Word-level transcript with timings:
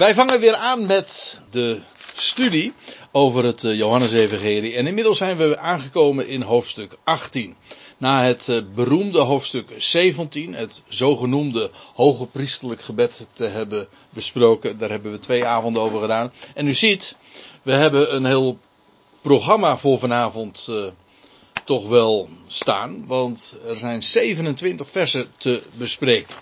Wij 0.00 0.14
vangen 0.14 0.40
weer 0.40 0.54
aan 0.54 0.86
met 0.86 1.40
de 1.50 1.80
studie 2.14 2.72
over 3.12 3.44
het 3.44 3.64
eh, 3.64 3.76
Johannesevangelie. 3.76 4.74
En 4.74 4.86
inmiddels 4.86 5.18
zijn 5.18 5.36
we 5.36 5.58
aangekomen 5.58 6.28
in 6.28 6.42
hoofdstuk 6.42 6.96
18. 7.04 7.56
Na 7.98 8.22
het 8.22 8.48
eh, 8.48 8.58
beroemde 8.74 9.18
hoofdstuk 9.18 9.74
17, 9.76 10.54
het 10.54 10.82
zogenoemde 10.88 11.70
hoge 11.94 12.26
priestelijk 12.26 12.80
gebed 12.80 13.28
te 13.32 13.44
hebben 13.44 13.88
besproken. 14.10 14.78
Daar 14.78 14.90
hebben 14.90 15.12
we 15.12 15.18
twee 15.18 15.44
avonden 15.44 15.82
over 15.82 16.00
gedaan. 16.00 16.32
En 16.54 16.66
u 16.66 16.74
ziet, 16.74 17.16
we 17.62 17.72
hebben 17.72 18.14
een 18.14 18.24
heel 18.24 18.58
programma 19.20 19.76
voor 19.76 19.98
vanavond 19.98 20.66
uh, 20.70 20.84
toch 21.64 21.88
wel 21.88 22.28
staan. 22.46 23.06
Want 23.06 23.56
er 23.66 23.76
zijn 23.76 24.02
27 24.02 24.90
versen 24.90 25.26
te 25.36 25.62
bespreken. 25.74 26.36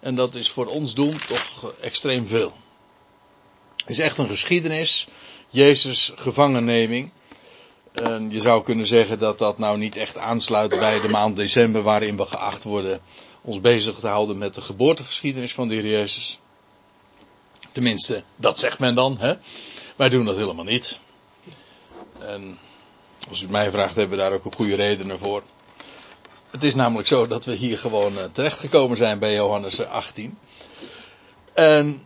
En 0.00 0.14
dat 0.14 0.34
is 0.34 0.50
voor 0.50 0.66
ons 0.66 0.94
doen 0.94 1.16
toch 1.26 1.72
extreem 1.80 2.26
veel. 2.26 2.52
Is 3.86 3.98
echt 3.98 4.18
een 4.18 4.28
geschiedenis. 4.28 5.08
Jezus 5.50 6.12
gevangenneming. 6.16 7.10
En 7.92 8.30
je 8.30 8.40
zou 8.40 8.62
kunnen 8.62 8.86
zeggen 8.86 9.18
dat 9.18 9.38
dat 9.38 9.58
nou 9.58 9.78
niet 9.78 9.96
echt 9.96 10.16
aansluit 10.16 10.78
bij 10.78 11.00
de 11.00 11.08
maand 11.08 11.36
december 11.36 11.82
waarin 11.82 12.16
we 12.16 12.26
geacht 12.26 12.64
worden 12.64 13.00
ons 13.40 13.60
bezig 13.60 13.98
te 13.98 14.06
houden 14.06 14.38
met 14.38 14.54
de 14.54 14.60
geboortegeschiedenis 14.60 15.54
van 15.54 15.68
de 15.68 15.82
Jezus. 15.82 16.38
Tenminste, 17.72 18.22
dat 18.36 18.58
zegt 18.58 18.78
men 18.78 18.94
dan. 18.94 19.16
Hè? 19.18 19.34
Wij 19.96 20.08
doen 20.08 20.24
dat 20.24 20.36
helemaal 20.36 20.64
niet. 20.64 21.00
En 22.18 22.58
als 23.28 23.42
u 23.42 23.48
mij 23.48 23.70
vraagt, 23.70 23.94
hebben 23.94 24.16
we 24.16 24.22
daar 24.22 24.32
ook 24.32 24.44
een 24.44 24.54
goede 24.54 24.74
redenen 24.74 25.18
voor. 25.18 25.42
Het 26.50 26.64
is 26.64 26.74
namelijk 26.74 27.08
zo 27.08 27.26
dat 27.26 27.44
we 27.44 27.54
hier 27.54 27.78
gewoon 27.78 28.18
uh, 28.18 28.24
terechtgekomen 28.32 28.96
zijn 28.96 29.18
bij 29.18 29.34
Johannes 29.34 29.86
18. 29.86 30.38
En 31.52 32.02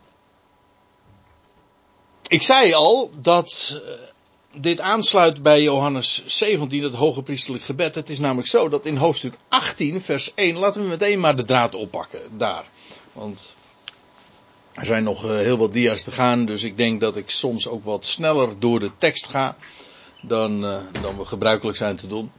ik 2.27 2.41
zei 2.41 2.73
al 2.73 3.11
dat 3.21 3.79
uh, 3.83 3.91
dit 4.61 4.79
aansluit 4.79 5.43
bij 5.43 5.61
Johannes 5.61 6.23
17, 6.25 6.83
het 6.83 6.93
hoge 6.93 7.21
priestelijk 7.21 7.63
gebed. 7.63 7.95
Het 7.95 8.09
is 8.09 8.19
namelijk 8.19 8.47
zo 8.47 8.69
dat 8.69 8.85
in 8.85 8.97
hoofdstuk 8.97 9.33
18, 9.47 10.01
vers 10.01 10.33
1, 10.35 10.55
laten 10.55 10.81
we 10.81 10.87
meteen 10.87 11.19
maar 11.19 11.35
de 11.35 11.43
draad 11.43 11.75
oppakken 11.75 12.21
daar. 12.37 12.65
Want 13.13 13.55
er 14.73 14.85
zijn 14.85 15.03
nog 15.03 15.25
uh, 15.25 15.29
heel 15.29 15.57
wat 15.57 15.73
dia's 15.73 16.03
te 16.03 16.11
gaan, 16.11 16.45
dus 16.45 16.63
ik 16.63 16.77
denk 16.77 17.01
dat 17.01 17.15
ik 17.15 17.29
soms 17.29 17.67
ook 17.67 17.83
wat 17.83 18.05
sneller 18.05 18.59
door 18.59 18.79
de 18.79 18.91
tekst 18.97 19.27
ga 19.27 19.57
dan, 20.21 20.65
uh, 20.65 20.79
dan 21.01 21.17
we 21.17 21.25
gebruikelijk 21.25 21.77
zijn 21.77 21.95
te 21.95 22.07
doen. 22.07 22.31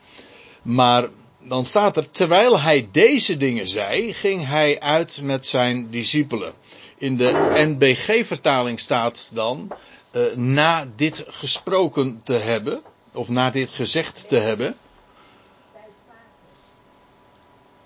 Maar 0.62 1.08
dan 1.40 1.64
staat 1.64 1.96
er, 1.96 2.10
terwijl 2.10 2.60
hij 2.60 2.88
deze 2.92 3.36
dingen 3.36 3.68
zei, 3.68 4.14
ging 4.14 4.46
hij 4.46 4.80
uit 4.80 5.20
met 5.22 5.46
zijn 5.46 5.90
discipelen. 5.90 6.52
In 6.98 7.16
de 7.16 7.50
NBG-vertaling 7.54 8.80
staat 8.80 9.30
dan, 9.34 9.72
uh, 10.12 10.34
na 10.34 10.90
dit 10.96 11.24
gesproken 11.28 12.20
te 12.24 12.32
hebben, 12.32 12.82
of 13.12 13.28
na 13.28 13.50
dit 13.50 13.70
gezegd 13.70 14.28
te 14.28 14.36
hebben, 14.36 14.76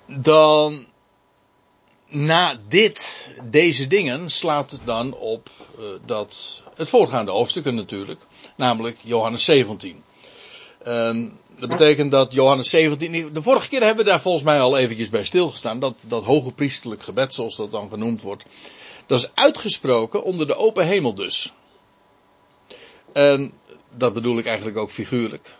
dan 0.07 0.87
na 2.09 2.61
dit, 2.69 3.31
deze 3.51 3.87
dingen, 3.87 4.31
slaat 4.31 4.71
het 4.71 4.81
dan 4.85 5.15
op 5.15 5.51
uh, 5.79 5.85
dat, 6.05 6.63
het 6.75 6.89
voorgaande 6.89 7.31
hoofdstukken 7.31 7.75
natuurlijk, 7.75 8.21
namelijk 8.57 8.99
Johannes 9.03 9.45
17. 9.45 10.03
Uh, 10.87 11.29
dat 11.59 11.69
betekent 11.69 12.11
dat 12.11 12.33
Johannes 12.33 12.71
17. 12.71 13.33
De 13.33 13.43
vorige 13.43 13.69
keer 13.69 13.83
hebben 13.83 14.05
we 14.05 14.11
daar 14.11 14.21
volgens 14.21 14.45
mij 14.45 14.61
al 14.61 14.77
eventjes 14.77 15.09
bij 15.09 15.25
stilgestaan. 15.25 15.81
Dat, 15.81 15.95
dat 16.01 16.25
hoge 16.25 16.53
priestelijk 16.53 17.03
gebed, 17.03 17.35
zoals 17.35 17.57
dat 17.57 17.71
dan 17.71 17.89
genoemd 17.89 18.23
wordt. 18.23 18.45
Dat 19.06 19.20
is 19.20 19.31
uitgesproken 19.34 20.22
onder 20.22 20.47
de 20.47 20.55
open 20.55 20.86
hemel 20.86 21.14
dus. 21.14 21.53
Dat 23.97 24.12
bedoel 24.12 24.39
ik 24.39 24.47
eigenlijk 24.47 24.77
ook 24.77 24.91
figuurlijk. 24.91 25.55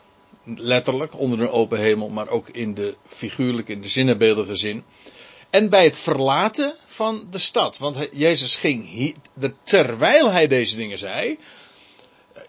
Letterlijk 0.45 1.19
onder 1.19 1.41
een 1.41 1.51
open 1.51 1.79
hemel, 1.79 2.09
maar 2.09 2.29
ook 2.29 2.49
in 2.49 2.75
de 2.75 2.95
figuurlijk, 3.09 3.69
in 3.69 3.81
de 3.81 3.89
zinnenbeeldige 3.89 4.57
zin. 4.57 4.85
En 5.51 5.69
bij 5.69 5.85
het 5.85 5.97
verlaten 5.97 6.75
van 6.85 7.27
de 7.31 7.39
stad. 7.39 7.79
Want 7.79 8.09
Jezus 8.13 8.57
ging 8.57 9.15
terwijl 9.63 10.31
hij 10.31 10.47
deze 10.47 10.77
dingen 10.77 10.99
zei. 10.99 11.39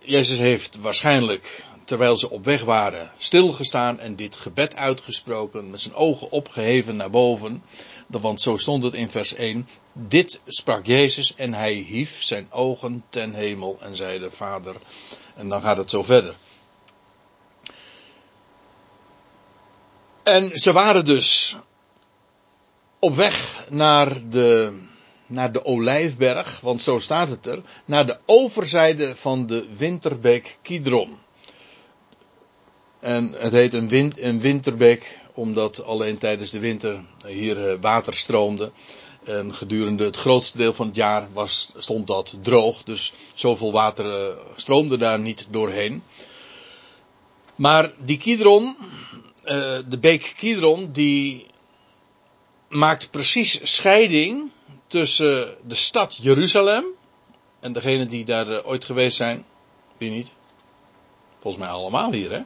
Jezus 0.01 0.38
heeft 0.38 0.78
waarschijnlijk 0.81 1.63
terwijl 1.85 2.18
ze 2.18 2.29
op 2.29 2.45
weg 2.45 2.63
waren, 2.63 3.12
stilgestaan 3.18 4.00
en 4.00 4.16
dit 4.16 4.35
gebed 4.35 4.75
uitgesproken, 4.75 5.69
met 5.69 5.81
zijn 5.81 5.95
ogen 5.95 6.31
opgeheven 6.31 6.95
naar 6.95 7.09
boven. 7.09 7.63
Want 8.08 8.41
zo 8.41 8.58
stond 8.58 8.84
het 8.84 8.94
in 8.94 9.09
vers 9.09 9.34
1. 9.34 9.68
Dit 9.94 10.41
sprak 10.46 10.86
Jezus 10.86 11.36
en 11.36 11.53
hij 11.53 11.74
hief 11.74 12.24
zijn 12.24 12.52
ogen 12.52 13.03
ten 13.09 13.34
hemel 13.34 13.78
en 13.80 13.96
zeide, 13.96 14.31
Vader. 14.31 14.75
En 15.36 15.50
dan 15.50 15.62
gaat 15.62 15.78
het 15.78 15.90
zo 15.90 16.03
verder. 16.03 16.36
En 20.24 20.58
ze 20.59 20.72
waren 20.72 21.06
dus 21.06 21.58
op 23.00 23.16
weg 23.16 23.66
naar 23.69 24.28
de, 24.28 24.80
naar 25.25 25.52
de 25.52 25.66
Olijfberg, 25.66 26.59
want 26.59 26.81
zo 26.81 27.00
staat 27.00 27.30
het 27.30 27.46
er, 27.46 27.62
naar 27.86 28.06
de 28.06 28.19
overzijde 28.25 29.16
van 29.16 29.46
de 29.46 29.75
winterbeek 29.75 30.58
Kidron. 30.62 31.18
En 33.03 33.34
het 33.38 33.52
heet 33.52 33.74
een, 33.74 33.88
wind, 33.88 34.19
een 34.19 34.40
winterbek, 34.40 35.19
omdat 35.34 35.84
alleen 35.84 36.18
tijdens 36.18 36.50
de 36.50 36.59
winter 36.59 37.02
hier 37.25 37.80
water 37.80 38.14
stroomde. 38.14 38.72
En 39.24 39.53
gedurende 39.53 40.03
het 40.03 40.16
grootste 40.16 40.58
deel 40.58 40.74
van 40.74 40.88
het 40.88 40.96
jaar 40.96 41.28
was, 41.34 41.74
stond 41.78 42.08
dat 42.08 42.36
droog. 42.42 42.84
Dus 42.84 43.13
zoveel 43.34 43.72
water 43.72 44.38
stroomde 44.56 44.97
daar 44.97 45.19
niet 45.19 45.47
doorheen. 45.50 46.03
Maar 47.56 47.92
die 47.97 48.18
Kidron, 48.18 48.75
de 49.90 49.97
beek 50.00 50.34
Kidron, 50.38 50.92
die 50.92 51.46
maakt 52.69 53.12
precies 53.12 53.59
scheiding 53.63 54.52
tussen 54.88 55.58
de 55.68 55.75
stad 55.75 56.19
Jeruzalem. 56.22 56.86
En 57.59 57.74
degenen 57.74 58.08
die 58.08 58.25
daar 58.25 58.66
ooit 58.66 58.86
geweest 58.86 59.18
zijn, 59.18 59.46
wie 59.97 60.12
niet? 60.12 60.31
Volgens 61.40 61.63
mij 61.63 61.74
allemaal 61.74 62.12
hier, 62.12 62.31
hè? 62.31 62.42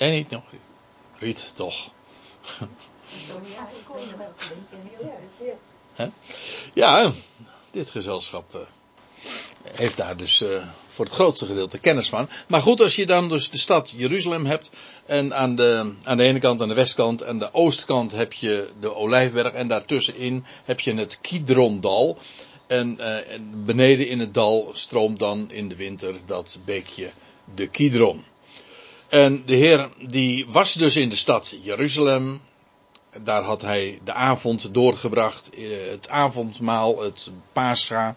Nee, 0.00 0.10
niet 0.10 0.30
nog. 0.30 0.42
Riet, 1.18 1.56
toch. 1.56 1.90
ja, 6.74 7.12
dit 7.70 7.90
gezelschap 7.90 8.54
uh, 8.54 8.60
heeft 9.62 9.96
daar 9.96 10.16
dus 10.16 10.42
uh, 10.42 10.64
voor 10.88 11.04
het 11.04 11.14
grootste 11.14 11.46
gedeelte 11.46 11.78
kennis 11.78 12.08
van. 12.08 12.28
Maar 12.48 12.60
goed, 12.60 12.80
als 12.80 12.96
je 12.96 13.06
dan 13.06 13.28
dus 13.28 13.50
de 13.50 13.58
stad 13.58 13.94
Jeruzalem 13.96 14.46
hebt. 14.46 14.70
En 15.06 15.34
aan 15.34 15.56
de, 15.56 15.94
aan 16.04 16.16
de 16.16 16.22
ene 16.22 16.38
kant, 16.38 16.62
aan 16.62 16.68
de 16.68 16.74
westkant, 16.74 17.24
aan 17.24 17.38
de 17.38 17.54
oostkant 17.54 18.12
heb 18.12 18.32
je 18.32 18.70
de 18.80 18.94
Olijfberg. 18.94 19.52
En 19.52 19.68
daartussenin 19.68 20.44
heb 20.64 20.80
je 20.80 20.94
het 20.94 21.18
Kidrondal. 21.20 22.18
En, 22.66 22.96
uh, 22.98 23.32
en 23.32 23.64
beneden 23.64 24.08
in 24.08 24.18
het 24.18 24.34
dal 24.34 24.70
stroomt 24.72 25.18
dan 25.18 25.50
in 25.50 25.68
de 25.68 25.76
winter 25.76 26.14
dat 26.26 26.58
beekje 26.64 27.10
de 27.54 27.66
Kidron. 27.66 28.24
En 29.10 29.42
de 29.46 29.54
Heer 29.54 29.90
die 29.98 30.46
was 30.46 30.72
dus 30.72 30.96
in 30.96 31.08
de 31.08 31.16
stad 31.16 31.56
Jeruzalem. 31.62 32.40
Daar 33.22 33.42
had 33.42 33.62
hij 33.62 34.00
de 34.04 34.12
avond 34.12 34.74
doorgebracht, 34.74 35.50
het 35.90 36.08
avondmaal, 36.08 37.00
het 37.00 37.30
Pascha 37.52 38.16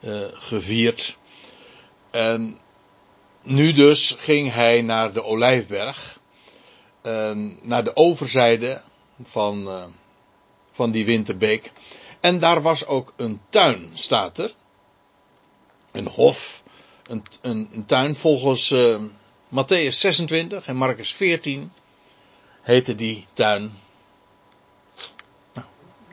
uh, 0.00 0.20
gevierd. 0.32 1.16
En 2.10 2.58
nu 3.42 3.72
dus 3.72 4.14
ging 4.18 4.52
hij 4.52 4.82
naar 4.82 5.12
de 5.12 5.24
Olijfberg, 5.24 6.20
naar 7.62 7.84
de 7.84 7.96
overzijde 7.96 8.80
van, 9.22 9.68
uh, 9.68 9.84
van 10.72 10.90
die 10.90 11.04
winterbeek. 11.04 11.72
En 12.20 12.38
daar 12.38 12.62
was 12.62 12.86
ook 12.86 13.12
een 13.16 13.40
tuin, 13.48 13.90
staat 13.94 14.38
er. 14.38 14.54
Een 15.92 16.08
hof, 16.08 16.62
een, 17.06 17.22
een, 17.42 17.68
een 17.72 17.86
tuin 17.86 18.16
volgens 18.16 18.72
Matthäus 19.54 20.00
26 20.00 20.66
en 20.66 20.76
Marcus 20.76 21.12
14 21.14 21.72
heette 22.62 22.94
die 22.94 23.26
tuin. 23.32 23.72
Nou, 25.54 25.66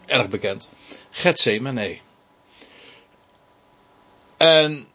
erg 0.05 0.27
bekend. 0.29 0.69
Gethsemane. 1.11 1.97
En 4.37 4.87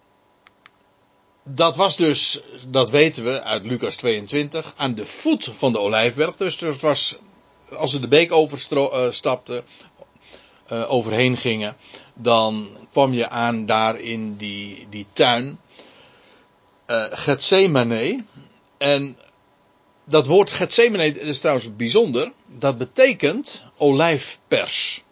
dat 1.43 1.77
was 1.77 1.97
dus, 1.97 2.41
dat 2.69 2.91
weten 2.91 3.25
we 3.25 3.43
uit 3.43 3.65
Lucas 3.65 3.97
22, 3.97 4.75
aan 4.77 4.95
de 4.95 5.07
voet 5.07 5.49
van 5.53 5.73
de 5.73 5.79
Olijfberg. 5.79 6.37
Dus 6.37 6.61
het 6.61 6.81
was, 6.81 7.17
als 7.71 7.91
ze 7.91 8.01
de 8.01 8.09
beek 8.09 8.33
overstapten, 8.33 9.65
uh, 10.73 10.93
overheen 10.93 11.37
gingen, 11.37 11.77
dan 12.15 12.69
kwam 12.91 13.13
je 13.13 13.29
aan 13.29 13.67
daar 13.67 14.01
in 14.01 14.37
die, 14.37 14.87
die 14.91 15.07
tuin 15.13 15.59
uh, 16.87 17.05
Gethsemane. 17.11 18.25
En 18.79 19.17
dat 20.05 20.27
woord 20.27 20.51
Gethsemane 20.51 21.21
is 21.21 21.41
trouwens 21.41 21.77
bijzonder. 21.77 22.33
Dat 22.59 22.79
betekent 22.79 23.65
olijfpers. 23.77 25.05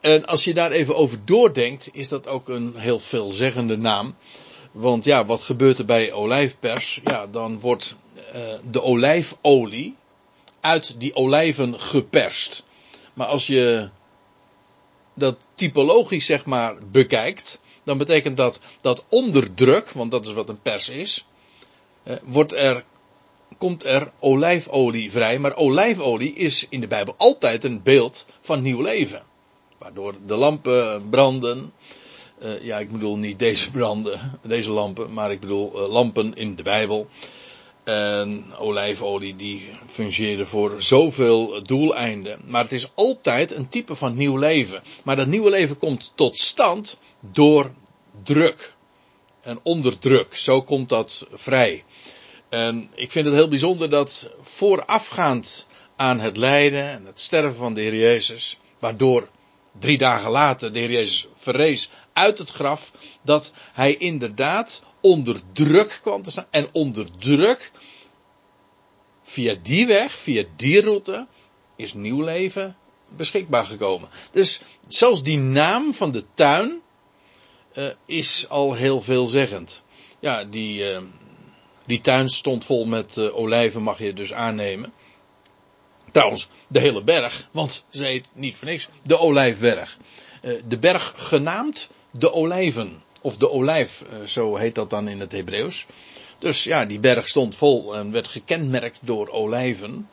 En 0.00 0.26
als 0.26 0.44
je 0.44 0.54
daar 0.54 0.70
even 0.70 0.96
over 0.96 1.24
doordenkt, 1.24 1.88
is 1.92 2.08
dat 2.08 2.26
ook 2.26 2.48
een 2.48 2.76
heel 2.76 2.98
veelzeggende 2.98 3.76
naam. 3.76 4.16
Want 4.72 5.04
ja, 5.04 5.24
wat 5.24 5.42
gebeurt 5.42 5.78
er 5.78 5.84
bij 5.84 6.12
olijfpers? 6.12 7.00
Ja, 7.04 7.26
dan 7.26 7.60
wordt 7.60 7.94
uh, 8.34 8.42
de 8.70 8.82
olijfolie 8.82 9.96
uit 10.60 11.00
die 11.00 11.14
olijven 11.14 11.80
geperst. 11.80 12.64
Maar 13.14 13.26
als 13.26 13.46
je 13.46 13.88
dat 15.14 15.36
typologisch 15.54 16.26
zeg 16.26 16.44
maar 16.44 16.74
bekijkt, 16.90 17.60
dan 17.84 17.98
betekent 17.98 18.36
dat 18.36 18.60
dat 18.80 19.04
onder 19.08 19.54
druk, 19.54 19.90
want 19.90 20.10
dat 20.10 20.26
is 20.26 20.32
wat 20.32 20.48
een 20.48 20.62
pers 20.62 20.88
is, 20.88 21.26
uh, 22.04 22.14
wordt 22.22 22.52
er, 22.52 22.84
komt 23.58 23.84
er 23.84 24.12
olijfolie 24.18 25.10
vrij. 25.10 25.38
Maar 25.38 25.56
olijfolie 25.56 26.34
is 26.34 26.66
in 26.68 26.80
de 26.80 26.86
Bijbel 26.86 27.14
altijd 27.16 27.64
een 27.64 27.82
beeld 27.82 28.26
van 28.40 28.62
nieuw 28.62 28.80
leven. 28.80 29.22
Waardoor 29.78 30.14
de 30.26 30.34
lampen 30.34 31.08
branden, 31.10 31.72
uh, 32.42 32.62
ja, 32.62 32.78
ik 32.78 32.92
bedoel 32.92 33.16
niet 33.16 33.38
deze 33.38 33.70
branden, 33.70 34.20
deze 34.42 34.70
lampen, 34.70 35.12
maar 35.12 35.30
ik 35.30 35.40
bedoel 35.40 35.82
uh, 35.82 35.92
lampen 35.92 36.34
in 36.34 36.54
de 36.54 36.62
Bijbel. 36.62 37.08
En 37.84 38.44
olijfolie 38.58 39.36
die 39.36 39.70
fungeerde 39.86 40.46
voor 40.46 40.82
zoveel 40.82 41.62
doeleinden. 41.62 42.40
Maar 42.46 42.62
het 42.62 42.72
is 42.72 42.90
altijd 42.94 43.52
een 43.52 43.68
type 43.68 43.94
van 43.94 44.16
nieuw 44.16 44.36
leven. 44.36 44.82
Maar 45.04 45.16
dat 45.16 45.26
nieuwe 45.26 45.50
leven 45.50 45.76
komt 45.76 46.12
tot 46.14 46.38
stand 46.38 46.98
door 47.20 47.70
druk. 48.22 48.74
En 49.40 49.60
onder 49.62 49.98
druk. 49.98 50.36
Zo 50.36 50.62
komt 50.62 50.88
dat 50.88 51.26
vrij. 51.32 51.84
En 52.48 52.90
ik 52.94 53.10
vind 53.10 53.26
het 53.26 53.34
heel 53.34 53.48
bijzonder 53.48 53.90
dat 53.90 54.30
voorafgaand 54.42 55.66
aan 55.96 56.20
het 56.20 56.36
lijden 56.36 56.88
en 56.88 57.06
het 57.06 57.20
sterven 57.20 57.56
van 57.56 57.74
de 57.74 57.80
Heer 57.80 57.96
Jezus, 57.96 58.58
waardoor 58.78 59.28
drie 59.78 59.98
dagen 59.98 60.30
later 60.30 60.72
de 60.72 60.78
Heer 60.78 60.90
Jezus 60.90 61.26
verrees 61.36 61.90
uit 62.12 62.38
het 62.38 62.50
graf, 62.50 62.92
dat 63.22 63.52
hij 63.72 63.96
inderdaad 63.96 64.82
onder 65.04 65.40
druk 65.52 65.98
kwam 66.02 66.22
te 66.22 66.30
staan. 66.30 66.46
En 66.50 66.68
onder 66.72 67.16
druk, 67.18 67.70
via 69.22 69.54
die 69.62 69.86
weg, 69.86 70.18
via 70.18 70.44
die 70.56 70.80
route, 70.80 71.26
is 71.76 71.94
nieuw 71.94 72.22
leven 72.22 72.76
beschikbaar 73.16 73.64
gekomen. 73.64 74.08
Dus 74.30 74.62
zelfs 74.86 75.22
die 75.22 75.38
naam 75.38 75.94
van 75.94 76.12
de 76.12 76.24
tuin 76.34 76.82
uh, 77.74 77.84
is 78.06 78.48
al 78.48 78.74
heel 78.74 79.00
veelzeggend. 79.00 79.82
Ja, 80.20 80.44
die, 80.44 80.92
uh, 80.92 81.00
die 81.86 82.00
tuin 82.00 82.28
stond 82.28 82.64
vol 82.64 82.84
met 82.84 83.16
uh, 83.16 83.36
olijven, 83.36 83.82
mag 83.82 83.98
je 83.98 84.12
dus 84.12 84.32
aannemen. 84.32 84.92
Trouwens, 86.12 86.48
de 86.68 86.80
hele 86.80 87.02
berg, 87.02 87.48
want 87.50 87.84
ze 87.90 88.04
heet 88.04 88.28
niet 88.34 88.56
voor 88.56 88.68
niks 88.68 88.88
de 89.02 89.18
Olijfberg. 89.18 89.98
De 90.68 90.78
berg 90.78 91.12
genaamd 91.16 91.88
de 92.10 92.32
Olijven. 92.32 93.02
Of 93.24 93.36
de 93.36 93.50
Olijf, 93.50 94.02
uh, 94.02 94.26
zo 94.26 94.56
heet 94.56 94.74
dat 94.74 94.90
dan 94.90 95.08
in 95.08 95.20
het 95.20 95.32
Hebreeuws. 95.32 95.86
Dus 96.38 96.64
ja, 96.64 96.84
die 96.84 97.00
berg 97.00 97.28
stond 97.28 97.56
vol 97.56 97.96
en 97.96 98.12
werd 98.12 98.28
gekenmerkt 98.28 98.98
door 99.02 99.28
olijven. 99.28 100.08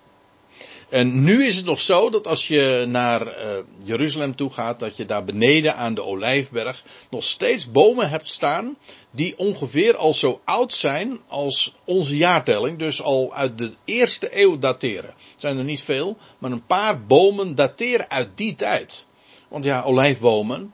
En 0.89 1.23
nu 1.23 1.45
is 1.45 1.55
het 1.55 1.65
nog 1.65 1.81
zo 1.81 2.09
dat 2.09 2.27
als 2.27 2.47
je 2.47 2.85
naar 2.87 3.27
uh, 3.27 3.57
Jeruzalem 3.83 4.35
toe 4.35 4.49
gaat, 4.49 4.79
dat 4.79 4.97
je 4.97 5.05
daar 5.05 5.25
beneden 5.25 5.75
aan 5.75 5.93
de 5.93 6.03
Olijfberg 6.03 6.83
nog 7.09 7.23
steeds 7.23 7.71
bomen 7.71 8.09
hebt 8.09 8.29
staan 8.29 8.77
die 9.11 9.37
ongeveer 9.37 9.95
al 9.95 10.13
zo 10.13 10.41
oud 10.45 10.73
zijn 10.73 11.21
als 11.27 11.75
onze 11.85 12.17
jaartelling, 12.17 12.77
dus 12.77 13.01
al 13.01 13.33
uit 13.33 13.57
de 13.57 13.73
eerste 13.85 14.39
eeuw 14.41 14.59
dateren. 14.59 15.13
Het 15.31 15.41
zijn 15.41 15.57
er 15.57 15.63
niet 15.63 15.81
veel, 15.81 16.17
maar 16.37 16.51
een 16.51 16.65
paar 16.65 17.05
bomen 17.05 17.55
dateren 17.55 18.09
uit 18.09 18.29
die 18.35 18.55
tijd. 18.55 19.07
Want 19.47 19.63
ja, 19.63 19.83
olijfbomen, 19.83 20.73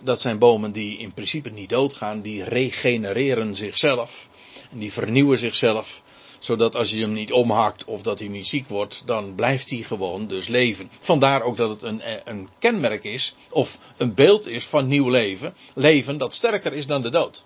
dat 0.00 0.20
zijn 0.20 0.38
bomen 0.38 0.72
die 0.72 0.98
in 0.98 1.12
principe 1.12 1.50
niet 1.50 1.68
doodgaan, 1.68 2.20
die 2.20 2.44
regenereren 2.44 3.54
zichzelf. 3.54 4.28
En 4.70 4.78
die 4.78 4.92
vernieuwen 4.92 5.38
zichzelf 5.38 6.02
zodat 6.38 6.74
als 6.74 6.90
je 6.90 7.00
hem 7.00 7.12
niet 7.12 7.32
omhakt 7.32 7.84
of 7.84 8.02
dat 8.02 8.18
hij 8.18 8.28
niet 8.28 8.46
ziek 8.46 8.68
wordt, 8.68 9.02
dan 9.06 9.34
blijft 9.34 9.70
hij 9.70 9.78
gewoon 9.78 10.26
dus 10.26 10.48
leven. 10.48 10.90
Vandaar 10.98 11.42
ook 11.42 11.56
dat 11.56 11.70
het 11.70 11.82
een, 11.82 12.02
een 12.24 12.48
kenmerk 12.58 13.04
is, 13.04 13.34
of 13.50 13.78
een 13.96 14.14
beeld 14.14 14.46
is 14.46 14.66
van 14.66 14.86
nieuw 14.86 15.08
leven. 15.08 15.54
Leven 15.74 16.18
dat 16.18 16.34
sterker 16.34 16.72
is 16.72 16.86
dan 16.86 17.02
de 17.02 17.10
dood. 17.10 17.44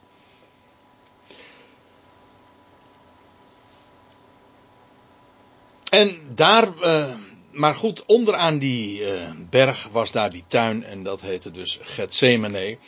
En 5.91 6.19
daar, 6.35 6.69
uh, 6.83 7.15
maar 7.53 7.75
goed, 7.75 8.05
onderaan 8.07 8.59
die 8.59 9.01
uh, 9.01 9.31
berg 9.51 9.89
was 9.93 10.11
daar 10.11 10.31
die 10.31 10.45
tuin 10.47 10.85
en 10.85 11.03
dat 11.03 11.21
heette 11.21 11.51
dus 11.51 11.79
Gethsemane. 11.83 12.79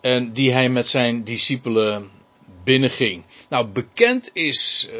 En 0.00 0.32
die 0.32 0.52
hij 0.52 0.68
met 0.68 0.86
zijn 0.86 1.24
discipelen 1.24 2.10
binnenging. 2.64 3.24
Nou, 3.48 3.66
bekend 3.66 4.30
is 4.32 4.88
uh, 4.90 4.96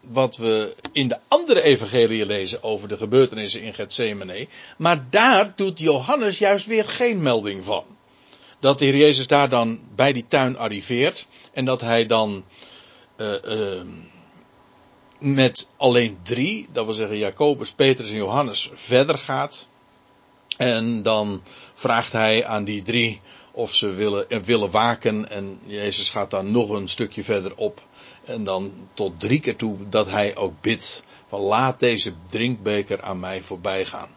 wat 0.00 0.36
we 0.36 0.74
in 0.92 1.08
de 1.08 1.18
andere 1.28 1.62
evangelie 1.62 2.26
lezen 2.26 2.62
over 2.62 2.88
de 2.88 2.96
gebeurtenissen 2.96 3.62
in 3.62 3.74
Gethsemane. 3.74 4.48
Maar 4.78 5.06
daar 5.10 5.52
doet 5.56 5.78
Johannes 5.78 6.38
juist 6.38 6.66
weer 6.66 6.84
geen 6.84 7.22
melding 7.22 7.64
van. 7.64 7.84
Dat 8.60 8.78
de 8.78 8.84
Heer 8.84 8.96
Jezus 8.96 9.26
daar 9.26 9.48
dan 9.48 9.80
bij 9.94 10.12
die 10.12 10.26
tuin 10.26 10.58
arriveert 10.58 11.26
en 11.52 11.64
dat 11.64 11.80
hij 11.80 12.06
dan 12.06 12.44
uh, 13.16 13.80
met 15.24 15.68
alleen 15.76 16.18
drie, 16.22 16.68
dat 16.72 16.84
wil 16.84 16.94
zeggen 16.94 17.18
Jacobus, 17.18 17.72
Petrus 17.72 18.10
en 18.10 18.16
Johannes, 18.16 18.70
verder 18.72 19.18
gaat. 19.18 19.68
En 20.56 21.02
dan 21.02 21.42
vraagt 21.74 22.12
hij 22.12 22.44
aan 22.44 22.64
die 22.64 22.82
drie 22.82 23.20
of 23.52 23.74
ze 23.74 23.88
willen, 23.88 24.24
uh, 24.28 24.38
willen 24.38 24.70
waken. 24.70 25.30
En 25.30 25.60
Jezus 25.64 26.10
gaat 26.10 26.30
dan 26.30 26.50
nog 26.50 26.68
een 26.68 26.88
stukje 26.88 27.24
verder 27.24 27.56
op. 27.56 27.82
En 28.24 28.44
dan 28.44 28.72
tot 28.94 29.20
drie 29.20 29.40
keer 29.40 29.56
toe 29.56 29.88
dat 29.88 30.06
hij 30.06 30.36
ook 30.36 30.60
bidt 30.60 31.02
van 31.26 31.40
laat 31.40 31.80
deze 31.80 32.14
drinkbeker 32.28 33.02
aan 33.02 33.20
mij 33.20 33.42
voorbij 33.42 33.84
gaan. 33.84 34.16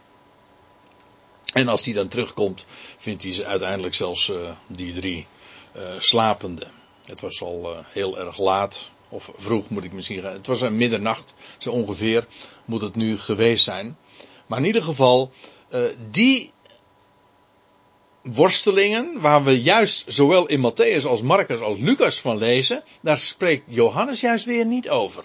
En 1.54 1.68
als 1.68 1.86
hij 1.86 1.94
dan 1.94 2.08
terugkomt, 2.08 2.66
vindt 2.98 3.24
hij 3.24 3.34
ze 3.34 3.46
uiteindelijk 3.46 3.96
zelfs 3.96 4.28
uh, 4.28 4.52
die 4.68 4.94
drie 4.94 5.28
uh, 5.78 6.00
slapende. 6.00 6.68
Het 7.06 7.22
was 7.22 7.42
al 7.42 7.84
heel 7.88 8.18
erg 8.18 8.38
laat, 8.38 8.92
of 9.10 9.32
vroeg 9.38 9.70
moet 9.70 9.84
ik 9.84 9.94
misschien 9.94 10.16
zeggen. 10.16 10.38
Het 10.38 10.48
was 10.48 10.62
een 10.62 10.78
middernacht, 10.78 11.34
zo 11.58 11.72
ongeveer 11.72 12.28
moet 12.66 12.82
het 12.82 12.96
nu 12.96 13.18
geweest 13.18 13.64
zijn. 13.64 13.98
Maar 14.48 14.60
in 14.60 14.66
ieder 14.66 14.84
geval, 14.84 15.32
die 16.12 16.52
worstelingen, 18.34 19.20
waar 19.22 19.44
we 19.44 19.62
juist 19.62 20.04
zowel 20.08 20.48
in 20.48 20.72
Matthäus 20.72 21.06
als 21.06 21.22
Marcus 21.22 21.60
als 21.60 21.80
Lucas 21.80 22.20
van 22.20 22.38
lezen, 22.38 22.84
daar 23.02 23.18
spreekt 23.18 23.64
Johannes 23.68 24.20
juist 24.20 24.46
weer 24.46 24.66
niet 24.66 24.90
over. 24.90 25.24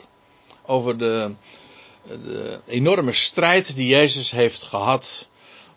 Over 0.66 0.99
de, 0.99 1.30
de 2.07 2.61
enorme 2.66 3.12
strijd 3.12 3.76
die 3.76 3.87
Jezus 3.87 4.30
heeft 4.30 4.62
gehad 4.62 5.28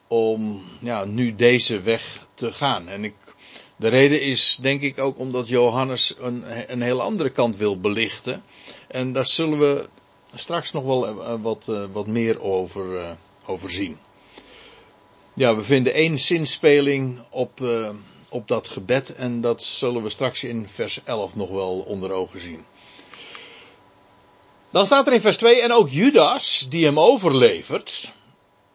om 0.08 0.64
ja, 0.80 1.06
nu 1.06 1.36
deze 1.36 1.82
weg 1.82 2.28
te 2.34 2.52
gaan. 2.52 2.88
En 2.88 3.04
ik, 3.04 3.14
de 3.76 3.88
reden 3.88 4.22
is 4.22 4.58
denk 4.62 4.82
ik 4.82 5.00
ook 5.00 5.20
omdat 5.20 5.48
Johannes 5.48 6.16
een, 6.20 6.44
een 6.72 6.82
heel 6.82 7.02
andere 7.02 7.30
kant 7.30 7.58
wil 7.58 7.80
belichten. 7.80 8.44
En 8.88 9.14
daar 9.14 9.26
zullen 9.26 9.60
we 9.60 9.90
straks 10.36 10.72
nog 10.72 10.84
wel 10.84 11.40
wat, 11.42 11.66
wat 11.92 12.08
meer 12.08 12.42
over, 12.42 13.18
over 13.46 13.72
zien. 13.72 13.98
Ja, 15.34 15.56
we 15.56 15.64
vinden 15.64 15.94
één 15.94 16.20
zinspeling 16.20 17.20
op, 17.30 17.62
op 18.30 18.48
dat 18.48 18.68
gebed 18.68 19.14
en 19.14 19.42
dat 19.42 19.64
zullen 19.64 20.04
we 20.04 20.10
straks 20.10 20.44
in 20.44 20.68
vers 20.68 21.00
11 21.04 21.36
nog 21.36 21.50
wel 21.50 21.80
onder 21.80 22.12
ogen 22.12 22.40
zien. 22.40 22.66
Dan 24.76 24.86
staat 24.86 25.08
er 25.08 25.14
in 25.14 25.22
vers 25.22 25.38
2, 25.38 25.62
en 25.62 25.72
ook 25.72 25.90
Judas, 25.90 26.66
die 26.70 26.86
hem 26.86 27.00
overlevert, 27.00 28.12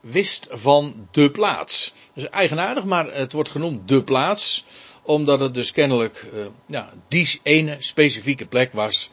wist 0.01 0.47
van 0.51 1.09
de 1.11 1.31
plaats. 1.31 1.93
Dat 2.15 2.25
is 2.25 2.31
eigenaardig, 2.31 2.85
maar 2.85 3.15
het 3.15 3.33
wordt 3.33 3.51
genoemd 3.51 3.89
de 3.89 4.05
plaats, 4.05 4.65
omdat 5.03 5.41
het 5.41 5.55
dus 5.55 5.73
kennelijk 5.73 6.27
uh, 6.35 6.47
ja, 6.67 6.93
die 7.09 7.41
ene 7.43 7.77
specifieke 7.79 8.47
plek 8.47 8.73
was 8.73 9.11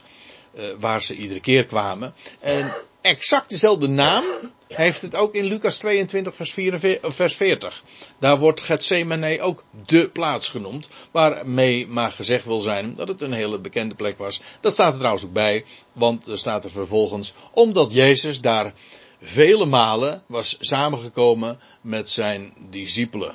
uh, 0.54 0.64
waar 0.78 1.02
ze 1.02 1.14
iedere 1.14 1.40
keer 1.40 1.66
kwamen. 1.66 2.14
En 2.40 2.74
exact 3.00 3.48
dezelfde 3.48 3.88
naam 3.88 4.24
heeft 4.68 5.02
het 5.02 5.14
ook 5.14 5.34
in 5.34 5.44
Lucas 5.44 5.78
22 5.78 6.34
vers, 6.34 6.52
44, 6.52 7.14
vers 7.14 7.34
40. 7.34 7.82
Daar 8.18 8.38
wordt 8.38 8.60
Gethsemane 8.60 9.40
ook 9.40 9.64
de 9.86 10.10
plaats 10.10 10.48
genoemd. 10.48 10.88
Waarmee 11.10 11.86
maar 11.86 12.10
gezegd 12.10 12.44
wil 12.44 12.60
zijn 12.60 12.94
dat 12.94 13.08
het 13.08 13.20
een 13.20 13.32
hele 13.32 13.58
bekende 13.58 13.94
plek 13.94 14.18
was. 14.18 14.40
Dat 14.60 14.72
staat 14.72 14.92
er 14.92 14.98
trouwens 14.98 15.24
ook 15.24 15.32
bij. 15.32 15.64
Want 15.92 16.26
er 16.26 16.38
staat 16.38 16.64
er 16.64 16.70
vervolgens. 16.70 17.34
Omdat 17.52 17.92
Jezus 17.92 18.40
daar 18.40 18.72
vele 19.20 19.64
malen 19.64 20.22
was 20.26 20.56
samengekomen 20.60 21.60
met 21.80 22.08
zijn 22.08 22.52
discipelen. 22.70 23.34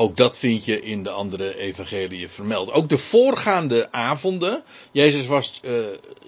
Ook 0.00 0.16
dat 0.16 0.38
vind 0.38 0.64
je 0.64 0.80
in 0.80 1.02
de 1.02 1.10
andere 1.10 1.56
evangeliën 1.56 2.28
vermeld. 2.28 2.72
Ook 2.72 2.88
de 2.88 2.98
voorgaande 2.98 3.92
avonden. 3.92 4.62
Jezus 4.92 5.26
was 5.26 5.60
uh, 5.62 5.72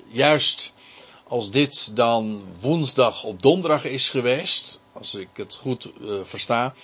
juist 0.09 0.73
als 1.26 1.50
dit 1.50 1.97
dan 1.97 2.43
woensdag 2.61 3.25
op 3.25 3.43
donderdag 3.43 3.85
is 3.85 4.09
geweest, 4.09 4.81
als 4.93 5.14
ik 5.14 5.29
het 5.33 5.55
goed 5.55 5.91
uh, 6.00 6.14
versta, 6.23 6.75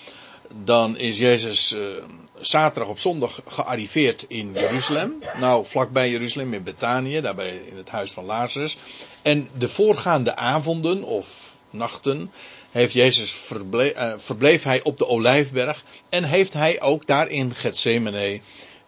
dan 0.63 0.97
is 0.97 1.17
Jezus 1.17 1.71
uh, 1.71 2.03
zaterdag 2.39 2.89
op 2.89 2.99
zondag 2.99 3.41
gearriveerd 3.47 4.25
in 4.27 4.53
Jeruzalem. 4.53 5.23
Nou, 5.39 5.65
vlakbij 5.65 6.09
Jeruzalem, 6.09 6.53
in 6.53 6.63
Betanië, 6.63 7.21
daarbij 7.21 7.57
in 7.57 7.77
het 7.77 7.89
huis 7.89 8.11
van 8.11 8.25
Lazarus. 8.25 8.77
En 9.21 9.49
de 9.57 9.69
voorgaande 9.69 10.35
avonden 10.35 11.03
of 11.03 11.55
nachten 11.69 12.31
heeft 12.71 12.93
Jezus 12.93 13.31
verbleef, 13.31 13.95
uh, 13.95 14.13
verbleef 14.17 14.63
hij 14.63 14.83
op 14.83 14.97
de 14.97 15.07
Olijfberg. 15.07 15.83
En 16.09 16.23
heeft 16.23 16.53
hij 16.53 16.81
ook 16.81 17.07
daar 17.07 17.27
in 17.27 17.55
Gethsemane, 17.55 18.39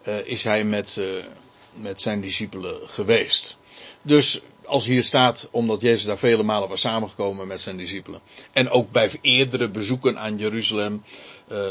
uh, 0.02 0.26
is 0.26 0.44
hij 0.44 0.64
met, 0.64 1.00
met 1.72 2.00
zijn 2.00 2.20
discipelen 2.20 2.88
geweest. 2.88 3.56
Dus 4.02 4.40
als 4.64 4.86
hier 4.86 5.02
staat, 5.02 5.48
omdat 5.50 5.80
Jezus 5.80 6.04
daar 6.04 6.18
vele 6.18 6.42
malen 6.42 6.68
was 6.68 6.80
samengekomen 6.80 7.46
met 7.46 7.60
zijn 7.60 7.76
discipelen. 7.76 8.20
En 8.52 8.70
ook 8.70 8.90
bij 8.90 9.10
eerdere 9.20 9.68
bezoeken 9.68 10.18
aan 10.18 10.38
Jeruzalem 10.38 11.02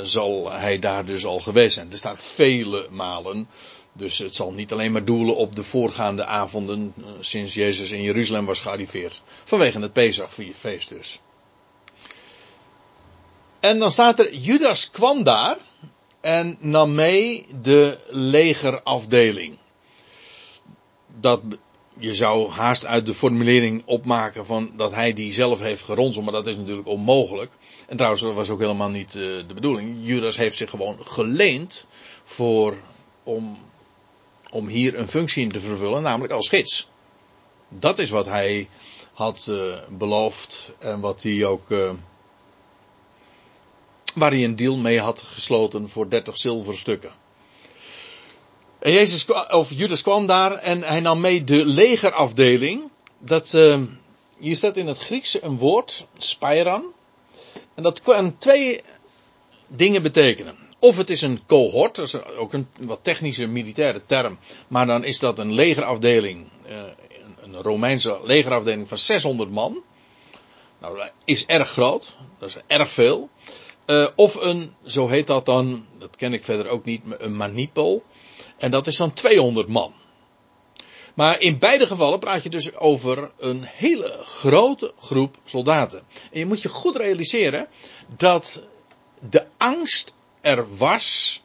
zal 0.03 0.51
hij 0.51 0.79
daar 0.79 1.05
dus 1.05 1.25
al 1.25 1.39
geweest 1.39 1.73
zijn. 1.73 1.91
Er 1.91 1.97
staat 1.97 2.21
vele 2.21 2.87
malen. 2.91 3.47
Dus 3.93 4.17
het 4.17 4.35
zal 4.35 4.51
niet 4.51 4.71
alleen 4.71 4.91
maar 4.91 5.05
doelen 5.05 5.35
op 5.35 5.55
de 5.55 5.63
voorgaande 5.63 6.25
avonden 6.25 6.93
sinds 7.19 7.53
Jezus 7.53 7.91
in 7.91 8.01
Jeruzalem 8.01 8.45
was 8.45 8.61
gearriveerd. 8.61 9.21
Vanwege 9.43 9.79
het 9.79 9.93
Pesach-feest 9.93 10.89
dus. 10.89 11.19
En 13.61 13.79
dan 13.79 13.91
staat 13.91 14.19
er, 14.19 14.33
Judas 14.33 14.89
kwam 14.89 15.23
daar 15.23 15.57
en 16.21 16.57
nam 16.59 16.95
mee 16.95 17.45
de 17.61 17.97
legerafdeling. 18.07 19.57
Dat 21.19 21.41
je 21.99 22.15
zou 22.15 22.49
haast 22.49 22.85
uit 22.85 23.05
de 23.05 23.13
formulering 23.13 23.83
opmaken 23.85 24.45
van 24.45 24.71
dat 24.75 24.91
hij 24.91 25.13
die 25.13 25.33
zelf 25.33 25.59
heeft 25.59 25.83
geronseld, 25.83 26.23
maar 26.23 26.33
dat 26.33 26.47
is 26.47 26.55
natuurlijk 26.55 26.87
onmogelijk. 26.87 27.51
En 27.87 27.95
trouwens, 27.95 28.23
dat 28.23 28.33
was 28.33 28.49
ook 28.49 28.59
helemaal 28.59 28.89
niet 28.89 29.15
uh, 29.15 29.47
de 29.47 29.53
bedoeling. 29.53 29.97
Judas 30.01 30.37
heeft 30.37 30.57
zich 30.57 30.69
gewoon 30.69 30.97
geleend 31.05 31.87
voor, 32.23 32.77
om, 33.23 33.57
om 34.51 34.67
hier 34.67 34.99
een 34.99 35.07
functie 35.07 35.43
in 35.43 35.51
te 35.51 35.59
vervullen, 35.59 36.01
namelijk 36.01 36.33
als 36.33 36.49
gids. 36.49 36.89
Dat 37.69 37.99
is 37.99 38.09
wat 38.09 38.25
hij 38.25 38.67
had 39.13 39.47
uh, 39.49 39.73
beloofd 39.89 40.71
en 40.79 40.99
wat 40.99 41.23
hij 41.23 41.45
ook, 41.45 41.69
uh, 41.69 41.91
waar 44.15 44.31
hij 44.31 44.43
een 44.43 44.55
deal 44.55 44.75
mee 44.75 44.99
had 44.99 45.21
gesloten 45.21 45.89
voor 45.89 46.09
30 46.09 46.37
zilverstukken. 46.37 47.11
En 48.79 48.91
Jezus, 48.91 49.25
of 49.49 49.73
Judas 49.73 50.01
kwam 50.01 50.25
daar 50.25 50.51
en 50.51 50.81
hij 50.81 50.99
nam 50.99 51.19
mee 51.19 51.43
de 51.43 51.65
legerafdeling. 51.65 52.91
Dat, 53.19 53.53
uh, 53.53 53.81
hier 54.39 54.55
staat 54.55 54.77
in 54.77 54.87
het 54.87 54.97
Grieks 54.97 55.41
een 55.41 55.57
woord, 55.57 56.05
spairan. 56.17 56.93
En 57.75 57.83
dat 57.83 58.01
kan 58.01 58.37
twee 58.37 58.81
dingen 59.67 60.01
betekenen. 60.01 60.55
Of 60.79 60.97
het 60.97 61.09
is 61.09 61.21
een 61.21 61.45
cohort, 61.45 61.95
dat 61.95 62.05
is 62.05 62.25
ook 62.25 62.53
een 62.53 62.67
wat 62.79 63.03
technische 63.03 63.47
militaire 63.47 64.05
term. 64.05 64.39
Maar 64.67 64.85
dan 64.85 65.03
is 65.03 65.19
dat 65.19 65.39
een 65.39 65.53
legerafdeling, 65.53 66.47
uh, 66.67 66.83
een 67.41 67.61
Romeinse 67.61 68.19
legerafdeling 68.23 68.87
van 68.87 68.97
600 68.97 69.51
man. 69.51 69.83
Nou, 70.79 70.97
dat 70.97 71.11
is 71.25 71.45
erg 71.45 71.69
groot, 71.69 72.17
dat 72.39 72.49
is 72.49 72.55
erg 72.67 72.91
veel. 72.91 73.29
Uh, 73.85 74.07
of 74.15 74.35
een, 74.35 74.73
zo 74.85 75.07
heet 75.07 75.27
dat 75.27 75.45
dan, 75.45 75.85
dat 75.99 76.15
ken 76.15 76.33
ik 76.33 76.43
verder 76.43 76.67
ook 76.67 76.85
niet, 76.85 77.01
een 77.17 77.37
manipel. 77.37 78.03
En 78.57 78.71
dat 78.71 78.87
is 78.87 78.97
dan 78.97 79.13
200 79.13 79.67
man. 79.67 79.93
Maar 81.13 81.41
in 81.41 81.59
beide 81.59 81.87
gevallen 81.87 82.19
praat 82.19 82.43
je 82.43 82.49
dus 82.49 82.75
over 82.75 83.31
een 83.39 83.63
hele 83.63 84.19
grote 84.23 84.93
groep 84.99 85.37
soldaten. 85.45 86.03
En 86.31 86.39
je 86.39 86.45
moet 86.45 86.61
je 86.61 86.69
goed 86.69 86.95
realiseren 86.95 87.67
dat 88.17 88.63
de 89.29 89.45
angst 89.57 90.13
er 90.41 90.77
was 90.77 91.41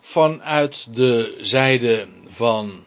vanuit 0.00 0.94
de 0.94 1.36
zijde 1.40 2.08
van 2.26 2.84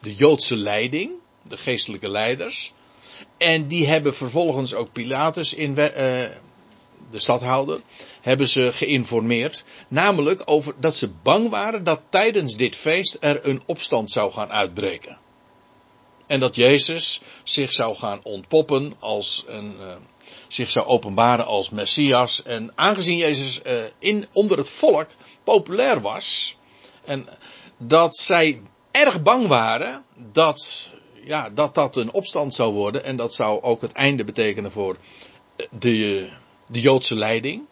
de 0.00 0.14
Joodse 0.14 0.56
leiding, 0.56 1.12
de 1.42 1.56
geestelijke 1.56 2.08
leiders. 2.08 2.72
En 3.38 3.68
die 3.68 3.86
hebben 3.86 4.14
vervolgens 4.14 4.74
ook 4.74 4.92
Pilatus 4.92 5.54
in, 5.54 5.78
uh, 5.78 6.24
de 7.10 7.18
stadhouder, 7.18 7.80
hebben 8.20 8.48
ze 8.48 8.72
geïnformeerd. 8.72 9.64
Namelijk 9.88 10.42
over 10.44 10.74
dat 10.80 10.96
ze 10.96 11.08
bang 11.22 11.50
waren 11.50 11.84
dat 11.84 12.00
tijdens 12.08 12.56
dit 12.56 12.76
feest 12.76 13.16
er 13.20 13.46
een 13.46 13.62
opstand 13.66 14.10
zou 14.10 14.32
gaan 14.32 14.50
uitbreken. 14.50 15.18
En 16.26 16.40
dat 16.40 16.54
Jezus 16.54 17.20
zich 17.44 17.72
zou 17.72 17.96
gaan 17.96 18.20
ontpoppen 18.22 18.94
als 18.98 19.44
een, 19.46 19.76
uh, 19.80 19.94
zich 20.48 20.70
zou 20.70 20.86
openbaren 20.86 21.46
als 21.46 21.70
Messias. 21.70 22.42
En 22.42 22.72
aangezien 22.74 23.16
Jezus 23.16 23.60
uh, 23.66 23.72
in, 23.98 24.26
onder 24.32 24.58
het 24.58 24.70
volk 24.70 25.06
populair 25.44 26.00
was. 26.00 26.56
En 27.04 27.28
dat 27.78 28.16
zij 28.16 28.60
erg 28.90 29.22
bang 29.22 29.46
waren 29.46 30.04
dat, 30.32 30.92
ja, 31.24 31.50
dat 31.50 31.74
dat 31.74 31.96
een 31.96 32.12
opstand 32.12 32.54
zou 32.54 32.72
worden. 32.72 33.04
En 33.04 33.16
dat 33.16 33.34
zou 33.34 33.62
ook 33.62 33.82
het 33.82 33.92
einde 33.92 34.24
betekenen 34.24 34.72
voor 34.72 34.96
de, 35.70 36.30
de 36.70 36.80
Joodse 36.80 37.16
leiding. 37.16 37.62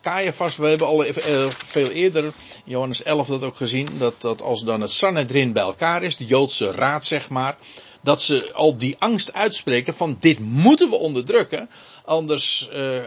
Caiaphas, 0.00 0.56
we 0.56 0.66
hebben 0.66 0.86
al 0.86 1.04
veel 1.48 1.90
eerder, 1.90 2.32
Johannes 2.64 3.02
11 3.02 3.26
dat 3.26 3.42
ook 3.42 3.56
gezien, 3.56 3.88
dat, 3.98 4.20
dat 4.20 4.42
als 4.42 4.64
dan 4.64 4.80
het 4.80 4.90
Sanhedrin 4.90 5.52
bij 5.52 5.62
elkaar 5.62 6.02
is, 6.02 6.16
de 6.16 6.26
Joodse 6.26 6.70
raad 6.70 7.04
zeg 7.04 7.28
maar, 7.28 7.56
dat 8.00 8.22
ze 8.22 8.52
al 8.52 8.76
die 8.76 8.96
angst 8.98 9.32
uitspreken 9.32 9.94
van 9.94 10.16
dit 10.20 10.38
moeten 10.38 10.90
we 10.90 10.96
onderdrukken, 10.96 11.70
anders 12.04 12.68
uh, 12.72 13.04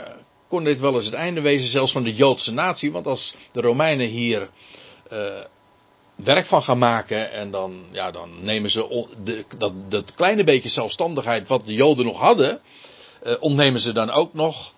kon 0.48 0.63
dit 0.63 0.79
wel 0.79 0.96
eens 0.96 1.05
het 1.05 1.13
einde 1.13 1.41
wezen 1.41 1.70
zelfs 1.70 1.91
van 1.91 2.03
de 2.03 2.15
Joodse 2.15 2.53
natie, 2.53 2.91
want 2.91 3.08
als 3.08 3.36
de 3.51 3.62
Romeinen 3.62 4.08
hier 4.08 4.50
werk 6.15 6.46
van 6.46 6.63
gaan 6.63 6.77
maken 6.77 7.32
en 7.32 7.51
dan, 7.51 7.86
ja, 7.91 8.12
dan 8.12 8.29
nemen 8.41 8.70
ze 8.70 9.08
de, 9.24 9.46
dat, 9.58 9.74
dat 9.89 10.13
kleine 10.13 10.44
beetje 10.44 10.70
zelfstandigheid 10.70 11.48
wat 11.48 11.65
de 11.65 11.74
Joden 11.74 12.05
nog 12.05 12.20
hadden, 12.20 12.62
ontnemen 13.39 13.79
ze 13.79 13.91
dan 13.91 14.12
ook 14.12 14.34
nog. 14.34 14.74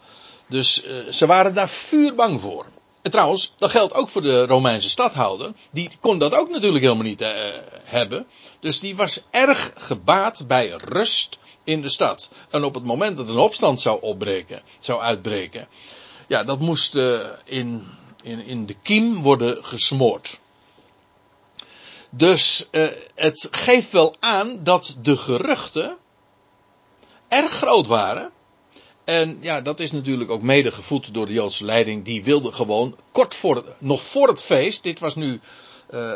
Dus 0.48 0.84
uh, 0.84 1.08
ze 1.12 1.25
waren 1.25 1.54
daar 1.54 1.70
vuurbang 1.70 2.42
voor. 2.42 2.66
En 3.01 3.12
trouwens, 3.12 3.54
dat 3.58 3.72
geldt 3.72 3.94
ook 3.94 4.10
voor 4.10 4.22
de 4.22 4.46
Romeinse 4.46 4.89
stadhouder. 4.89 5.51
Die 5.72 5.89
kon 6.00 6.20
dat 6.20 6.36
ook 6.36 6.50
natuurlijk 6.50 6.84
helemaal 6.84 7.04
niet 7.04 7.22
uh, 7.22 7.30
hebben. 7.84 8.27
Dus 8.60 8.80
die 8.80 8.96
was 8.96 9.24
erg 9.32 9.72
gebaat 9.75 10.48
bij 10.48 10.70
rust 10.70 11.39
in 11.63 11.82
de 11.82 11.89
stad. 11.89 12.32
En 12.50 12.63
op 12.63 12.74
het 12.74 12.84
moment 12.84 13.18
dat 13.18 13.30
een 13.30 13.38
opstand 13.38 13.82
zou 13.82 14.01
opbreken, 14.01 14.62
zou 14.80 15.01
uitbreken. 15.01 15.68
Ja, 16.27 16.44
dat 16.44 16.60
moest 16.60 16.96
in, 17.46 17.88
in, 18.24 18.46
in 18.46 18.66
de 18.66 18.75
kiem 18.84 19.22
worden 19.22 19.66
gesmoord. 19.66 20.39
Dus 22.10 22.68
het 23.16 23.48
geeft 23.51 23.92
wel 23.92 24.16
aan 24.20 24.63
dat 24.63 24.96
de 25.01 25.18
geruchten 25.18 25.98
erg 27.27 27.51
groot 27.51 27.88
waren 27.88 28.32
en 29.08 29.38
ja, 29.42 29.62
dat 29.62 29.80
is 29.80 29.92
natuurlijk 29.92 30.32
ook 30.32 30.42
mede 30.42 30.72
gevoed 30.72 31.14
door 31.14 31.26
de 31.26 31.34
Joodse 31.34 31.66
leiding. 31.66 32.06
Die 32.06 32.24
wilde 32.24 32.52
gewoon 32.52 32.98
kort 33.12 33.36
voor 33.36 33.76
nog 33.78 34.02
voor 34.02 34.28
het 34.28 34.42
feest. 34.42 34.84
Dit 34.84 35.00
was 35.00 35.16
nu, 35.16 35.40
uh, 35.94 36.14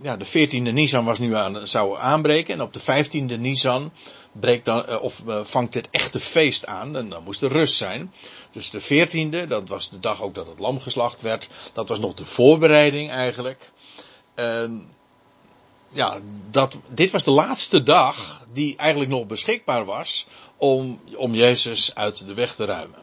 ja, 0.00 0.16
de 0.16 0.26
14e 0.26 0.72
Nisan 0.72 1.04
was 1.04 1.18
nu 1.18 1.34
aan, 1.34 1.66
zou 1.66 1.98
aanbreken. 1.98 2.54
En 2.54 2.62
op 2.62 2.72
de 2.72 2.80
15e 2.80 3.40
Nisan 3.40 3.92
breekt 4.32 4.64
dan, 4.64 4.84
uh, 4.88 5.02
of 5.02 5.22
uh, 5.26 5.40
vangt 5.44 5.74
het 5.74 5.88
echte 5.90 6.20
feest 6.20 6.66
aan. 6.66 6.96
En 6.96 7.08
dan 7.08 7.24
moest 7.24 7.42
er 7.42 7.52
rust 7.52 7.76
zijn. 7.76 8.12
Dus 8.52 8.70
de 8.70 8.82
14e, 8.82 9.48
dat 9.48 9.68
was 9.68 9.90
de 9.90 10.00
dag 10.00 10.22
ook 10.22 10.34
dat 10.34 10.46
het 10.46 10.58
lam 10.58 10.80
geslacht 10.80 11.20
werd. 11.20 11.48
Dat 11.72 11.88
was 11.88 11.98
nog 11.98 12.14
de 12.14 12.24
voorbereiding 12.24 13.10
eigenlijk. 13.10 13.70
En 14.34 14.88
ja, 15.88 16.18
dat, 16.50 16.78
dit 16.88 17.10
was 17.10 17.24
de 17.24 17.30
laatste 17.30 17.82
dag 17.82 18.44
die 18.52 18.76
eigenlijk 18.76 19.10
nog 19.10 19.26
beschikbaar 19.26 19.84
was 19.84 20.26
om, 20.56 21.00
om 21.14 21.34
Jezus 21.34 21.94
uit 21.94 22.26
de 22.26 22.34
weg 22.34 22.54
te 22.54 22.64
ruimen. 22.64 23.02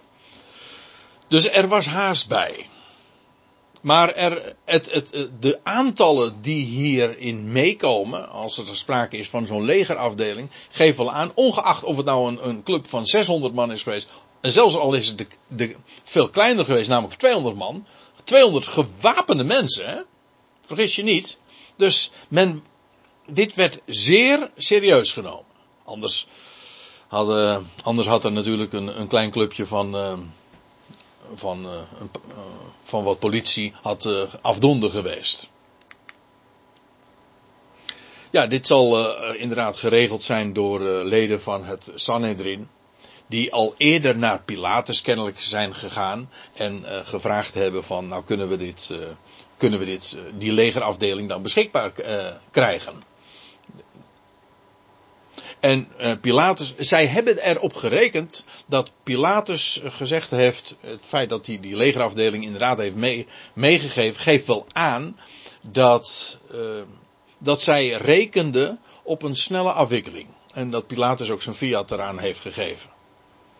Dus 1.27 1.49
er 1.49 1.67
was 1.67 1.85
haast 1.85 2.27
bij. 2.27 2.69
Maar 3.81 4.13
er, 4.13 4.55
het, 4.65 4.91
het, 4.91 5.29
de 5.39 5.59
aantallen 5.63 6.41
die 6.41 6.65
hierin 6.65 7.51
meekomen, 7.51 8.29
als 8.29 8.57
er 8.57 8.75
sprake 8.75 9.17
is 9.17 9.29
van 9.29 9.47
zo'n 9.47 9.65
legerafdeling, 9.65 10.49
geven 10.69 11.03
wel 11.03 11.13
aan, 11.13 11.31
ongeacht 11.35 11.83
of 11.83 11.97
het 11.97 12.05
nou 12.05 12.27
een, 12.27 12.47
een 12.47 12.63
club 12.63 12.87
van 12.87 13.05
600 13.05 13.53
man 13.53 13.71
is 13.71 13.83
geweest, 13.83 14.07
en 14.41 14.51
zelfs 14.51 14.75
al 14.75 14.93
is 14.93 15.07
het 15.07 15.17
de, 15.17 15.27
de, 15.47 15.75
veel 16.03 16.29
kleiner 16.29 16.65
geweest, 16.65 16.89
namelijk 16.89 17.19
200 17.19 17.55
man, 17.55 17.85
200 18.23 18.67
gewapende 18.67 19.43
mensen, 19.43 20.05
vergis 20.61 20.95
je 20.95 21.03
niet. 21.03 21.37
Dus 21.75 22.11
men 22.27 22.63
dit 23.31 23.53
werd 23.53 23.79
zeer 23.85 24.51
serieus 24.55 25.13
genomen. 25.13 25.53
Anders, 25.83 26.27
hadden, 27.07 27.69
anders 27.83 28.07
had 28.07 28.23
er 28.23 28.31
natuurlijk 28.31 28.73
een, 28.73 28.99
een 28.99 29.07
klein 29.07 29.31
clubje 29.31 29.67
van, 29.67 29.95
uh, 29.95 30.13
van, 31.33 31.65
uh, 31.65 31.71
uh, 31.71 32.35
van 32.83 33.03
wat 33.03 33.19
politie 33.19 33.73
had 33.81 34.09
afdoende 34.41 34.89
geweest. 34.89 35.51
Ja, 38.31 38.47
dit 38.47 38.67
zal 38.67 39.15
inderdaad 39.33 39.77
geregeld 39.77 40.23
zijn 40.23 40.53
door 40.53 40.79
leden 40.83 41.41
van 41.41 41.63
het 41.63 41.91
Sanhedrin. 41.95 42.69
die 43.27 43.53
al 43.53 43.73
eerder 43.77 44.17
naar 44.17 44.43
Pilatus 44.43 45.01
kennelijk 45.01 45.39
zijn 45.41 45.75
gegaan 45.75 46.29
en 46.53 46.83
gevraagd 47.05 47.53
hebben 47.53 47.83
van, 47.83 48.07
nou 48.07 48.23
kunnen 48.23 48.49
we 48.49 48.57
dit, 48.57 48.99
kunnen 49.57 49.79
we 49.79 49.85
dit, 49.85 50.17
die 50.37 50.51
legerafdeling 50.51 51.29
dan 51.29 51.41
beschikbaar 51.41 51.91
krijgen. 52.51 53.14
En 55.59 55.87
Pilatus, 56.21 56.73
zij 56.77 57.07
hebben 57.07 57.37
erop 57.37 57.73
gerekend 57.73 58.45
dat 58.67 58.91
Pilatus 59.03 59.81
gezegd 59.83 60.29
heeft, 60.29 60.75
het 60.79 60.99
feit 61.01 61.29
dat 61.29 61.45
hij 61.45 61.59
die 61.59 61.75
legerafdeling 61.75 62.43
inderdaad 62.43 62.77
heeft 62.77 62.95
mee, 62.95 63.27
meegegeven, 63.53 64.21
geeft 64.21 64.47
wel 64.47 64.65
aan 64.71 65.19
dat, 65.61 66.37
dat 67.37 67.61
zij 67.61 67.89
rekenden 67.89 68.79
op 69.03 69.23
een 69.23 69.35
snelle 69.35 69.71
afwikkeling. 69.71 70.27
En 70.53 70.71
dat 70.71 70.87
Pilatus 70.87 71.29
ook 71.29 71.41
zijn 71.41 71.55
fiat 71.55 71.91
eraan 71.91 72.19
heeft 72.19 72.39
gegeven. 72.39 72.89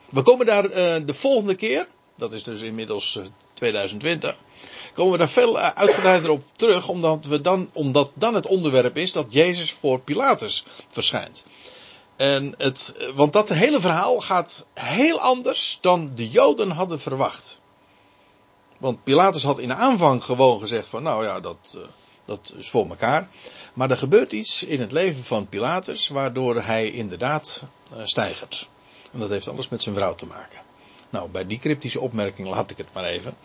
We 0.10 0.22
komen 0.22 0.46
daar 0.46 0.70
de 1.06 1.14
volgende 1.14 1.56
keer, 1.56 1.88
dat 2.18 2.34
is 2.34 2.44
dus 2.44 2.62
inmiddels 2.62 3.16
uh, 3.16 3.26
2020, 3.54 4.38
komen 4.94 5.12
we 5.12 5.18
daar 5.18 5.30
veel 5.30 5.58
uitgebreider 5.58 6.30
op 6.30 6.44
terug, 6.56 6.88
omdat, 6.88 7.26
we 7.26 7.42
dan, 7.42 7.70
omdat 7.74 8.12
dan 8.14 8.34
het 8.34 8.48
onderwerp 8.48 8.98
is 8.98 9.12
dat 9.12 9.26
Jezus 9.30 9.72
voor 9.72 10.00
Pilatus 10.00 10.66
verschijnt. 10.90 11.44
En 12.16 12.54
het, 12.58 12.96
want 13.16 13.34
dat 13.34 13.50
hele 13.50 13.80
verhaal 13.80 14.22
gaat 14.22 14.68
heel 14.74 15.20
anders 15.20 15.78
dan 15.82 16.12
de 16.16 16.30
Joden 16.30 16.70
hadden 16.70 17.00
verwacht. 17.00 17.60
Want 18.78 19.04
Pilatus 19.04 19.44
had 19.44 19.60
in 19.60 19.74
aanvang 19.74 20.24
gewoon 20.24 20.60
gezegd 20.60 20.88
van 20.88 21.04
nou 21.04 21.24
ja, 21.24 21.40
dat, 21.40 21.76
uh, 21.78 21.82
dat 22.24 22.54
is 22.58 22.70
voor 22.70 22.90
elkaar. 22.90 23.30
Maar 23.74 23.92
er 23.92 23.98
gebeurt 23.98 24.32
iets 24.32 24.64
in 24.64 24.80
het 24.80 24.92
leven 24.92 25.24
van 25.24 25.50
Pilatus 25.50 26.08
waardoor 26.08 26.62
hij 26.62 26.92
inderdaad 26.92 27.64
uh, 27.94 28.00
stijgert. 28.04 28.68
En 29.12 29.20
dat 29.20 29.30
heeft 29.30 29.48
alles 29.48 29.70
met 29.70 29.82
zijn 29.82 29.96
vrouw 29.96 30.16
te 30.16 30.26
maken. 30.26 30.60
Nou, 31.10 31.30
bij 31.30 31.48
die 31.48 31.60
cryptische 31.60 32.00
opmerking 32.00 32.48
laat 32.48 32.72
ik 32.72 32.78
het 32.78 32.94
maar 32.94 33.04
even. 33.04 33.38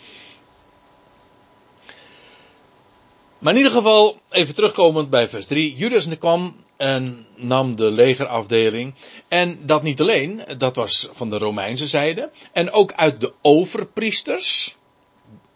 Maar 3.41 3.53
in 3.53 3.59
ieder 3.59 3.73
geval, 3.73 4.19
even 4.31 4.55
terugkomend 4.55 5.11
bij 5.11 5.29
vers 5.29 5.47
3. 5.47 5.77
Judas 5.77 6.19
kwam 6.19 6.57
en 6.77 7.27
nam 7.37 7.77
de 7.77 7.91
legerafdeling. 7.91 8.95
En 9.29 9.67
dat 9.67 9.83
niet 9.83 10.01
alleen, 10.01 10.43
dat 10.59 10.77
was 10.77 11.09
van 11.13 11.31
de 11.31 11.39
Romeinse 11.39 11.87
zijde. 11.87 12.31
En 12.53 12.71
ook 12.71 12.93
uit 12.93 13.21
de 13.21 13.33
overpriesters. 13.43 14.77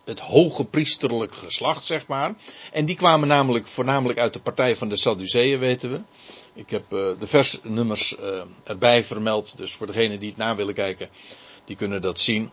Het 0.04 0.20
hoge 0.20 0.64
priesterlijk 0.64 1.34
geslacht, 1.34 1.84
zeg 1.84 2.06
maar. 2.06 2.34
En 2.72 2.84
die 2.84 2.96
kwamen 2.96 3.28
namelijk 3.28 3.66
voornamelijk 3.66 4.18
uit 4.18 4.32
de 4.32 4.40
partij 4.40 4.76
van 4.76 4.88
de 4.88 4.96
Sadduceeën, 4.96 5.58
weten 5.58 5.90
we. 5.92 6.00
Ik 6.54 6.70
heb 6.70 6.84
uh, 6.92 6.98
de 7.18 7.26
versnummers 7.26 8.16
uh, 8.20 8.42
erbij 8.64 9.04
vermeld. 9.04 9.56
Dus 9.56 9.72
voor 9.72 9.86
degenen 9.86 10.18
die 10.18 10.28
het 10.28 10.38
na 10.38 10.56
willen 10.56 10.74
kijken, 10.74 11.08
die 11.64 11.76
kunnen 11.76 12.02
dat 12.02 12.20
zien. 12.20 12.50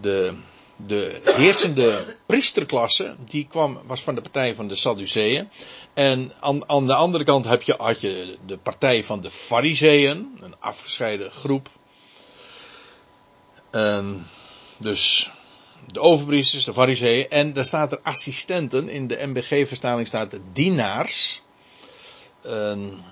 De, 0.00 0.34
de 0.76 1.20
heersende 1.24 2.16
priesterklasse, 2.26 3.16
die 3.26 3.46
kwam, 3.46 3.80
was 3.86 4.02
van 4.02 4.14
de 4.14 4.20
partij 4.20 4.54
van 4.54 4.68
de 4.68 4.76
Sadduceeën. 4.76 5.48
En 5.94 6.32
aan, 6.40 6.68
aan 6.68 6.86
de 6.86 6.94
andere 6.94 7.24
kant 7.24 7.44
heb 7.44 7.62
je, 7.62 7.74
had 7.78 8.00
je 8.00 8.38
de 8.46 8.58
partij 8.58 9.04
van 9.04 9.20
de 9.20 9.30
Fariseeën, 9.30 10.36
een 10.40 10.54
afgescheiden 10.58 11.30
groep. 11.30 11.68
En 13.70 14.26
dus 14.76 15.30
de 15.92 16.00
overpriesters, 16.00 16.64
de 16.64 16.72
Fariseeën. 16.72 17.28
En 17.28 17.52
daar 17.52 17.64
staat 17.64 17.92
er 17.92 18.00
assistenten. 18.02 18.88
In 18.88 19.06
de 19.06 19.26
MBG-verstaling 19.26 20.06
staat 20.06 20.32
het 20.32 20.42
dienaars. 20.52 21.42
En 22.42 23.04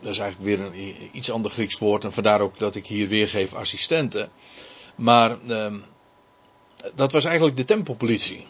dat 0.00 0.12
is 0.12 0.18
eigenlijk 0.18 0.58
weer 0.58 0.66
een 0.66 1.08
iets 1.12 1.30
ander 1.30 1.50
Grieks 1.50 1.78
woord. 1.78 2.04
En 2.04 2.12
vandaar 2.12 2.40
ook 2.40 2.58
dat 2.58 2.74
ik 2.74 2.86
hier 2.86 3.08
weergeef 3.08 3.54
assistenten. 3.54 4.30
Maar 4.94 5.36
uh, 5.46 5.66
dat 6.94 7.12
was 7.12 7.24
eigenlijk 7.24 7.56
de 7.56 7.64
tempelpolitie. 7.64 8.46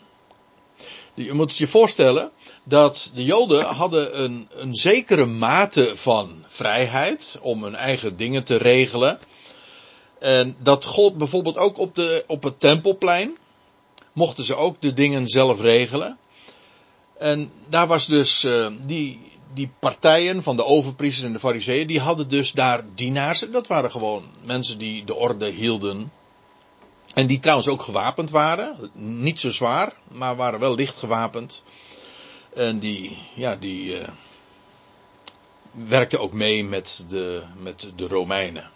Je 1.15 1.33
moet 1.33 1.57
je 1.57 1.67
voorstellen 1.67 2.31
dat 2.65 3.11
de 3.15 3.25
Joden 3.25 3.65
hadden 3.65 4.23
een, 4.23 4.49
een 4.51 4.75
zekere 4.75 5.27
mate 5.27 5.97
van 5.97 6.45
vrijheid 6.47 7.39
om 7.41 7.65
hun 7.65 7.75
eigen 7.75 8.17
dingen 8.17 8.45
te 8.45 8.57
regelen. 8.57 9.19
En 10.19 10.57
dat 10.59 10.85
gold 10.85 11.17
bijvoorbeeld 11.17 11.57
ook 11.57 11.79
op, 11.79 11.95
de, 11.95 12.25
op 12.27 12.43
het 12.43 12.61
tempelplein. 12.61 13.37
Mochten 14.13 14.45
ze 14.45 14.55
ook 14.55 14.81
de 14.81 14.93
dingen 14.93 15.29
zelf 15.29 15.61
regelen. 15.61 16.19
En 17.19 17.53
daar 17.69 17.87
was 17.87 18.07
dus 18.07 18.45
uh, 18.45 18.67
die, 18.87 19.21
die 19.55 19.71
partijen 19.79 20.43
van 20.43 20.57
de 20.57 20.65
overpriesters 20.65 21.27
en 21.27 21.33
de 21.33 21.39
fariseeën, 21.39 21.87
die 21.87 22.01
hadden 22.01 22.29
dus 22.29 22.53
daar 22.53 22.85
dienaars. 22.95 23.45
Dat 23.53 23.67
waren 23.67 23.91
gewoon 23.91 24.23
mensen 24.45 24.79
die 24.79 25.05
de 25.05 25.15
orde 25.15 25.47
hielden. 25.47 26.13
En 27.15 27.27
die 27.27 27.41
trouwens 27.41 27.69
ook 27.69 27.83
gewapend 27.83 28.31
waren. 28.31 28.91
Niet 28.95 29.41
zo 29.41 29.51
zwaar, 29.51 29.93
maar 30.11 30.37
waren 30.37 30.61
wel 30.61 30.75
licht 30.75 30.97
gewapend. 30.97 31.63
En 32.55 32.79
die, 32.79 33.19
ja, 33.35 33.57
die 33.57 34.01
uh, 34.01 34.09
werkten 35.71 36.21
ook 36.21 36.33
mee 36.33 36.65
met 36.65 37.05
de, 37.09 37.43
met 37.57 37.87
de 37.97 38.07
Romeinen. 38.07 38.71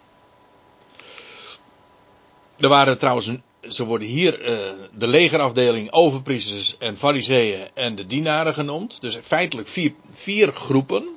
Er 2.58 2.68
waren 2.68 2.98
trouwens 2.98 3.30
ze 3.68 3.84
worden 3.84 4.08
hier 4.08 4.40
uh, 4.40 4.48
de 4.94 5.06
legerafdeling, 5.06 5.92
overpriesters 5.92 6.78
en 6.78 6.96
fariseeën 6.96 7.68
en 7.74 7.94
de 7.94 8.06
dienaren 8.06 8.54
genoemd. 8.54 9.00
Dus 9.00 9.16
feitelijk 9.22 9.68
vier, 9.68 9.94
vier 10.10 10.52
groepen. 10.52 11.08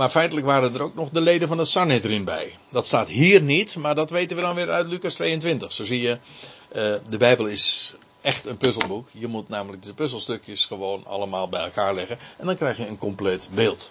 Maar 0.00 0.10
feitelijk 0.10 0.46
waren 0.46 0.74
er 0.74 0.82
ook 0.82 0.94
nog 0.94 1.10
de 1.10 1.20
leden 1.20 1.48
van 1.48 1.58
het 1.58 1.68
Sanhedrin 1.68 2.24
bij. 2.24 2.58
Dat 2.68 2.86
staat 2.86 3.08
hier 3.08 3.42
niet, 3.42 3.76
maar 3.76 3.94
dat 3.94 4.10
weten 4.10 4.36
we 4.36 4.42
dan 4.42 4.54
weer 4.54 4.70
uit 4.70 4.86
Lucas 4.86 5.14
22. 5.14 5.72
Zo 5.72 5.84
zie 5.84 6.00
je, 6.00 6.10
uh, 6.10 6.94
de 7.08 7.18
Bijbel 7.18 7.46
is 7.46 7.94
echt 8.20 8.46
een 8.46 8.56
puzzelboek. 8.56 9.08
Je 9.12 9.26
moet 9.26 9.48
namelijk 9.48 9.82
de 9.82 9.94
puzzelstukjes 9.94 10.64
gewoon 10.64 11.06
allemaal 11.06 11.48
bij 11.48 11.60
elkaar 11.60 11.94
leggen. 11.94 12.18
En 12.36 12.46
dan 12.46 12.56
krijg 12.56 12.76
je 12.76 12.86
een 12.86 12.98
compleet 12.98 13.48
beeld. 13.52 13.90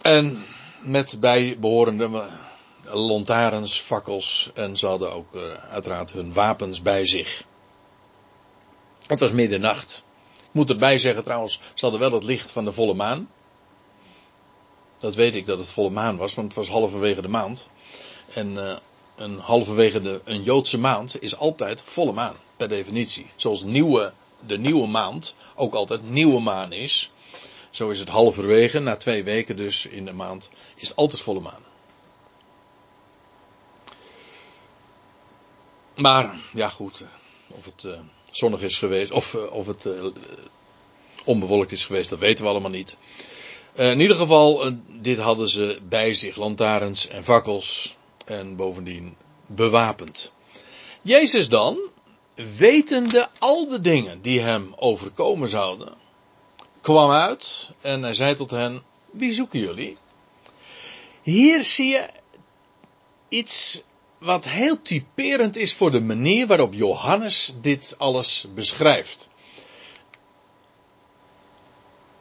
En 0.00 0.44
met 0.80 1.16
bijbehorende 1.20 2.28
lantaarns, 2.84 3.80
fakkels 3.80 4.50
en 4.54 4.76
ze 4.76 4.86
hadden 4.86 5.12
ook 5.12 5.34
uh, 5.34 5.52
uiteraard 5.52 6.12
hun 6.12 6.32
wapens 6.32 6.82
bij 6.82 7.06
zich. 7.06 7.44
Het 9.06 9.20
was 9.20 9.32
middernacht. 9.32 10.04
Moet 10.52 10.70
erbij 10.70 10.98
zeggen 10.98 11.24
trouwens, 11.24 11.60
ze 11.74 11.84
hadden 11.84 12.00
wel 12.00 12.12
het 12.12 12.24
licht 12.24 12.50
van 12.50 12.64
de 12.64 12.72
volle 12.72 12.94
maan. 12.94 13.30
Dat 14.98 15.14
weet 15.14 15.34
ik 15.34 15.46
dat 15.46 15.58
het 15.58 15.70
volle 15.70 15.90
maan 15.90 16.16
was, 16.16 16.34
want 16.34 16.46
het 16.46 16.56
was 16.56 16.68
halverwege 16.68 17.22
de 17.22 17.28
maand. 17.28 17.68
En 18.34 18.52
uh, 18.52 18.76
een 19.16 19.38
halverwege 19.38 20.00
de, 20.00 20.20
een 20.24 20.42
Joodse 20.42 20.78
maand 20.78 21.22
is 21.22 21.36
altijd 21.36 21.82
volle 21.86 22.12
maan, 22.12 22.36
per 22.56 22.68
definitie. 22.68 23.30
Zoals 23.36 23.62
nieuwe, 23.62 24.12
de 24.46 24.58
nieuwe 24.58 24.86
maand 24.86 25.34
ook 25.54 25.74
altijd 25.74 26.10
nieuwe 26.10 26.40
maan 26.40 26.72
is. 26.72 27.10
Zo 27.70 27.88
is 27.88 27.98
het 27.98 28.08
halverwege, 28.08 28.78
na 28.78 28.96
twee 28.96 29.24
weken 29.24 29.56
dus 29.56 29.86
in 29.86 30.04
de 30.04 30.12
maand, 30.12 30.50
is 30.74 30.88
het 30.88 30.96
altijd 30.96 31.22
volle 31.22 31.40
maan. 31.40 31.62
Maar, 35.96 36.34
ja 36.52 36.68
goed, 36.68 37.00
eh, 37.00 37.06
of 37.56 37.64
het 37.64 37.82
uh, 37.82 37.98
zonnig 38.36 38.60
is 38.60 38.78
geweest, 38.78 39.10
of, 39.10 39.34
uh, 39.34 39.52
of 39.52 39.66
het 39.66 39.84
uh, 39.84 40.04
onbewolkt 41.24 41.72
is 41.72 41.84
geweest, 41.84 42.10
dat 42.10 42.18
weten 42.18 42.44
we 42.44 42.50
allemaal 42.50 42.70
niet. 42.70 42.98
in 43.74 44.00
ieder 44.00 44.16
geval, 44.16 44.72
dit 45.00 45.18
hadden 45.18 45.48
ze 45.48 45.78
bij 45.88 46.14
zich, 46.14 46.36
lantaarns 46.36 47.08
en 47.08 47.24
fakkels, 47.24 47.96
en 48.24 48.56
bovendien 48.56 49.16
bewapend. 49.46 50.32
Jezus 51.02 51.48
dan, 51.48 51.90
wetende 52.34 53.28
al 53.38 53.68
de 53.68 53.80
dingen 53.80 54.22
die 54.22 54.40
hem 54.40 54.72
overkomen 54.76 55.48
zouden, 55.48 55.94
kwam 56.80 57.10
uit 57.10 57.70
en 57.80 58.02
hij 58.02 58.14
zei 58.14 58.36
tot 58.36 58.50
hen, 58.50 58.82
wie 59.10 59.32
zoeken 59.32 59.60
jullie? 59.60 59.96
Hier 61.22 61.64
zie 61.64 61.86
je 61.86 62.10
iets 63.28 63.82
wat 64.22 64.48
heel 64.48 64.82
typerend 64.82 65.56
is 65.56 65.74
voor 65.74 65.90
de 65.90 66.00
manier 66.00 66.46
waarop 66.46 66.74
Johannes 66.74 67.52
dit 67.60 67.94
alles 67.98 68.46
beschrijft. 68.54 69.30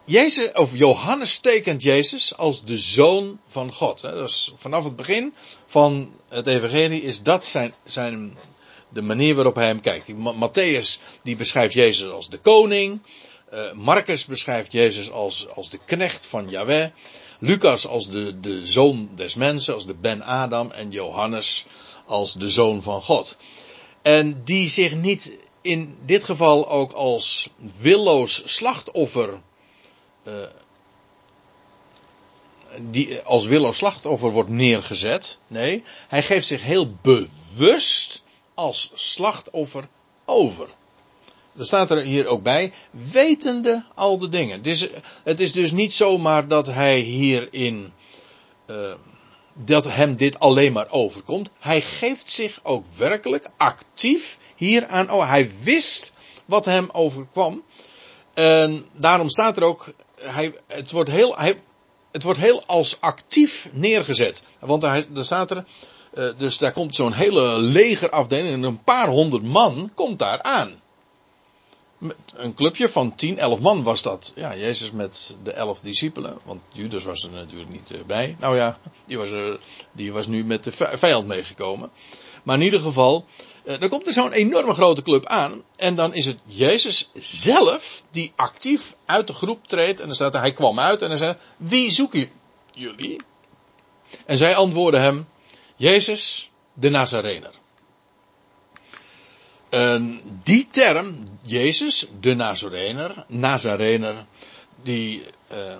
Jezus, 0.05 0.51
of 0.51 0.77
Johannes 0.77 1.39
tekent 1.39 1.81
Jezus 1.81 2.37
als 2.37 2.63
de 2.63 2.77
zoon 2.77 3.39
van 3.47 3.73
God. 3.73 4.01
Vanaf 4.55 4.83
het 4.83 4.95
begin 4.95 5.33
van 5.65 6.13
het 6.29 6.47
evangelie 6.47 7.01
is 7.01 7.21
dat 7.21 7.45
zijn, 7.45 7.73
zijn 7.83 8.37
de 8.89 9.01
manier 9.01 9.35
waarop 9.35 9.55
hij 9.55 9.67
hem 9.67 9.81
kijkt. 9.81 10.07
Matthäus 10.17 10.99
die 11.23 11.35
beschrijft 11.35 11.73
Jezus 11.73 12.09
als 12.09 12.29
de 12.29 12.37
koning. 12.37 13.01
Uh, 13.53 13.71
Marcus 13.73 14.25
beschrijft 14.25 14.71
Jezus 14.71 15.11
als, 15.11 15.47
als 15.47 15.69
de 15.69 15.79
knecht 15.85 16.25
van 16.25 16.49
Yahweh. 16.49 16.89
Lucas 17.39 17.87
als 17.87 18.09
de, 18.09 18.39
de 18.39 18.65
zoon 18.65 19.09
des 19.15 19.35
mensen, 19.35 19.73
als 19.73 19.85
de 19.85 19.93
Ben 19.93 20.21
Adam. 20.21 20.71
En 20.71 20.91
Johannes 20.91 21.65
als 22.11 22.33
de 22.33 22.49
zoon 22.49 22.81
van 22.81 23.01
God. 23.01 23.37
En 24.01 24.43
die 24.43 24.69
zich 24.69 24.95
niet 24.95 25.37
in 25.61 25.97
dit 26.05 26.23
geval 26.23 26.69
ook 26.69 26.91
als 26.91 27.49
willoos 27.79 28.41
slachtoffer 28.45 29.41
uh, 30.23 30.33
die 32.79 33.19
als 33.19 33.45
willoos 33.45 33.77
slachtoffer 33.77 34.31
wordt 34.31 34.49
neergezet. 34.49 35.39
Nee, 35.47 35.83
hij 36.07 36.23
geeft 36.23 36.47
zich 36.47 36.63
heel 36.63 36.95
bewust 37.01 38.23
als 38.53 38.91
slachtoffer 38.93 39.87
over. 40.25 40.67
Er 41.57 41.65
staat 41.65 41.91
er 41.91 42.01
hier 42.01 42.27
ook 42.27 42.43
bij, 42.43 42.73
wetende 43.11 43.83
al 43.95 44.17
de 44.17 44.29
dingen. 44.29 44.57
Het 44.57 44.67
is, 44.67 44.89
het 45.23 45.39
is 45.39 45.51
dus 45.51 45.71
niet 45.71 45.93
zomaar 45.93 46.47
dat 46.47 46.67
hij 46.67 46.99
hierin, 46.99 47.93
uh, 48.67 48.93
dat 49.53 49.83
hem 49.83 50.15
dit 50.15 50.39
alleen 50.39 50.73
maar 50.73 50.91
overkomt. 50.91 51.49
Hij 51.59 51.81
geeft 51.81 52.29
zich 52.29 52.59
ook 52.63 52.85
werkelijk 52.97 53.49
actief 53.57 54.37
hieraan. 54.55 55.11
Oh, 55.11 55.29
hij 55.29 55.51
wist 55.63 56.13
wat 56.45 56.65
hem 56.65 56.89
overkwam. 56.91 57.63
En 58.33 58.85
daarom 58.93 59.29
staat 59.29 59.57
er 59.57 59.63
ook, 59.63 59.93
hij, 60.21 60.53
het, 60.67 60.91
wordt 60.91 61.09
heel, 61.09 61.37
hij, 61.37 61.61
het 62.11 62.23
wordt 62.23 62.39
heel 62.39 62.63
als 62.65 63.01
actief 63.01 63.69
neergezet. 63.71 64.43
Want 64.59 64.81
daar, 64.81 65.05
daar 65.13 65.25
staat 65.25 65.51
er, 65.51 65.65
uh, 66.13 66.29
dus 66.37 66.57
daar 66.57 66.71
komt 66.71 66.95
zo'n 66.95 67.13
hele 67.13 67.57
legerafdeling 67.57 68.53
en 68.53 68.63
een 68.63 68.83
paar 68.83 69.07
honderd 69.07 69.43
man 69.43 69.91
komt 69.93 70.19
daar 70.19 70.41
aan. 70.41 70.81
Een 72.33 72.53
clubje 72.53 72.89
van 72.89 73.15
10, 73.15 73.37
11 73.37 73.59
man 73.59 73.83
was 73.83 74.01
dat. 74.01 74.31
Ja, 74.35 74.55
Jezus 74.55 74.91
met 74.91 75.35
de 75.43 75.51
11 75.51 75.79
discipelen. 75.79 76.37
Want 76.43 76.61
Judas 76.71 77.03
was 77.03 77.23
er 77.23 77.29
natuurlijk 77.29 77.69
niet 77.69 77.91
eh, 77.91 77.99
bij. 78.07 78.35
Nou 78.39 78.55
ja, 78.55 78.79
die 79.05 79.17
was, 79.17 79.29
die 79.91 80.13
was 80.13 80.27
nu 80.27 80.45
met 80.45 80.63
de 80.63 80.71
vijand 80.71 81.27
meegekomen. 81.27 81.91
Maar 82.43 82.55
in 82.55 82.63
ieder 82.63 82.79
geval, 82.79 83.25
uh, 83.63 83.79
dan 83.79 83.89
komt 83.89 84.07
er 84.07 84.13
zo'n 84.13 84.31
enorme 84.31 84.73
grote 84.73 85.01
club 85.01 85.25
aan. 85.25 85.63
En 85.75 85.95
dan 85.95 86.13
is 86.13 86.25
het 86.25 86.37
Jezus 86.45 87.09
zelf 87.19 88.03
die 88.11 88.33
actief 88.35 88.95
uit 89.05 89.27
de 89.27 89.33
groep 89.33 89.67
treedt. 89.67 89.99
En 89.99 90.05
dan 90.05 90.15
staat 90.15 90.33
er, 90.33 90.39
hij 90.39 90.53
kwam 90.53 90.79
uit 90.79 91.01
en 91.01 91.09
hij 91.09 91.17
zei, 91.17 91.35
wie 91.57 91.89
zoeken 91.89 92.29
jullie? 92.73 93.21
En 94.25 94.37
zij 94.37 94.55
antwoorden 94.55 95.01
hem, 95.01 95.27
Jezus, 95.75 96.49
de 96.73 96.89
Nazarener. 96.89 97.60
En 99.71 100.21
die 100.43 100.67
term, 100.67 101.29
Jezus, 101.41 102.07
de 102.19 102.35
Nazarener, 102.35 103.25
Nazarener, 103.27 104.25
die 104.83 105.23
uh, 105.51 105.75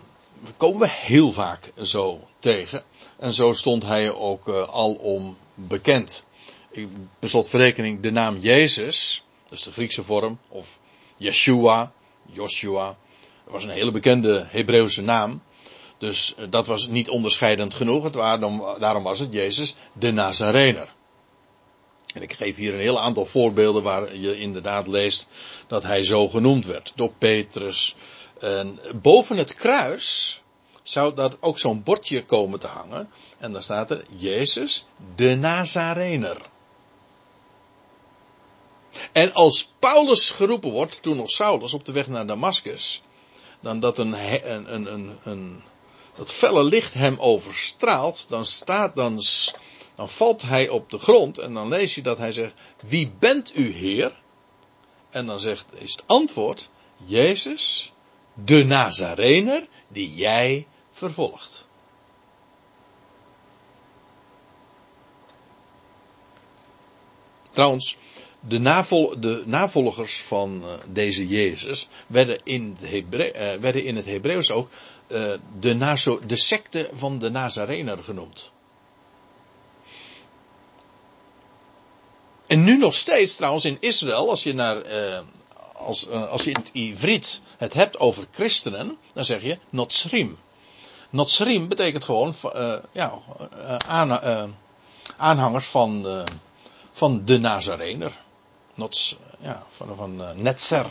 komen 0.57 0.79
we 0.79 0.89
heel 0.89 1.31
vaak 1.31 1.71
zo 1.81 2.27
tegen. 2.39 2.83
En 3.17 3.33
zo 3.33 3.53
stond 3.53 3.83
hij 3.83 4.11
ook 4.11 4.47
uh, 4.47 4.63
alom 4.63 5.37
bekend. 5.53 6.23
Per 7.19 7.29
slotverrekening 7.29 8.01
de 8.01 8.11
naam 8.11 8.37
Jezus, 8.39 9.23
dat 9.43 9.57
is 9.57 9.63
de 9.63 9.71
Griekse 9.71 10.03
vorm, 10.03 10.39
of 10.47 10.79
Yeshua, 11.17 11.91
Joshua, 12.31 12.97
dat 13.43 13.53
was 13.53 13.63
een 13.63 13.69
hele 13.69 13.91
bekende 13.91 14.45
Hebreeuwse 14.47 15.01
naam. 15.01 15.41
Dus 15.97 16.35
uh, 16.39 16.45
dat 16.49 16.67
was 16.67 16.87
niet 16.87 17.09
onderscheidend 17.09 17.73
genoeg. 17.73 18.03
Het 18.03 18.13
daarom 18.79 19.03
was 19.03 19.19
het 19.19 19.33
Jezus 19.33 19.75
de 19.93 20.11
Nazarener. 20.11 20.93
En 22.13 22.21
ik 22.21 22.33
geef 22.33 22.55
hier 22.55 22.73
een 22.73 22.79
heel 22.79 22.99
aantal 22.99 23.25
voorbeelden 23.25 23.83
waar 23.83 24.15
je 24.15 24.39
inderdaad 24.39 24.87
leest 24.87 25.29
dat 25.67 25.83
hij 25.83 26.03
zo 26.03 26.29
genoemd 26.29 26.65
werd. 26.65 26.91
Door 26.95 27.11
Petrus. 27.17 27.95
En 28.39 28.79
boven 29.01 29.37
het 29.37 29.55
kruis 29.55 30.41
zou 30.83 31.13
dat 31.13 31.37
ook 31.39 31.59
zo'n 31.59 31.83
bordje 31.83 32.25
komen 32.25 32.59
te 32.59 32.67
hangen. 32.67 33.09
En 33.37 33.51
daar 33.51 33.63
staat 33.63 33.91
er 33.91 34.03
Jezus 34.15 34.85
de 35.15 35.35
Nazarener. 35.35 36.37
En 39.11 39.33
als 39.33 39.71
Paulus 39.79 40.29
geroepen 40.29 40.71
wordt, 40.71 41.01
toen 41.01 41.17
nog 41.17 41.29
Saulus 41.29 41.73
op 41.73 41.85
de 41.85 41.91
weg 41.91 42.07
naar 42.07 42.27
Damascus, 42.27 43.01
dan 43.59 43.79
dat 43.79 43.97
een, 43.97 44.13
een, 44.53 44.73
een, 44.73 44.93
een, 44.93 45.19
een 45.23 45.63
dat 46.15 46.31
felle 46.31 46.63
licht 46.63 46.93
hem 46.93 47.15
overstraalt, 47.19 48.25
dan 48.29 48.45
staat, 48.45 48.95
dan 48.95 49.21
dan 50.01 50.09
valt 50.09 50.41
hij 50.41 50.69
op 50.69 50.89
de 50.89 50.99
grond 50.99 51.37
en 51.37 51.53
dan 51.53 51.67
lees 51.67 51.95
je 51.95 52.01
dat 52.01 52.17
hij 52.17 52.31
zegt, 52.31 52.53
wie 52.79 53.13
bent 53.19 53.55
u 53.55 53.71
Heer? 53.71 54.21
En 55.09 55.25
dan 55.25 55.39
zegt, 55.39 55.81
is 55.81 55.91
het 55.91 56.03
antwoord, 56.05 56.69
Jezus, 57.05 57.93
de 58.33 58.65
Nazarener, 58.65 59.67
die 59.87 60.13
jij 60.13 60.67
vervolgt. 60.91 61.67
Trouwens, 67.51 67.97
de, 68.39 68.59
de 69.19 69.43
navolgers 69.45 70.21
van 70.21 70.61
uh, 70.63 70.73
deze 70.87 71.27
Jezus 71.27 71.87
werden 72.07 72.39
in 72.43 72.77
het, 72.79 72.91
uh, 72.91 73.53
werden 73.55 73.83
in 73.83 73.95
het 73.95 74.05
Hebreeuws 74.05 74.51
ook 74.51 74.69
uh, 75.07 75.31
de, 75.59 76.19
de 76.25 76.35
secte 76.35 76.89
van 76.93 77.19
de 77.19 77.29
Nazarener 77.29 78.03
genoemd. 78.03 78.51
En 82.51 82.63
nu 82.63 82.77
nog 82.77 82.95
steeds 82.95 83.35
trouwens 83.35 83.65
in 83.65 83.77
Israël, 83.79 84.29
als 84.29 84.43
je 84.43 84.53
naar, 84.53 84.85
uh, 84.85 85.19
als, 85.73 86.07
uh, 86.07 86.29
als 86.29 86.43
je 86.43 86.49
in 86.49 86.55
het 86.55 86.69
Ivriet 86.73 87.41
het 87.57 87.73
hebt 87.73 87.99
over 87.99 88.27
christenen, 88.31 88.97
dan 89.13 89.25
zeg 89.25 89.41
je 89.41 89.59
Notsrim. 89.69 90.37
Notsrim 91.09 91.67
betekent 91.67 92.03
gewoon, 92.03 92.35
uh, 92.55 92.73
ja, 92.91 93.19
aan, 93.87 94.55
aanhangers 95.17 95.65
van, 95.65 96.05
van 96.91 97.25
de 97.25 97.39
Nazarener. 97.39 98.11
Nots, 98.75 99.17
ja, 99.39 99.63
van, 99.69 99.95
van 99.95 100.41
Netzer. 100.41 100.85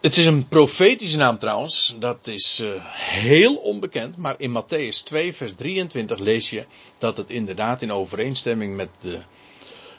Het 0.00 0.16
is 0.16 0.26
een 0.26 0.48
profetische 0.48 1.16
naam 1.16 1.38
trouwens, 1.38 1.94
dat 1.98 2.26
is 2.26 2.60
uh, 2.60 2.70
heel 2.94 3.54
onbekend, 3.56 4.16
maar 4.16 4.34
in 4.38 4.62
Matthäus 4.62 5.02
2, 5.04 5.34
vers 5.34 5.54
23 5.54 6.18
lees 6.18 6.50
je 6.50 6.64
dat 6.98 7.16
het 7.16 7.30
inderdaad 7.30 7.82
in 7.82 7.92
overeenstemming 7.92 8.76
met 8.76 8.88
de, 9.00 9.18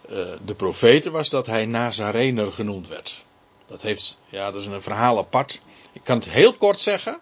uh, 0.10 0.26
de 0.46 0.54
profeten 0.56 1.12
was 1.12 1.30
dat 1.30 1.46
hij 1.46 1.66
Nazarener 1.66 2.54
genoemd 2.54 2.88
werd. 2.88 3.22
Dat 3.66 3.82
heeft, 3.82 4.18
ja, 4.30 4.52
dat 4.52 4.62
is 4.62 4.68
een 4.68 4.82
verhaal 4.82 5.18
apart. 5.18 5.62
Ik 5.94 6.04
kan 6.04 6.16
het 6.16 6.30
heel 6.30 6.54
kort 6.54 6.80
zeggen. 6.80 7.20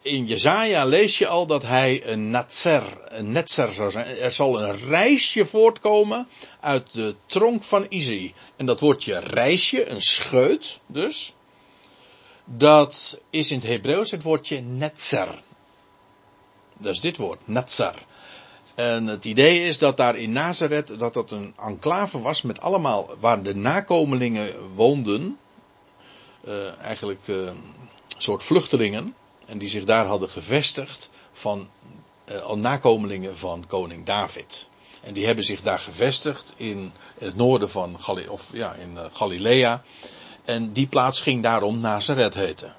In 0.00 0.26
Jezaja 0.26 0.84
lees 0.84 1.18
je 1.18 1.26
al 1.26 1.46
dat 1.46 1.62
hij 1.62 2.06
een 2.06 2.30
Natser, 2.30 2.82
een 3.08 3.32
Netzer 3.32 3.72
zou 3.72 3.90
zijn. 3.90 4.18
Er 4.18 4.32
zal 4.32 4.62
een 4.62 4.78
reisje 4.78 5.46
voortkomen 5.46 6.28
uit 6.60 6.92
de 6.92 7.14
tronk 7.26 7.64
van 7.64 7.86
Isaïe. 7.88 8.32
En 8.56 8.66
dat 8.66 8.80
woordje 8.80 9.18
reisje, 9.18 9.90
een 9.90 10.02
scheut 10.02 10.80
dus 10.86 11.34
dat 12.44 13.20
is 13.30 13.50
in 13.50 13.58
het 13.58 13.66
Hebreeuws 13.66 14.10
het 14.10 14.22
woordje 14.22 14.60
netzer. 14.60 15.42
Dat 16.78 16.92
is 16.92 17.00
dit 17.00 17.16
woord, 17.16 17.40
netzer. 17.44 17.94
En 18.74 19.06
het 19.06 19.24
idee 19.24 19.62
is 19.62 19.78
dat 19.78 19.96
daar 19.96 20.16
in 20.16 20.32
Nazareth, 20.32 20.98
dat 20.98 21.14
dat 21.14 21.30
een 21.30 21.54
enclave 21.58 22.20
was 22.20 22.42
met 22.42 22.60
allemaal, 22.60 23.10
waar 23.20 23.42
de 23.42 23.54
nakomelingen 23.54 24.74
woonden. 24.74 25.38
Uh, 26.44 26.78
eigenlijk 26.78 27.28
een 27.28 27.56
soort 28.16 28.42
vluchtelingen. 28.42 29.14
En 29.46 29.58
die 29.58 29.68
zich 29.68 29.84
daar 29.84 30.06
hadden 30.06 30.30
gevestigd 30.30 31.10
van 31.32 31.68
uh, 32.26 32.52
nakomelingen 32.52 33.36
van 33.36 33.64
koning 33.66 34.06
David. 34.06 34.68
En 35.02 35.14
die 35.14 35.26
hebben 35.26 35.44
zich 35.44 35.62
daar 35.62 35.78
gevestigd 35.78 36.54
in, 36.56 36.92
het 37.18 37.36
noorden 37.36 37.70
van 37.70 37.96
of, 38.28 38.50
ja, 38.52 38.74
in 38.74 38.98
Galilea. 39.12 39.82
En 40.44 40.72
die 40.72 40.86
plaats 40.86 41.20
ging 41.20 41.42
daarom 41.42 41.80
Nazareth 41.80 42.34
heten. 42.34 42.76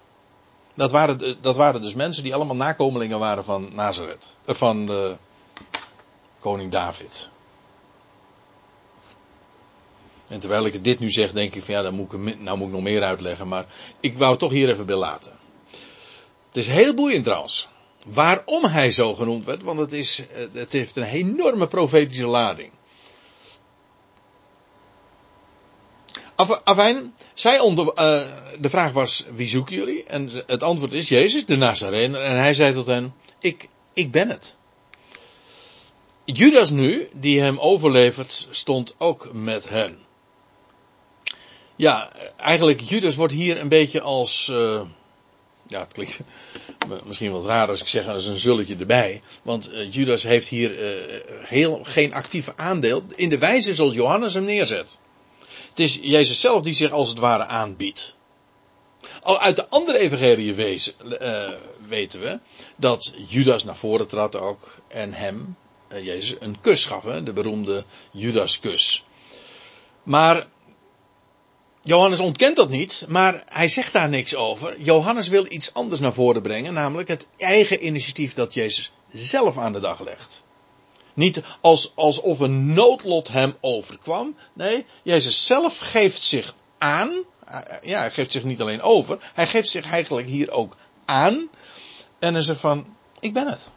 Dat 0.75 0.91
waren, 0.91 1.37
dat 1.41 1.55
waren 1.55 1.81
dus 1.81 1.93
mensen 1.93 2.23
die 2.23 2.35
allemaal 2.35 2.55
nakomelingen 2.55 3.19
waren 3.19 3.43
van 3.43 3.69
Nazareth. 3.73 4.37
Eh, 4.45 4.55
van 4.55 4.85
de 4.85 5.15
koning 6.39 6.71
David. 6.71 7.29
En 10.27 10.39
terwijl 10.39 10.65
ik 10.65 10.83
dit 10.83 10.99
nu 10.99 11.09
zeg, 11.09 11.31
denk 11.31 11.55
ik 11.55 11.63
van 11.63 11.73
ja, 11.73 11.81
dan 11.81 11.93
moet 11.93 12.13
ik, 12.13 12.39
nou 12.39 12.57
moet 12.57 12.67
ik 12.67 12.73
nog 12.73 12.83
meer 12.83 13.03
uitleggen. 13.03 13.47
Maar 13.47 13.65
ik 13.99 14.17
wou 14.17 14.31
het 14.31 14.39
toch 14.39 14.51
hier 14.51 14.69
even 14.69 14.85
bij 14.85 14.95
laten. 14.95 15.31
Het 16.47 16.55
is 16.55 16.67
heel 16.67 16.93
boeiend 16.93 17.23
trouwens. 17.23 17.67
Waarom 18.05 18.65
hij 18.65 18.91
zo 18.91 19.13
genoemd 19.13 19.45
werd, 19.45 19.63
want 19.63 19.79
het, 19.79 19.93
is, 19.93 20.23
het 20.53 20.71
heeft 20.71 20.95
een 20.95 21.03
enorme 21.03 21.67
profetische 21.67 22.27
lading. 22.27 22.71
Afijn, 26.35 27.13
zij 27.33 27.59
onder, 27.59 27.85
uh, 27.85 28.21
de 28.59 28.69
vraag 28.69 28.91
was, 28.91 29.25
wie 29.35 29.47
zoeken 29.47 29.75
jullie? 29.75 30.03
En 30.03 30.29
het 30.45 30.63
antwoord 30.63 30.93
is 30.93 31.09
Jezus, 31.09 31.45
de 31.45 31.55
Nazarener. 31.55 32.21
En 32.21 32.37
hij 32.37 32.53
zei 32.53 32.73
tot 32.73 32.85
hen, 32.85 33.13
ik, 33.39 33.67
ik 33.93 34.11
ben 34.11 34.29
het. 34.29 34.55
Judas 36.25 36.69
nu, 36.69 37.09
die 37.13 37.41
hem 37.41 37.59
overlevert, 37.59 38.47
stond 38.49 38.95
ook 38.97 39.33
met 39.33 39.69
hen. 39.69 39.97
Ja, 41.75 42.11
eigenlijk 42.37 42.81
Judas 42.81 43.15
wordt 43.15 43.33
hier 43.33 43.59
een 43.59 43.67
beetje 43.67 44.01
als, 44.01 44.47
uh, 44.51 44.81
ja, 45.67 45.79
het 45.79 45.93
klinkt 45.93 46.19
misschien 47.05 47.31
wat 47.31 47.45
raar 47.45 47.67
als 47.67 47.81
ik 47.81 47.87
zeg 47.87 48.07
als 48.07 48.25
een 48.25 48.37
zulletje 48.37 48.75
erbij. 48.75 49.21
Want 49.43 49.71
uh, 49.71 49.93
Judas 49.93 50.23
heeft 50.23 50.47
hier 50.47 50.71
heel, 51.29 51.79
geen 51.83 52.13
actieve 52.13 52.53
aandeel 52.57 53.03
in 53.15 53.29
de 53.29 53.37
wijze 53.37 53.73
zoals 53.73 53.93
Johannes 53.93 54.33
hem 54.33 54.43
neerzet. 54.43 54.99
Het 55.73 55.81
is 55.85 55.99
Jezus 56.01 56.39
zelf 56.39 56.61
die 56.61 56.73
zich 56.73 56.91
als 56.91 57.09
het 57.09 57.19
ware 57.19 57.45
aanbiedt. 57.45 58.15
Al 59.21 59.39
uit 59.39 59.55
de 59.55 59.69
andere 59.69 59.97
evangelie 59.97 60.55
uh, 60.55 61.49
weten 61.87 62.19
we 62.21 62.39
dat 62.75 63.13
Judas 63.27 63.63
naar 63.63 63.75
voren 63.75 64.07
trad 64.07 64.35
ook 64.35 64.77
en 64.87 65.13
hem, 65.13 65.57
uh, 65.93 66.05
Jezus, 66.05 66.35
een 66.39 66.61
kus 66.61 66.85
gaf, 66.85 67.03
hè, 67.03 67.23
de 67.23 67.33
beroemde 67.33 67.83
Judaskus. 68.11 69.05
Maar 70.03 70.47
Johannes 71.81 72.19
ontkent 72.19 72.55
dat 72.55 72.69
niet, 72.69 73.05
maar 73.07 73.43
hij 73.45 73.67
zegt 73.67 73.93
daar 73.93 74.09
niks 74.09 74.35
over. 74.35 74.81
Johannes 74.81 75.27
wil 75.27 75.45
iets 75.51 75.73
anders 75.73 76.01
naar 76.01 76.13
voren 76.13 76.41
brengen, 76.41 76.73
namelijk 76.73 77.07
het 77.07 77.27
eigen 77.37 77.85
initiatief 77.85 78.33
dat 78.33 78.53
Jezus 78.53 78.91
zelf 79.11 79.57
aan 79.57 79.73
de 79.73 79.79
dag 79.79 79.99
legt. 79.99 80.43
Niet 81.13 81.41
als, 81.61 81.91
alsof 81.95 82.39
een 82.39 82.73
noodlot 82.73 83.27
hem 83.27 83.53
overkwam. 83.61 84.35
Nee, 84.53 84.85
Jezus 85.03 85.45
zelf 85.45 85.77
geeft 85.77 86.21
zich 86.21 86.55
aan. 86.77 87.23
Ja, 87.81 87.99
hij 87.99 88.11
geeft 88.11 88.31
zich 88.31 88.43
niet 88.43 88.61
alleen 88.61 88.81
over. 88.81 89.31
Hij 89.33 89.47
geeft 89.47 89.69
zich 89.69 89.91
eigenlijk 89.91 90.27
hier 90.27 90.51
ook 90.51 90.75
aan. 91.05 91.49
En 92.19 92.33
hij 92.33 92.43
zegt 92.43 92.59
van, 92.59 92.95
ik 93.19 93.33
ben 93.33 93.47
het. 93.47 93.67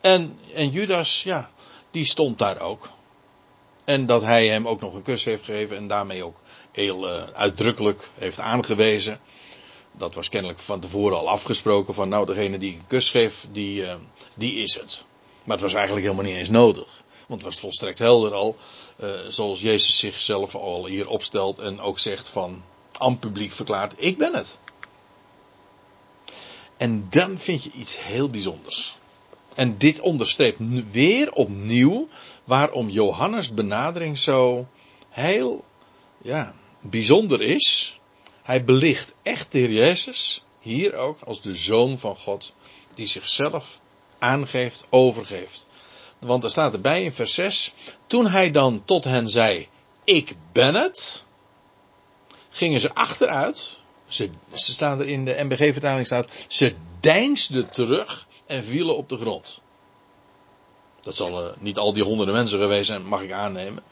En, 0.00 0.38
en 0.54 0.70
Judas, 0.70 1.22
ja, 1.22 1.50
die 1.90 2.04
stond 2.04 2.38
daar 2.38 2.60
ook. 2.60 2.88
En 3.84 4.06
dat 4.06 4.22
hij 4.22 4.48
hem 4.48 4.68
ook 4.68 4.80
nog 4.80 4.94
een 4.94 5.02
kus 5.02 5.24
heeft 5.24 5.44
gegeven 5.44 5.76
en 5.76 5.88
daarmee 5.88 6.24
ook 6.24 6.40
heel 6.72 7.08
uh, 7.08 7.22
uitdrukkelijk 7.32 8.10
heeft 8.14 8.38
aangewezen. 8.38 9.20
Dat 9.92 10.14
was 10.14 10.28
kennelijk 10.28 10.60
van 10.60 10.80
tevoren 10.80 11.18
al 11.18 11.28
afgesproken 11.28 11.94
van 11.94 12.08
nou 12.08 12.26
degene 12.26 12.58
die 12.58 12.72
een 12.72 12.86
kus 12.86 13.10
geeft, 13.10 13.48
die, 13.52 13.82
uh, 13.82 13.94
die 14.34 14.54
is 14.54 14.74
het. 14.74 15.04
Maar 15.48 15.56
het 15.56 15.66
was 15.66 15.74
eigenlijk 15.74 16.06
helemaal 16.06 16.30
niet 16.30 16.38
eens 16.38 16.48
nodig. 16.48 17.04
Want 17.26 17.42
het 17.42 17.50
was 17.50 17.60
volstrekt 17.60 17.98
helder 17.98 18.34
al, 18.34 18.56
uh, 19.00 19.10
zoals 19.28 19.60
Jezus 19.60 19.98
zichzelf 19.98 20.54
al 20.54 20.86
hier 20.86 21.08
opstelt 21.08 21.58
en 21.58 21.80
ook 21.80 21.98
zegt 21.98 22.28
van 22.28 22.64
aan 22.92 23.18
publiek 23.18 23.52
verklaart, 23.52 24.02
ik 24.02 24.18
ben 24.18 24.34
het. 24.34 24.58
En 26.76 27.06
dan 27.10 27.38
vind 27.38 27.62
je 27.62 27.70
iets 27.70 28.00
heel 28.00 28.30
bijzonders. 28.30 28.96
En 29.54 29.78
dit 29.78 30.00
onderstreept 30.00 30.58
weer 30.90 31.32
opnieuw 31.32 32.08
waarom 32.44 32.88
Johannes 32.88 33.54
benadering 33.54 34.18
zo 34.18 34.66
heel 35.08 35.64
ja, 36.22 36.54
bijzonder 36.80 37.42
is. 37.42 37.98
Hij 38.42 38.64
belicht 38.64 39.14
echt 39.22 39.52
de 39.52 39.58
Heer 39.58 39.72
Jezus, 39.72 40.44
hier 40.60 40.94
ook, 40.94 41.20
als 41.20 41.42
de 41.42 41.56
Zoon 41.56 41.98
van 41.98 42.16
God, 42.16 42.54
die 42.94 43.06
zichzelf 43.06 43.80
aangeeft, 44.18 44.86
overgeeft. 44.90 45.66
Want 46.18 46.44
er 46.44 46.50
staat 46.50 46.72
erbij 46.72 47.04
in 47.04 47.12
vers 47.12 47.34
6, 47.34 47.74
toen 48.06 48.26
hij 48.26 48.50
dan 48.50 48.82
tot 48.84 49.04
hen 49.04 49.28
zei, 49.28 49.68
ik 50.04 50.34
ben 50.52 50.74
het, 50.74 51.26
gingen 52.50 52.80
ze 52.80 52.94
achteruit, 52.94 53.80
ze, 54.08 54.30
staan 54.52 55.00
er 55.00 55.08
in 55.08 55.24
de 55.24 55.36
MBG-vertaling 55.44 56.06
staat, 56.06 56.44
ze 56.48 56.74
deinsden 57.00 57.70
terug 57.70 58.26
en 58.46 58.64
vielen 58.64 58.96
op 58.96 59.08
de 59.08 59.16
grond. 59.16 59.60
Dat 61.00 61.16
zal 61.16 61.44
uh, 61.44 61.50
niet 61.58 61.78
al 61.78 61.92
die 61.92 62.02
honderden 62.02 62.34
mensen 62.34 62.60
geweest 62.60 62.86
zijn, 62.86 63.06
mag 63.06 63.22
ik 63.22 63.32
aannemen. 63.32 63.82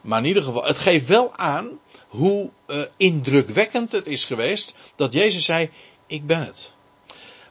Maar 0.00 0.18
in 0.18 0.24
ieder 0.24 0.42
geval, 0.42 0.64
het 0.64 0.78
geeft 0.78 1.06
wel 1.06 1.36
aan 1.36 1.78
hoe 2.08 2.50
uh, 2.66 2.82
indrukwekkend 2.96 3.92
het 3.92 4.06
is 4.06 4.24
geweest 4.24 4.74
dat 4.96 5.12
Jezus 5.12 5.44
zei: 5.44 5.70
Ik 6.06 6.26
ben 6.26 6.40
het. 6.40 6.74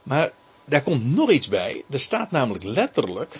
Maar 0.03 0.31
daar 0.71 0.83
komt 0.83 1.05
nog 1.05 1.31
iets 1.31 1.47
bij. 1.47 1.83
Er 1.89 1.99
staat 1.99 2.31
namelijk 2.31 2.63
letterlijk. 2.63 3.39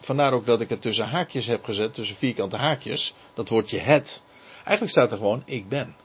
Vandaar 0.00 0.32
ook 0.32 0.46
dat 0.46 0.60
ik 0.60 0.68
het 0.68 0.82
tussen 0.82 1.08
haakjes 1.08 1.46
heb 1.46 1.64
gezet, 1.64 1.94
tussen 1.94 2.16
vierkante 2.16 2.56
haakjes. 2.56 3.14
Dat 3.34 3.48
woordje 3.48 3.78
het. 3.78 4.22
Eigenlijk 4.56 4.90
staat 4.90 5.10
er 5.10 5.16
gewoon: 5.16 5.42
Ik 5.44 5.68
ben. 5.68 5.96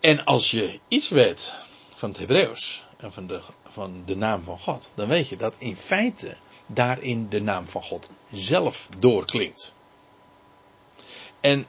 En 0.00 0.24
als 0.24 0.50
je 0.50 0.80
iets 0.88 1.08
weet 1.08 1.54
van 1.94 2.08
het 2.08 2.18
Hebreeuws 2.18 2.86
en 2.96 3.12
van 3.12 3.26
de, 3.26 3.40
van 3.68 4.02
de 4.06 4.16
naam 4.16 4.42
van 4.42 4.58
God, 4.58 4.92
dan 4.94 5.08
weet 5.08 5.28
je 5.28 5.36
dat 5.36 5.54
in 5.58 5.76
feite 5.76 6.36
daarin 6.66 7.28
de 7.28 7.40
naam 7.40 7.68
van 7.68 7.82
God 7.82 8.08
zelf 8.32 8.88
doorklinkt. 8.98 9.74
En 11.40 11.66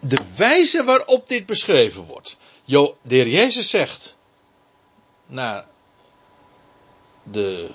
de 0.00 0.18
wijze 0.36 0.84
waarop 0.84 1.28
dit 1.28 1.46
beschreven 1.46 2.04
wordt. 2.04 2.36
Jo, 2.64 2.96
de 3.02 3.14
heer 3.14 3.28
Jezus 3.28 3.70
zegt. 3.70 4.18
Na 5.30 5.68
de, 7.22 7.70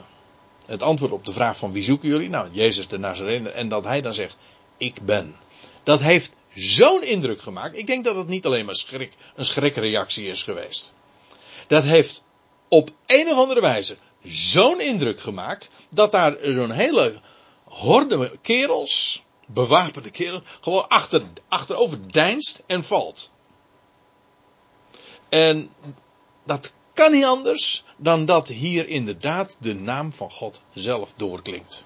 het 0.66 0.84
antwoord 0.84 1.12
op 1.12 1.26
de 1.26 1.34
vraag 1.34 1.58
van 1.58 1.72
wie 1.72 1.84
zoeken 1.84 2.10
jullie? 2.10 2.30
Nou, 2.30 2.50
Jezus 2.52 2.88
de 2.88 2.98
Nazarene. 2.98 3.50
En 3.50 3.70
dat 3.70 3.84
hij 3.84 4.02
dan 4.02 4.14
zegt, 4.14 4.38
ik 4.78 5.06
ben. 5.06 5.36
Dat 5.84 6.00
heeft 6.00 6.34
zo'n 6.54 7.04
indruk 7.04 7.42
gemaakt. 7.42 7.78
Ik 7.78 7.88
denk 7.88 8.06
dat 8.06 8.16
het 8.16 8.28
niet 8.28 8.46
alleen 8.46 8.66
maar 8.66 8.76
schrik, 8.76 9.14
een 9.36 9.46
schrikreactie 9.46 10.28
is 10.28 10.44
geweest. 10.44 10.94
Dat 11.68 11.84
heeft 11.84 12.24
op 12.68 12.90
een 13.06 13.28
of 13.28 13.38
andere 13.38 13.62
wijze 13.62 13.98
zo'n 14.24 14.82
indruk 14.82 15.20
gemaakt. 15.20 15.70
Dat 15.90 16.12
daar 16.12 16.38
zo'n 16.42 16.72
hele 16.72 17.22
horde 17.64 18.32
kerels 18.42 19.24
bewapende 19.48 20.12
kerel 20.12 20.42
gewoon 20.62 20.88
achter, 20.88 21.24
achterover 21.48 22.12
deinst 22.12 22.64
en 22.68 22.84
valt. 22.84 23.32
En 25.30 25.70
dat 26.46 26.74
kan 26.96 27.12
niet 27.12 27.24
anders 27.24 27.84
dan 27.98 28.26
dat 28.26 28.48
hier 28.48 28.88
inderdaad 28.88 29.58
de 29.62 29.76
naam 29.76 30.14
van 30.14 30.32
God 30.32 30.62
zelf 30.74 31.14
doorklinkt. 31.16 31.84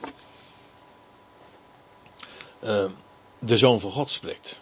Uh, 2.64 2.86
de 3.40 3.58
Zoon 3.58 3.80
van 3.80 3.92
God 3.92 4.10
spreekt. 4.10 4.60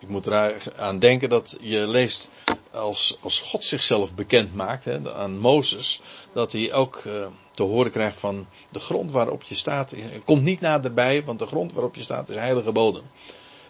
Ik 0.00 0.08
moet 0.08 0.26
er 0.26 0.62
aan 0.76 0.98
denken 0.98 1.28
dat 1.28 1.56
je 1.60 1.86
leest 1.86 2.30
als, 2.70 3.16
als 3.20 3.40
God 3.40 3.64
zichzelf 3.64 4.14
bekend 4.14 4.54
maakt 4.54 4.84
hè, 4.84 5.14
aan 5.14 5.38
Mozes, 5.38 6.00
dat 6.32 6.52
hij 6.52 6.72
ook 6.72 7.02
uh, 7.06 7.26
te 7.50 7.62
horen 7.62 7.90
krijgt 7.90 8.18
van 8.18 8.46
de 8.70 8.80
grond 8.80 9.10
waarop 9.10 9.42
je 9.42 9.54
staat. 9.54 9.94
Komt 10.24 10.42
niet 10.42 10.60
naderbij, 10.60 11.24
want 11.24 11.38
de 11.38 11.46
grond 11.46 11.72
waarop 11.72 11.94
je 11.94 12.02
staat 12.02 12.28
is 12.28 12.36
heilige 12.36 12.72
bodem. 12.72 13.02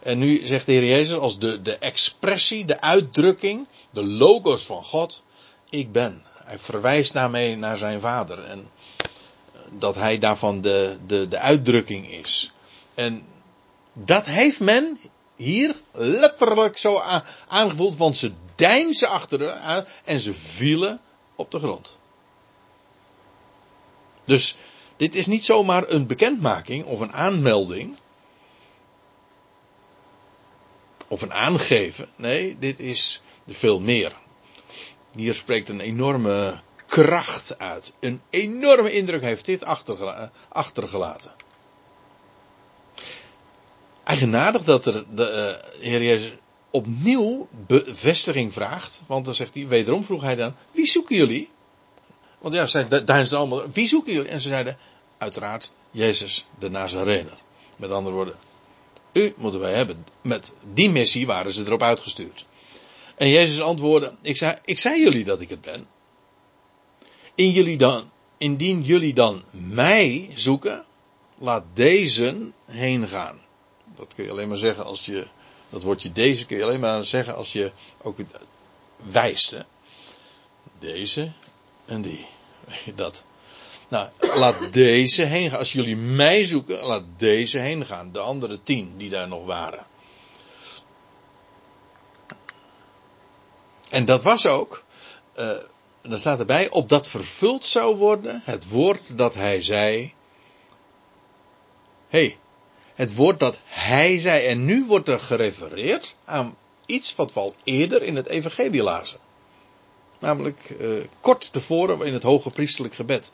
En 0.03 0.19
nu 0.19 0.47
zegt 0.47 0.67
de 0.67 0.73
Heer 0.73 0.85
Jezus 0.85 1.17
als 1.17 1.39
de, 1.39 1.63
de 1.63 1.79
expressie, 1.79 2.65
de 2.65 2.81
uitdrukking, 2.81 3.67
de 3.91 4.05
logos 4.05 4.67
van 4.67 4.85
God, 4.85 5.23
ik 5.71 5.93
ben. 5.93 6.23
Hij 6.45 6.59
verwijst 6.59 7.13
daarmee 7.13 7.57
naar 7.57 7.77
zijn 7.77 8.01
vader 8.01 8.45
en 8.45 8.71
dat 9.71 9.95
hij 9.95 10.19
daarvan 10.19 10.61
de, 10.61 10.99
de, 11.07 11.29
de 11.29 11.39
uitdrukking 11.39 12.11
is. 12.11 12.53
En 12.95 13.27
dat 13.93 14.27
heeft 14.27 14.61
men 14.61 14.99
hier 15.37 15.75
letterlijk 15.93 16.79
zo 16.79 17.03
aangevoeld, 17.49 17.97
want 17.97 18.17
ze 18.17 18.33
deinzen 18.55 19.09
achteren 19.09 19.87
en 20.05 20.21
ze 20.21 20.33
vielen 20.33 21.01
op 21.37 21.51
de 21.51 21.59
grond. 21.59 21.99
Dus 24.25 24.57
dit 24.97 25.15
is 25.15 25.27
niet 25.27 25.45
zomaar 25.45 25.89
een 25.89 26.07
bekendmaking 26.07 26.85
of 26.85 27.01
een 27.01 27.13
aanmelding. 27.13 27.97
Of 31.09 31.23
een 31.23 31.33
aangeven. 31.33 32.09
Nee, 32.16 32.57
dit 32.59 32.79
is 32.79 33.23
veel 33.47 33.81
meer. 33.81 34.12
Hier 35.14 35.35
spreekt 35.35 35.68
een 35.68 35.81
enorme 35.81 36.61
kracht 36.87 37.59
uit. 37.59 37.92
Een 38.01 38.21
enorme 38.31 38.92
indruk 38.92 39.23
heeft 39.23 39.44
dit 39.44 39.64
achtergelaten. 40.49 41.33
eigenaardig 44.05 44.64
dat 44.64 44.87
er 44.87 45.05
de 45.14 45.59
uh, 45.61 45.83
Heer 45.83 46.03
Jezus 46.03 46.33
opnieuw 46.71 47.49
bevestiging 47.66 48.53
vraagt. 48.53 49.03
Want 49.07 49.25
dan 49.25 49.35
zegt 49.35 49.55
hij, 49.55 49.66
wederom 49.66 50.05
vroeg 50.05 50.23
hij 50.23 50.35
dan, 50.35 50.55
wie 50.73 50.87
zoeken 50.87 51.16
jullie? 51.16 51.51
Want 52.38 52.55
ja, 52.55 52.66
zij 52.66 53.05
deinsden 53.05 53.38
allemaal, 53.38 53.71
wie 53.73 53.88
zoeken 53.88 54.12
jullie? 54.12 54.31
En 54.31 54.40
ze 54.40 54.49
zeiden, 54.49 54.79
uiteraard, 55.18 55.71
Jezus 55.90 56.47
de 56.59 56.71
Nazarener. 56.71 57.38
Met 57.77 57.90
andere 57.90 58.14
woorden, 58.14 58.35
u 59.12 59.35
moeten 59.37 59.61
wij 59.61 59.75
hebben. 59.75 60.05
Met 60.23 60.53
die 60.75 60.90
missie 60.90 61.27
waren 61.27 61.53
ze 61.53 61.64
erop 61.64 61.83
uitgestuurd. 61.83 62.47
En 63.16 63.29
Jezus 63.29 63.61
antwoordde, 63.61 64.14
ik 64.23 64.37
zei, 64.37 64.59
ik 64.64 64.79
zei 64.79 65.01
jullie 65.01 65.25
dat 65.25 65.40
ik 65.40 65.49
het 65.49 65.61
ben. 65.61 65.87
In 67.35 67.51
jullie 67.51 67.77
dan, 67.77 68.11
indien 68.38 68.83
jullie 68.83 69.14
dan 69.14 69.42
mij 69.51 70.31
zoeken, 70.35 70.85
laat 71.38 71.64
deze 71.73 72.51
heen 72.64 73.09
gaan. 73.09 73.40
Dat 73.97 74.14
kun 74.14 74.25
je 74.25 74.31
alleen 74.31 74.49
maar 74.49 74.57
zeggen 74.57 74.85
als 74.85 75.07
je, 75.07 75.27
dat 75.71 75.83
woordje 75.83 76.12
deze 76.12 76.47
kun 76.47 76.57
je 76.57 76.62
alleen 76.62 76.81
maar 76.81 77.05
zeggen 77.05 77.37
als 77.37 77.53
je 77.53 77.73
ook 78.03 78.18
wijst. 78.97 79.51
Hè? 79.51 79.62
Deze 80.79 81.33
en 81.85 82.03
die. 82.03 82.27
Dat. 82.94 83.25
Nou, 83.88 84.09
laat 84.35 84.72
deze 84.72 85.24
heen 85.24 85.51
gaan. 85.51 85.59
Als 85.59 85.72
jullie 85.72 85.96
mij 85.96 86.44
zoeken, 86.44 86.85
laat 86.85 87.05
deze 87.16 87.59
heen 87.59 87.87
gaan. 87.87 88.12
De 88.12 88.18
andere 88.18 88.62
tien 88.62 88.94
die 88.96 89.11
daar 89.11 89.29
nog 89.29 89.46
waren. 89.46 89.87
En 93.90 94.05
dat 94.05 94.22
was 94.22 94.46
ook. 94.46 94.85
Uh, 95.38 95.59
daar 96.03 96.18
staat 96.18 96.38
erbij, 96.38 96.70
opdat 96.70 97.09
vervuld 97.09 97.64
zou 97.64 97.96
worden 97.96 98.42
het 98.44 98.68
woord 98.68 99.18
dat 99.18 99.35
hij 99.35 99.62
zei. 99.62 100.14
hey, 102.09 102.38
Het 102.94 103.14
woord 103.14 103.40
dat 103.40 103.59
hij 103.64 104.18
zei. 104.18 104.46
En 104.46 104.64
nu 104.64 104.85
wordt 104.87 105.09
er 105.09 105.20
gerefereerd 105.20 106.16
aan 106.24 106.57
iets 106.87 107.14
wat 107.14 107.33
we 107.33 107.40
al 107.40 107.55
eerder 107.62 108.03
in 108.03 108.16
het 108.16 108.27
evangelie 108.27 108.83
lazen. 108.83 109.18
Namelijk 110.18 110.74
uh, 110.81 111.05
kort 111.20 111.53
tevoren 111.53 112.07
in 112.07 112.12
het 112.12 112.22
hoge 112.22 112.51
priestelijk 112.51 112.94
gebed. 112.94 113.33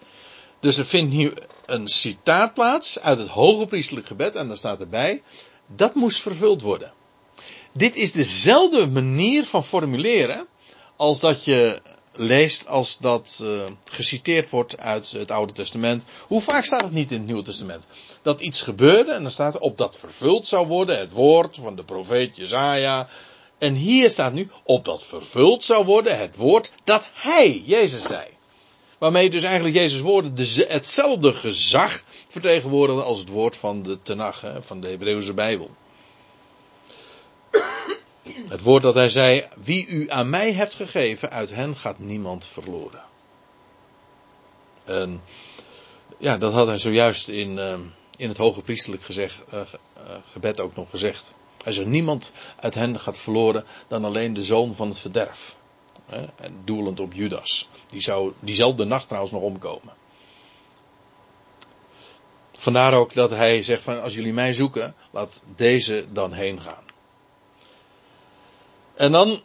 Dus 0.65 0.77
er 0.77 0.87
vindt 0.87 1.15
nu 1.15 1.33
een 1.67 1.89
citaat 1.89 2.55
plaats 2.55 3.01
uit 3.01 3.19
het 3.19 3.29
hoge 3.29 3.67
priestelijk 3.67 4.07
gebed. 4.07 4.35
En 4.35 4.49
daar 4.49 4.57
staat 4.57 4.81
erbij. 4.81 5.23
Dat 5.67 5.95
moest 5.95 6.21
vervuld 6.21 6.63
worden. 6.63 6.93
Dit 7.73 7.97
is 7.97 8.13
dezelfde 8.13 8.87
manier 8.87 9.45
van 9.45 9.65
formuleren. 9.65 10.47
Als 10.97 11.21
dat 11.21 11.45
je 11.45 11.81
leest 12.13 12.67
als 12.67 12.99
dat 13.01 13.39
uh, 13.43 13.63
geciteerd 13.85 14.51
wordt 14.51 14.79
uit 14.79 15.11
het 15.11 15.31
Oude 15.31 15.53
Testament. 15.53 16.05
Hoe 16.27 16.41
vaak 16.41 16.65
staat 16.65 16.83
het 16.83 16.93
niet 16.93 17.11
in 17.11 17.17
het 17.17 17.27
Nieuwe 17.27 17.43
Testament? 17.43 17.85
Dat 18.23 18.41
iets 18.41 18.63
gebeurde 18.63 19.13
en 19.13 19.23
dan 19.23 19.31
staat 19.31 19.55
er 19.55 19.61
op 19.61 19.79
dat 19.79 19.99
vervuld 19.99 20.47
zou 20.47 20.67
worden. 20.67 20.99
Het 20.99 21.11
woord 21.11 21.59
van 21.61 21.77
de 21.77 21.85
profeet 21.85 22.37
Jezaja. 22.37 23.09
En 23.59 23.75
hier 23.75 24.11
staat 24.11 24.33
nu 24.33 24.51
op 24.63 24.85
dat 24.85 25.05
vervuld 25.05 25.65
zou 25.65 25.85
worden 25.85 26.19
het 26.19 26.37
woord 26.37 26.73
dat 26.85 27.09
hij, 27.13 27.63
Jezus, 27.67 28.07
zei. 28.07 28.34
Waarmee 28.99 29.31
dus 29.31 29.43
eigenlijk 29.43 29.75
Jezus' 29.75 30.01
woorden 30.01 30.35
de, 30.35 30.67
hetzelfde 30.69 31.33
gezag 31.33 32.03
vertegenwoordigen 32.29 33.05
als 33.05 33.19
het 33.19 33.29
woord 33.29 33.57
van 33.57 33.83
de 33.83 34.03
Tenach, 34.03 34.45
van 34.61 34.81
de 34.81 34.89
Hebreeuwse 34.89 35.35
Bijbel. 35.35 35.71
Het 38.49 38.61
woord 38.61 38.83
dat 38.83 38.95
hij 38.95 39.09
zei, 39.09 39.49
wie 39.63 39.87
u 39.87 40.11
aan 40.11 40.31
mij 40.31 40.53
hebt 40.53 40.75
gegeven, 40.75 41.31
uit 41.31 41.51
hen 41.51 41.77
gaat 41.77 41.99
niemand 41.99 42.47
verloren. 42.47 43.03
En 44.85 45.23
ja, 46.19 46.39
dat 46.39 46.53
had 46.53 46.67
hij 46.67 46.79
zojuist 46.79 47.29
in, 47.29 47.57
uh, 47.57 47.79
in 48.17 48.29
het 48.29 48.37
hoge 48.37 48.63
priestelijk 48.63 49.09
uh, 49.09 49.25
uh, 49.25 49.61
gebed 50.31 50.61
ook 50.61 50.77
nog 50.77 50.91
gezegd. 50.91 51.35
Hij 51.63 51.73
zegt, 51.73 51.89
niemand 51.89 52.33
uit 52.61 52.75
hen 52.75 53.01
gaat 53.01 53.19
verloren 53.19 53.65
dan 53.89 54.05
alleen 54.05 54.35
de 54.35 54.43
zoon 54.43 54.75
van 54.75 54.89
het 54.89 54.99
verderf. 54.99 55.57
En 56.37 56.63
doelend 56.65 57.01
op 57.01 57.13
Judas. 57.13 57.69
Die 57.87 58.01
zou 58.01 58.33
diezelfde 58.39 58.85
nacht 58.85 59.07
trouwens 59.07 59.33
nog 59.33 59.43
omkomen. 59.43 59.95
Vandaar 62.57 62.95
ook 62.95 63.15
dat 63.15 63.31
hij 63.31 63.63
zegt 63.63 63.83
van 63.83 64.03
als 64.03 64.15
jullie 64.15 64.33
mij 64.33 64.53
zoeken, 64.53 64.95
laat 65.11 65.43
deze 65.57 66.07
dan 66.13 66.33
heen 66.33 66.61
gaan. 66.61 66.85
En 68.95 69.13
dan 69.13 69.43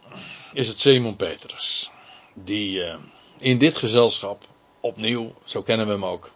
is 0.54 0.68
het 0.68 0.80
Simon 0.80 1.16
Petrus. 1.16 1.92
Die 2.34 2.86
uh, 2.86 2.96
in 3.38 3.58
dit 3.58 3.78
gezelschap, 3.78 4.46
opnieuw, 4.80 5.34
zo 5.44 5.62
kennen 5.62 5.86
we 5.86 5.92
hem 5.92 6.06
ook, 6.06 6.32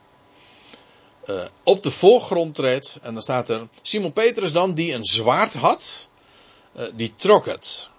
uh, 1.26 1.46
op 1.64 1.84
de 1.84 1.92
voorgrond 1.92 2.56
treedt. 2.56 3.00
En 3.02 3.14
dan 3.14 3.24
staat 3.24 3.50
er 3.50 3.68
Simon 3.82 4.14
Petrus 4.14 4.52
dan, 4.52 4.74
die 4.74 4.94
een 4.94 5.06
zwaard 5.06 5.54
had, 5.54 6.10
uh, 6.76 6.86
die 6.94 7.14
trok 7.16 7.46
het. 7.46 7.90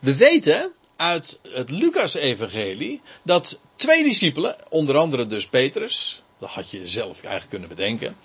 We 0.00 0.16
weten 0.16 0.72
uit 1.00 1.40
het 1.50 1.70
Lucas-evangelie 1.70 3.00
dat 3.22 3.60
twee 3.74 4.02
discipelen, 4.02 4.56
onder 4.68 4.96
andere 4.96 5.26
dus 5.26 5.46
Petrus, 5.46 6.22
dat 6.38 6.48
had 6.48 6.70
je 6.70 6.88
zelf 6.88 7.22
eigenlijk 7.22 7.50
kunnen 7.50 7.68
bedenken, 7.68 8.16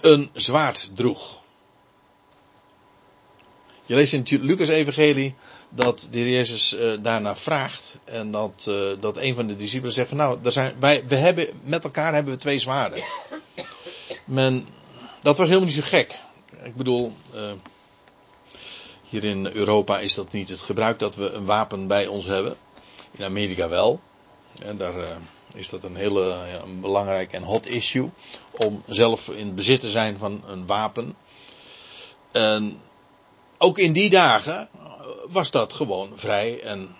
een 0.00 0.30
zwaard 0.32 0.90
droeg. 0.94 1.42
Je 3.86 3.94
leest 3.94 4.12
in 4.12 4.20
het 4.20 4.30
Lucas-evangelie 4.30 5.34
dat 5.68 6.08
de 6.10 6.30
Jezus 6.30 6.72
uh, 6.72 6.92
daarna 7.02 7.36
vraagt. 7.36 7.98
En 8.04 8.30
dat, 8.30 8.66
uh, 8.68 8.92
dat 9.00 9.16
een 9.16 9.34
van 9.34 9.46
de 9.46 9.56
discipelen 9.56 9.92
zegt 9.92 10.08
van 10.08 10.16
nou, 10.16 10.38
zijn, 10.42 10.74
wij, 10.80 11.06
we 11.06 11.16
hebben, 11.16 11.48
met 11.62 11.84
elkaar 11.84 12.14
hebben 12.14 12.32
we 12.32 12.40
twee 12.40 12.58
zwaarden. 12.58 13.04
Men, 14.24 14.66
dat 15.22 15.36
was 15.36 15.46
helemaal 15.46 15.68
niet 15.68 15.76
zo 15.76 15.82
gek. 15.84 16.18
Ik 16.62 16.76
bedoel, 16.76 17.12
hier 19.04 19.24
in 19.24 19.46
Europa 19.46 20.00
is 20.00 20.14
dat 20.14 20.32
niet 20.32 20.48
het 20.48 20.60
gebruik 20.60 20.98
dat 20.98 21.14
we 21.14 21.30
een 21.30 21.44
wapen 21.44 21.86
bij 21.86 22.06
ons 22.06 22.24
hebben. 22.24 22.56
In 23.10 23.24
Amerika 23.24 23.68
wel. 23.68 24.00
En 24.62 24.76
daar 24.76 24.94
is 25.54 25.68
dat 25.68 25.84
een 25.84 25.96
hele 25.96 26.20
ja, 26.20 26.62
een 26.64 26.80
belangrijk 26.80 27.32
en 27.32 27.42
hot 27.42 27.66
issue. 27.66 28.10
Om 28.50 28.82
zelf 28.86 29.28
in 29.28 29.54
bezit 29.54 29.80
te 29.80 29.90
zijn 29.90 30.18
van 30.18 30.42
een 30.46 30.66
wapen. 30.66 31.16
En 32.32 32.80
ook 33.58 33.78
in 33.78 33.92
die 33.92 34.10
dagen 34.10 34.68
was 35.30 35.50
dat 35.50 35.72
gewoon 35.72 36.10
vrij 36.14 36.60
en 36.60 36.96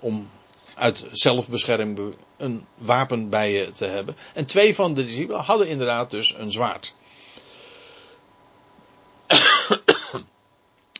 om 0.00 0.28
uit 0.74 1.04
zelfbescherming 1.12 2.14
een 2.36 2.66
wapen 2.74 3.28
bij 3.28 3.52
je 3.52 3.70
te 3.70 3.84
hebben. 3.84 4.16
En 4.34 4.46
twee 4.46 4.74
van 4.74 4.94
de 4.94 5.04
discipelen 5.04 5.40
hadden 5.40 5.68
inderdaad 5.68 6.10
dus 6.10 6.34
een 6.38 6.52
zwaard. 6.52 6.94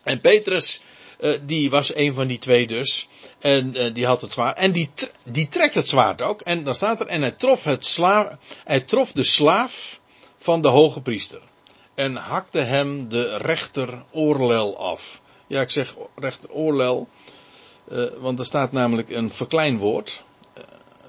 En 0.05 0.21
Petrus, 0.21 0.81
uh, 1.19 1.33
die 1.41 1.69
was 1.69 1.95
een 1.95 2.13
van 2.13 2.27
die 2.27 2.37
twee 2.37 2.67
dus. 2.67 3.07
En 3.39 3.77
uh, 3.77 3.93
die 3.93 4.05
had 4.05 4.21
het 4.21 4.33
zwaard. 4.33 4.57
En 4.57 4.71
die, 4.71 4.89
die 5.23 5.47
trekt 5.47 5.75
het 5.75 5.87
zwaard 5.87 6.21
ook. 6.21 6.41
En 6.41 6.63
dan 6.63 6.75
staat 6.75 6.99
er, 6.99 7.07
en 7.07 7.21
hij 7.21 7.31
trof, 7.31 7.63
het 7.63 7.85
sla, 7.85 8.39
hij 8.63 8.79
trof 8.79 9.11
de 9.11 9.23
slaaf 9.23 9.99
van 10.37 10.61
de 10.61 10.67
hoge 10.67 11.01
priester 11.01 11.41
en 11.95 12.15
hakte 12.15 12.59
hem 12.59 13.09
de 13.09 13.37
rechter 13.37 14.03
oorlel 14.11 14.77
af. 14.77 15.21
Ja, 15.47 15.61
ik 15.61 15.71
zeg 15.71 15.95
rechter 16.15 16.51
oorlel, 16.51 17.07
uh, 17.91 18.05
want 18.19 18.39
er 18.39 18.45
staat 18.45 18.71
namelijk 18.71 19.09
een 19.09 19.31
verkleinwoord. 19.31 20.23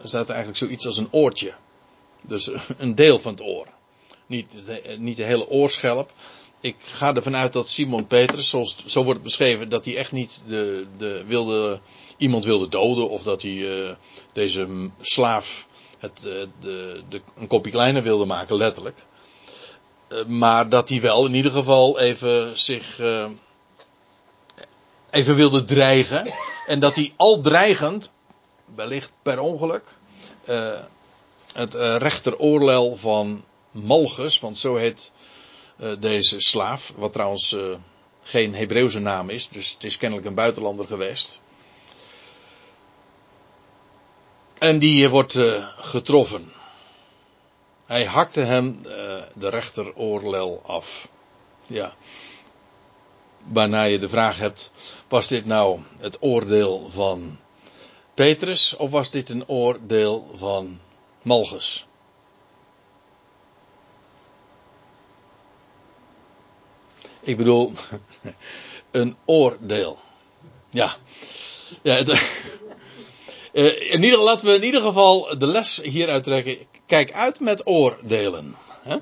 Er 0.03 0.09
staat 0.09 0.29
eigenlijk 0.29 0.59
zoiets 0.59 0.87
als 0.87 0.99
een 0.99 1.13
oortje. 1.13 1.55
Dus 2.23 2.51
een 2.77 2.95
deel 2.95 3.19
van 3.19 3.33
het 3.33 3.43
oor. 3.43 3.67
Niet 4.27 4.53
niet 4.99 5.17
de 5.17 5.25
hele 5.25 5.49
oorschelp. 5.49 6.13
Ik 6.67 6.77
ga 6.81 7.15
ervan 7.15 7.37
uit 7.37 7.53
dat 7.53 7.69
Simon 7.69 8.07
Petrus, 8.07 8.49
zoals, 8.49 8.87
zo 8.87 9.03
wordt 9.03 9.19
het 9.19 9.29
beschreven, 9.29 9.69
dat 9.69 9.85
hij 9.85 9.97
echt 9.97 10.13
niet 10.13 10.43
de, 10.47 10.87
de 10.97 11.25
wilde, 11.27 11.81
iemand 12.17 12.45
wilde 12.45 12.69
doden. 12.69 13.11
Of 13.11 13.23
dat 13.23 13.43
hij 13.43 13.51
uh, 13.51 13.91
deze 14.33 14.91
slaaf 15.01 15.67
het, 15.99 16.21
de, 16.21 16.49
de, 17.09 17.21
een 17.35 17.47
kopje 17.47 17.71
kleiner 17.71 18.03
wilde 18.03 18.25
maken, 18.25 18.57
letterlijk. 18.57 19.05
Eh, 20.09 20.25
maar 20.25 20.69
dat 20.69 20.89
hij 20.89 21.01
wel 21.01 21.27
in 21.27 21.35
ieder 21.35 21.53
geval 21.53 22.01
even 22.01 22.59
zich 22.59 23.01
even 25.11 25.35
wilde 25.35 25.65
dreigen. 25.65 26.35
En 26.67 26.81
dat 26.81 26.97
hij 26.97 27.13
al 27.17 27.41
dreigend, 27.41 28.11
wellicht 28.75 29.11
per 29.23 29.39
ongeluk, 29.41 29.95
het 31.53 31.75
rechteroorlel 31.75 32.97
van 32.97 33.45
Malchus, 33.71 34.41
want 34.41 34.59
zo 34.59 34.75
heet 34.75 35.13
deze 35.99 36.41
slaaf, 36.41 36.93
wat 36.97 37.13
trouwens 37.13 37.57
geen 38.23 38.55
Hebreeuwse 38.55 39.01
naam 39.01 39.31
is, 39.31 39.49
dus 39.49 39.73
het 39.73 39.85
is 39.85 39.97
kennelijk 39.97 40.29
een 40.29 40.35
buitenlander 40.35 40.87
geweest. 40.87 41.41
En 44.59 44.79
die 44.79 45.09
wordt 45.09 45.39
getroffen. 45.79 46.53
Hij 47.87 48.05
hakte 48.05 48.41
hem 48.41 48.79
de 49.35 49.49
rechteroorlel 49.49 50.63
af. 50.67 51.09
Ja. 51.67 51.95
Waarna 53.45 53.83
je 53.83 53.99
de 53.99 54.09
vraag 54.09 54.39
hebt: 54.39 54.71
was 55.09 55.27
dit 55.27 55.47
nou 55.47 55.81
het 55.99 56.17
oordeel 56.21 56.91
van 56.91 57.39
Petrus 58.15 58.77
of 58.77 58.91
was 58.91 59.11
dit 59.11 59.29
een 59.29 59.49
oordeel 59.49 60.31
van 60.35 60.81
Malchus? 61.23 61.87
Ik 67.27 67.37
bedoel, 67.37 67.73
een 68.91 69.17
oordeel. 69.25 69.99
Ja. 70.71 70.97
ja 71.83 71.95
het, 71.95 72.09
uh, 72.09 72.21
in 73.93 74.03
ieder, 74.03 74.19
laten 74.19 74.47
we 74.47 74.55
in 74.55 74.65
ieder 74.65 74.81
geval 74.81 75.39
de 75.39 75.47
les 75.47 75.83
hieruit 75.83 76.25
trekken. 76.25 76.57
Kijk 76.87 77.13
uit 77.13 77.41
met 77.41 77.67
oordelen. 77.67 78.57
Hè? 78.83 78.97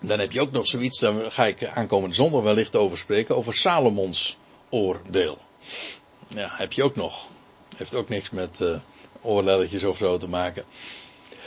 Dan 0.00 0.18
heb 0.18 0.32
je 0.32 0.40
ook 0.40 0.52
nog 0.52 0.66
zoiets, 0.66 1.00
daar 1.00 1.30
ga 1.30 1.46
ik 1.46 1.64
aankomende 1.64 2.14
zondag 2.14 2.42
wellicht 2.42 2.76
over 2.76 2.98
spreken, 2.98 3.36
over 3.36 3.54
Salomons 3.54 4.38
oordeel. 4.68 5.38
Ja, 6.28 6.48
heb 6.52 6.72
je 6.72 6.82
ook 6.82 6.96
nog. 6.96 7.28
Heeft 7.76 7.94
ook 7.94 8.08
niks 8.08 8.30
met 8.30 8.60
uh, 8.60 8.76
oorlelletjes 9.20 9.84
of 9.84 9.96
zo 9.96 10.16
te 10.16 10.28
maken. 10.28 10.64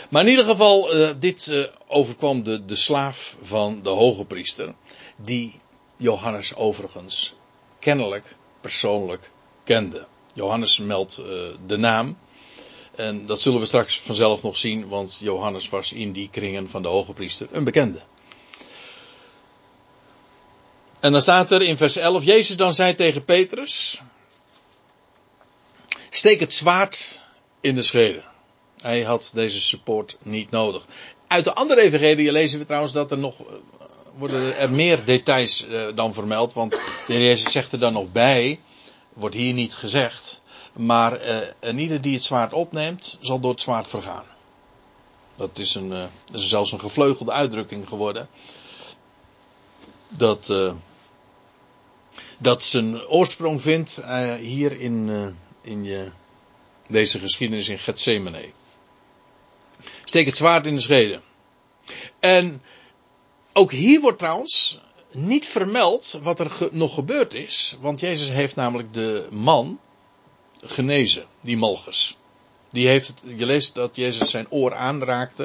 Maar 0.09 0.21
in 0.21 0.29
ieder 0.29 0.45
geval, 0.45 0.95
uh, 0.95 1.09
dit 1.19 1.47
uh, 1.47 1.65
overkwam 1.87 2.43
de, 2.43 2.65
de 2.65 2.75
slaaf 2.75 3.37
van 3.41 3.79
de 3.83 3.89
hoge 3.89 4.25
priester. 4.25 4.73
Die 5.15 5.59
Johannes 5.97 6.55
overigens 6.55 7.35
kennelijk 7.79 8.35
persoonlijk 8.61 9.31
kende. 9.63 10.07
Johannes 10.33 10.77
meldt 10.77 11.19
uh, 11.19 11.25
de 11.65 11.77
naam. 11.77 12.17
En 12.95 13.25
dat 13.25 13.41
zullen 13.41 13.59
we 13.59 13.65
straks 13.65 13.99
vanzelf 13.99 14.43
nog 14.43 14.57
zien, 14.57 14.87
want 14.87 15.19
Johannes 15.21 15.69
was 15.69 15.91
in 15.91 16.11
die 16.11 16.29
kringen 16.29 16.69
van 16.69 16.81
de 16.81 16.87
hoge 16.87 17.13
priester 17.13 17.47
een 17.51 17.63
bekende. 17.63 18.01
En 20.99 21.11
dan 21.11 21.21
staat 21.21 21.51
er 21.51 21.61
in 21.61 21.77
vers 21.77 21.95
11, 21.95 22.23
Jezus 22.23 22.57
dan 22.57 22.73
zei 22.73 22.95
tegen 22.95 23.25
Petrus, 23.25 24.01
steek 26.09 26.39
het 26.39 26.53
zwaard 26.53 27.21
in 27.61 27.75
de 27.75 27.81
schede. 27.81 28.23
Hij 28.81 29.01
had 29.01 29.31
deze 29.33 29.61
support 29.61 30.17
niet 30.21 30.51
nodig. 30.51 30.85
Uit 31.27 31.43
de 31.43 31.53
andere 31.53 31.81
evangelie 31.81 32.31
lezen 32.31 32.59
we 32.59 32.65
trouwens 32.65 32.93
dat 32.93 33.11
er 33.11 33.17
nog 33.17 33.37
worden 34.17 34.57
er 34.57 34.71
meer 34.71 35.05
details 35.05 35.65
uh, 35.67 35.87
dan 35.95 36.13
vermeld, 36.13 36.53
want 36.53 36.71
de 37.07 37.23
Jezus 37.23 37.51
zegt 37.51 37.71
er 37.71 37.79
dan 37.79 37.93
nog 37.93 38.11
bij, 38.11 38.59
wordt 39.13 39.35
hier 39.35 39.53
niet 39.53 39.73
gezegd, 39.73 40.41
maar 40.73 41.25
uh, 41.61 41.79
ieder 41.79 42.01
die 42.01 42.13
het 42.13 42.23
zwaard 42.23 42.53
opneemt, 42.53 43.17
zal 43.19 43.39
door 43.39 43.51
het 43.51 43.61
zwaard 43.61 43.87
vergaan. 43.87 44.25
Dat 45.35 45.59
is, 45.59 45.75
een, 45.75 45.91
uh, 45.91 46.03
dat 46.31 46.41
is 46.41 46.49
zelfs 46.49 46.71
een 46.71 46.79
gevleugelde 46.79 47.31
uitdrukking 47.31 47.87
geworden. 47.87 48.29
Dat, 50.07 50.53
dat 52.37 52.63
zijn 52.63 53.01
oorsprong 53.07 53.61
vindt 53.61 54.01
hier 54.39 54.79
in, 54.79 55.09
in 55.61 55.83
je, 55.83 56.11
deze 56.87 57.19
geschiedenis 57.19 57.69
in 57.69 57.79
Gethsemane. 57.79 58.51
Steek 60.09 60.25
het 60.25 60.37
zwaard 60.37 60.65
in 60.65 60.75
de 60.75 60.81
scheden. 60.81 61.21
En 62.19 62.61
ook 63.53 63.71
hier 63.71 64.01
wordt 64.01 64.19
trouwens 64.19 64.79
niet 65.11 65.45
vermeld 65.47 66.19
wat 66.21 66.39
er 66.39 66.69
nog 66.71 66.93
gebeurd 66.93 67.33
is. 67.33 67.77
Want 67.79 67.99
Jezus 67.99 68.29
heeft 68.29 68.55
namelijk 68.55 68.93
de 68.93 69.27
man 69.31 69.79
genezen, 70.61 71.25
die 71.41 71.57
Malchus. 71.57 72.17
Die 72.69 72.87
heeft 72.87 73.13
je 73.35 73.45
leest 73.45 73.75
dat 73.75 73.95
Jezus 73.95 74.29
zijn 74.29 74.51
oor 74.51 74.73
aanraakte. 74.73 75.43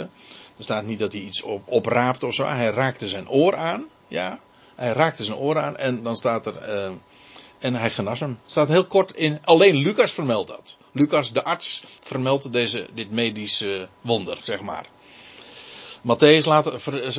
Er 0.57 0.65
staat 0.65 0.87
niet 0.87 0.99
dat 0.99 1.13
hij 1.13 1.21
iets 1.21 1.43
op, 1.43 1.63
opraapte 1.67 2.27
of 2.27 2.35
zo. 2.35 2.45
Hij 2.45 2.71
raakte 2.71 3.09
zijn 3.09 3.29
oor 3.29 3.57
aan. 3.57 3.89
Ja, 4.09 4.41
hij 4.75 4.93
raakte 4.93 5.25
zijn 5.25 5.39
oor 5.39 5.59
aan. 5.59 5.77
En 5.77 6.03
dan 6.03 6.17
staat 6.17 6.47
er. 6.47 6.69
Uh, 6.69 6.95
en 7.65 7.75
hij 7.75 7.91
genas 7.91 8.21
hem. 8.21 8.39
Staat 8.47 8.69
heel 8.69 8.87
kort 8.87 9.13
in. 9.13 9.39
Alleen 9.45 9.77
Lucas 9.77 10.13
vermeldt 10.13 10.49
dat. 10.49 10.79
Lucas, 10.93 11.33
de 11.33 11.45
arts, 11.45 11.83
vermeldt 12.01 12.53
deze, 12.53 12.87
dit 12.95 13.11
medische 13.11 13.89
wonder, 14.01 14.39
zeg 14.43 14.61
maar. 14.61 14.87
Matthäus 16.03 16.45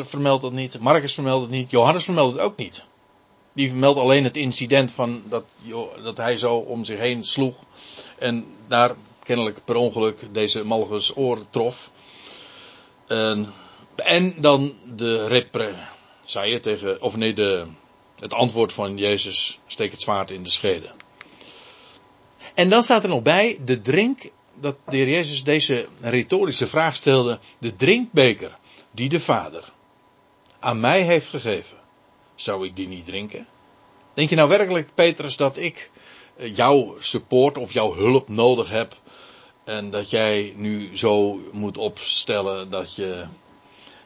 vermeldt 0.07 0.41
dat 0.41 0.51
niet. 0.51 0.79
Marcus 0.79 1.13
vermeldt 1.13 1.41
het 1.41 1.51
niet. 1.51 1.71
Johannes 1.71 2.03
vermeldt 2.03 2.35
het 2.35 2.43
ook 2.43 2.57
niet. 2.57 2.85
Die 3.53 3.69
vermeldt 3.69 3.99
alleen 3.99 4.23
het 4.23 4.37
incident 4.37 4.91
van 4.91 5.23
dat, 5.29 5.43
dat 6.03 6.17
hij 6.17 6.37
zo 6.37 6.55
om 6.55 6.83
zich 6.83 6.99
heen 6.99 7.23
sloeg. 7.23 7.55
En 8.19 8.45
daar 8.67 8.95
kennelijk 9.23 9.65
per 9.65 9.75
ongeluk 9.75 10.19
deze 10.31 10.63
Malchus 10.63 11.15
oor 11.15 11.39
trof. 11.49 11.91
En, 13.07 13.53
en 13.95 14.33
dan 14.37 14.75
de 14.95 15.27
repre, 15.27 15.73
zei 16.25 16.51
je 16.51 16.59
tegen, 16.59 17.01
of 17.01 17.15
nee, 17.15 17.33
de, 17.33 17.65
het 18.19 18.33
antwoord 18.33 18.73
van 18.73 18.97
Jezus, 18.97 19.59
steek 19.67 19.91
het 19.91 20.01
zwaard 20.01 20.31
in 20.31 20.43
de 20.43 20.49
schede. 20.49 20.91
En 22.53 22.69
dan 22.69 22.83
staat 22.83 23.03
er 23.03 23.09
nog 23.09 23.21
bij, 23.21 23.59
de 23.65 23.81
drink, 23.81 24.29
dat 24.59 24.77
de 24.87 24.97
heer 24.97 25.09
Jezus 25.09 25.43
deze 25.43 25.87
retorische 26.01 26.67
vraag 26.67 26.95
stelde, 26.95 27.39
de 27.57 27.75
drinkbeker 27.75 28.57
die 28.91 29.09
de 29.09 29.19
Vader 29.19 29.73
aan 30.59 30.79
mij 30.79 31.01
heeft 31.01 31.27
gegeven, 31.27 31.77
zou 32.35 32.65
ik 32.65 32.75
die 32.75 32.87
niet 32.87 33.05
drinken? 33.05 33.47
Denk 34.13 34.29
je 34.29 34.35
nou 34.35 34.49
werkelijk, 34.49 34.89
Petrus, 34.93 35.37
dat 35.37 35.57
ik 35.57 35.91
eh, 36.35 36.55
jouw 36.55 36.95
support 36.99 37.57
of 37.57 37.73
jouw 37.73 37.93
hulp 37.93 38.27
nodig 38.27 38.69
heb 38.69 38.99
en 39.63 39.89
dat 39.89 40.09
jij 40.09 40.53
nu 40.55 40.97
zo 40.97 41.39
moet 41.51 41.77
opstellen 41.77 42.69
dat 42.69 42.95
je, 42.95 43.25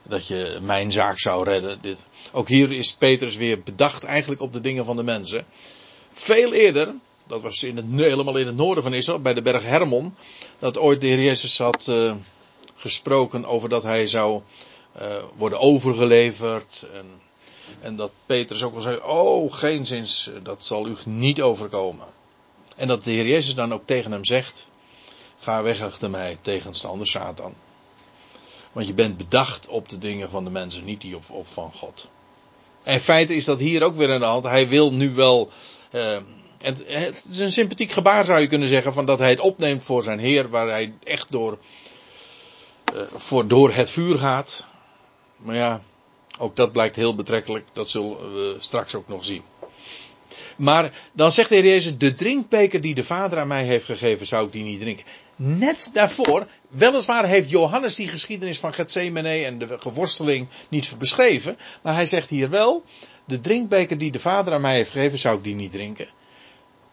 dat 0.09 0.27
je 0.27 0.57
mijn 0.61 0.91
zaak 0.91 1.19
zou 1.19 1.43
redden? 1.43 1.77
Dit. 1.81 2.05
Ook 2.31 2.47
hier 2.47 2.71
is 2.71 2.93
Petrus 2.93 3.35
weer 3.35 3.61
bedacht 3.63 4.03
eigenlijk 4.03 4.41
op 4.41 4.53
de 4.53 4.61
dingen 4.61 4.85
van 4.85 4.95
de 4.95 5.03
mensen. 5.03 5.45
Veel 6.13 6.53
eerder, 6.53 6.93
dat 7.27 7.41
was 7.41 7.63
in 7.63 7.75
het, 7.75 7.85
helemaal 7.95 8.37
in 8.37 8.45
het 8.45 8.55
noorden 8.55 8.83
van 8.83 8.93
Israël, 8.93 9.21
bij 9.21 9.33
de 9.33 9.41
berg 9.41 9.63
Hermon, 9.63 10.15
dat 10.59 10.77
ooit 10.77 11.01
de 11.01 11.07
Heer 11.07 11.21
Jezus 11.21 11.57
had 11.57 11.87
uh, 11.87 12.13
gesproken 12.75 13.45
over 13.45 13.69
dat 13.69 13.83
hij 13.83 14.07
zou 14.07 14.41
uh, 15.01 15.07
worden 15.37 15.59
overgeleverd. 15.59 16.85
En, 16.93 17.05
en 17.81 17.95
dat 17.95 18.11
Petrus 18.25 18.63
ook 18.63 18.73
wel 18.73 18.81
zei: 18.81 18.97
Oh, 18.97 19.53
geen 19.53 19.85
zins, 19.85 20.29
dat 20.43 20.65
zal 20.65 20.87
u 20.87 20.95
niet 21.05 21.41
overkomen. 21.41 22.07
En 22.75 22.87
dat 22.87 23.03
de 23.03 23.11
Heer 23.11 23.27
Jezus 23.27 23.55
dan 23.55 23.73
ook 23.73 23.85
tegen 23.85 24.11
hem 24.11 24.25
zegt: 24.25 24.69
Ga 25.39 25.63
weg 25.63 25.81
achter 25.81 26.09
mij, 26.09 26.37
tegenstander 26.41 27.07
Satan. 27.07 27.53
Want 28.71 28.87
je 28.87 28.93
bent 28.93 29.17
bedacht 29.17 29.67
op 29.67 29.89
de 29.89 29.97
dingen 29.97 30.29
van 30.29 30.43
de 30.43 30.49
mensen, 30.49 30.85
niet 30.85 31.01
die 31.01 31.15
op, 31.15 31.29
op 31.29 31.47
van 31.47 31.71
God. 31.73 32.09
En 32.83 32.93
in 32.93 32.99
feite 32.99 33.35
is 33.35 33.45
dat 33.45 33.59
hier 33.59 33.83
ook 33.83 33.95
weer 33.95 34.13
aan 34.13 34.19
de 34.19 34.25
hand. 34.25 34.43
Hij 34.43 34.69
wil 34.69 34.93
nu 34.93 35.11
wel. 35.11 35.49
Uh, 35.91 36.17
het, 36.57 36.83
het 36.87 37.25
is 37.29 37.39
een 37.39 37.51
sympathiek 37.51 37.91
gebaar 37.91 38.25
zou 38.25 38.39
je 38.39 38.47
kunnen 38.47 38.67
zeggen. 38.67 38.93
Van 38.93 39.05
dat 39.05 39.19
hij 39.19 39.29
het 39.29 39.39
opneemt 39.39 39.83
voor 39.83 40.03
zijn 40.03 40.19
Heer. 40.19 40.49
Waar 40.49 40.67
hij 40.67 40.93
echt 41.03 41.31
door, 41.31 41.57
uh, 42.93 43.01
voor, 43.15 43.47
door 43.47 43.71
het 43.73 43.89
vuur 43.89 44.19
gaat. 44.19 44.67
Maar 45.37 45.55
ja, 45.55 45.81
ook 46.39 46.55
dat 46.55 46.71
blijkt 46.71 46.95
heel 46.95 47.15
betrekkelijk. 47.15 47.65
Dat 47.73 47.89
zullen 47.89 48.33
we 48.33 48.55
straks 48.59 48.95
ook 48.95 49.07
nog 49.07 49.25
zien. 49.25 49.43
Maar 50.57 50.93
dan 51.13 51.31
zegt 51.31 51.49
de 51.49 51.55
Heer 51.55 51.65
Jezus, 51.65 51.97
de 51.97 52.15
drinkbeker 52.15 52.81
die 52.81 52.93
de 52.93 53.03
Vader 53.03 53.39
aan 53.39 53.47
mij 53.47 53.63
heeft 53.63 53.85
gegeven, 53.85 54.27
zou 54.27 54.45
ik 54.45 54.51
die 54.51 54.63
niet 54.63 54.79
drinken. 54.79 55.05
Net 55.41 55.89
daarvoor, 55.93 56.47
weliswaar 56.69 57.25
heeft 57.25 57.49
Johannes 57.49 57.95
die 57.95 58.07
geschiedenis 58.07 58.59
van 58.59 58.73
Gethsemane 58.73 59.45
en 59.45 59.57
de 59.57 59.79
geworsteling 59.79 60.47
niet 60.69 60.95
beschreven. 60.97 61.57
Maar 61.81 61.93
hij 61.93 62.05
zegt 62.05 62.29
hier 62.29 62.49
wel, 62.49 62.83
de 63.25 63.39
drinkbeker 63.39 63.97
die 63.97 64.11
de 64.11 64.19
Vader 64.19 64.53
aan 64.53 64.61
mij 64.61 64.75
heeft 64.75 64.91
gegeven, 64.91 65.19
zou 65.19 65.37
ik 65.37 65.43
die 65.43 65.55
niet 65.55 65.71
drinken. 65.71 66.07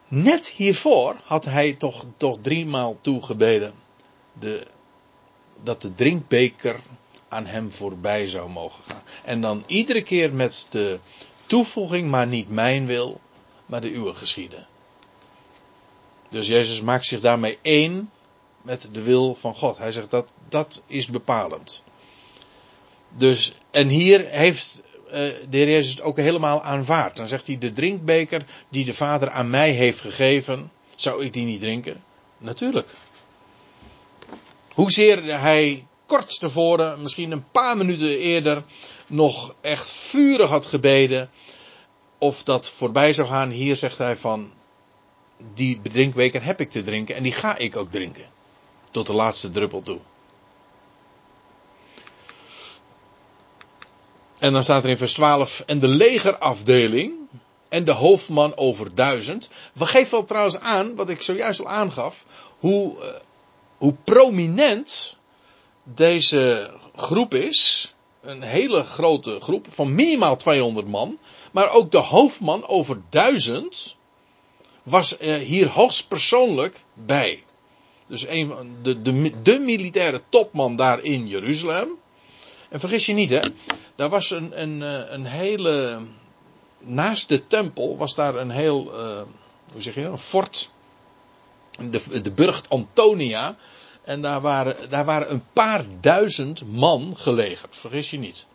Net 0.08 0.48
hiervoor 0.48 1.16
had 1.24 1.44
hij 1.44 1.72
toch, 1.72 2.06
toch 2.16 2.38
driemaal 2.40 2.98
toegebeden 3.00 3.74
de, 4.38 4.66
dat 5.62 5.82
de 5.82 5.94
drinkbeker 5.94 6.80
aan 7.28 7.46
hem 7.46 7.72
voorbij 7.72 8.28
zou 8.28 8.50
mogen 8.50 8.82
gaan. 8.86 9.02
En 9.24 9.40
dan 9.40 9.64
iedere 9.66 10.02
keer 10.02 10.34
met 10.34 10.66
de 10.70 10.98
toevoeging, 11.46 12.10
maar 12.10 12.26
niet 12.26 12.48
mijn 12.48 12.86
wil, 12.86 13.20
maar 13.66 13.80
de 13.80 13.92
uwe 13.92 14.14
geschieden. 14.14 14.66
Dus 16.30 16.46
Jezus 16.46 16.80
maakt 16.80 17.06
zich 17.06 17.20
daarmee 17.20 17.58
één 17.62 18.10
met 18.66 18.88
de 18.92 19.02
wil 19.02 19.34
van 19.34 19.54
God. 19.54 19.78
Hij 19.78 19.92
zegt 19.92 20.10
dat 20.10 20.32
dat 20.48 20.82
is 20.86 21.06
bepalend. 21.06 21.82
Dus, 23.16 23.54
en 23.70 23.88
hier 23.88 24.26
heeft 24.26 24.82
uh, 25.06 25.12
de 25.12 25.46
Heer 25.50 25.68
Jezus 25.68 25.90
het 25.90 26.00
ook 26.00 26.16
helemaal 26.16 26.62
aanvaard. 26.62 27.16
Dan 27.16 27.26
zegt 27.26 27.46
hij, 27.46 27.58
de 27.58 27.72
drinkbeker 27.72 28.44
die 28.68 28.84
de 28.84 28.94
Vader 28.94 29.30
aan 29.30 29.50
mij 29.50 29.70
heeft 29.70 30.00
gegeven, 30.00 30.72
zou 30.94 31.24
ik 31.24 31.32
die 31.32 31.44
niet 31.44 31.60
drinken? 31.60 32.04
Natuurlijk. 32.38 32.94
Hoezeer 34.72 35.40
hij 35.40 35.86
kort 36.06 36.38
tevoren, 36.38 37.02
misschien 37.02 37.32
een 37.32 37.50
paar 37.50 37.76
minuten 37.76 38.18
eerder, 38.18 38.62
nog 39.06 39.54
echt 39.60 39.90
vurig 39.90 40.50
had 40.50 40.66
gebeden. 40.66 41.30
Of 42.18 42.42
dat 42.42 42.70
voorbij 42.70 43.12
zou 43.12 43.28
gaan. 43.28 43.50
Hier 43.50 43.76
zegt 43.76 43.98
hij 43.98 44.16
van, 44.16 44.52
die 45.54 45.80
drinkbeker 45.82 46.44
heb 46.44 46.60
ik 46.60 46.70
te 46.70 46.82
drinken 46.82 47.14
en 47.14 47.22
die 47.22 47.32
ga 47.32 47.56
ik 47.56 47.76
ook 47.76 47.90
drinken. 47.90 48.34
Tot 48.96 49.06
de 49.06 49.12
laatste 49.12 49.50
druppel 49.50 49.82
toe. 49.82 49.98
En 54.38 54.52
dan 54.52 54.62
staat 54.62 54.84
er 54.84 54.90
in 54.90 54.96
vers 54.96 55.12
12, 55.12 55.62
en 55.66 55.78
de 55.78 55.88
legerafdeling 55.88 57.12
en 57.68 57.84
de 57.84 57.92
hoofdman 57.92 58.56
over 58.56 58.94
duizend. 58.94 59.50
We 59.72 59.86
geven 59.86 60.10
wel 60.10 60.24
trouwens 60.24 60.58
aan, 60.58 60.94
wat 60.94 61.08
ik 61.08 61.22
zojuist 61.22 61.60
al 61.60 61.68
aangaf, 61.68 62.26
hoe, 62.58 62.96
uh, 62.96 63.08
hoe 63.76 63.94
prominent 64.04 65.16
deze 65.82 66.70
groep 66.94 67.34
is. 67.34 67.94
Een 68.20 68.42
hele 68.42 68.84
grote 68.84 69.40
groep 69.40 69.66
van 69.70 69.94
minimaal 69.94 70.36
200 70.36 70.88
man. 70.88 71.18
Maar 71.52 71.70
ook 71.70 71.90
de 71.90 71.98
hoofdman 71.98 72.66
over 72.66 73.02
1000 73.08 73.96
was 74.82 75.20
uh, 75.20 75.34
hier 75.34 75.68
hoogstpersoonlijk 75.68 76.82
bij. 76.94 77.44
Dus 78.06 78.26
een, 78.26 78.76
de, 78.82 79.02
de, 79.02 79.42
de 79.42 79.58
militaire 79.58 80.22
topman 80.28 80.76
daar 80.76 81.02
in 81.02 81.28
Jeruzalem. 81.28 81.98
En 82.68 82.80
vergis 82.80 83.06
je 83.06 83.12
niet, 83.12 83.30
hè. 83.30 83.40
Daar 83.94 84.08
was 84.08 84.30
een, 84.30 84.60
een, 84.60 84.82
eh, 84.82 85.12
een 85.12 85.24
hele. 85.24 85.98
Naast 86.78 87.28
de 87.28 87.46
tempel 87.46 87.96
was 87.96 88.14
daar 88.14 88.34
een 88.34 88.50
heel. 88.50 88.92
Uh, 88.94 89.22
hoe 89.72 89.82
zeg 89.82 89.94
je 89.94 90.02
dat? 90.02 90.12
Een 90.12 90.18
fort. 90.18 90.70
De, 91.90 92.22
de 92.22 92.32
burcht 92.32 92.68
Antonia. 92.68 93.56
En 94.02 94.22
daar 94.22 94.40
waren, 94.40 94.88
daar 94.88 95.04
waren 95.04 95.30
een 95.30 95.44
paar 95.52 95.84
duizend 96.00 96.62
man 96.72 97.16
gelegerd, 97.16 97.76
vergis 97.76 98.10
je 98.10 98.18
niet. 98.18 98.46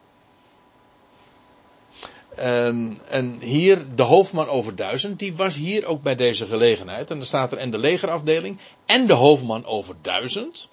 En, 2.35 2.99
en, 3.09 3.39
hier 3.39 3.95
de 3.95 4.03
hoofdman 4.03 4.47
over 4.47 4.75
duizend, 4.75 5.19
die 5.19 5.35
was 5.35 5.55
hier 5.55 5.85
ook 5.85 6.01
bij 6.01 6.15
deze 6.15 6.47
gelegenheid. 6.47 7.11
En 7.11 7.17
dan 7.17 7.27
staat 7.27 7.51
er 7.51 7.57
en 7.57 7.71
de 7.71 7.77
legerafdeling 7.77 8.57
en 8.85 9.07
de 9.07 9.13
hoofdman 9.13 9.65
over 9.65 9.95
duizend. 10.01 10.69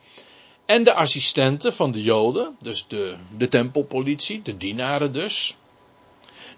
En 0.66 0.84
de 0.84 0.94
assistenten 0.94 1.74
van 1.74 1.90
de 1.90 2.02
Joden, 2.02 2.56
dus 2.62 2.86
de, 2.86 3.16
de 3.36 3.48
tempelpolitie, 3.48 4.42
de 4.42 4.56
dienaren 4.56 5.12
dus. 5.12 5.56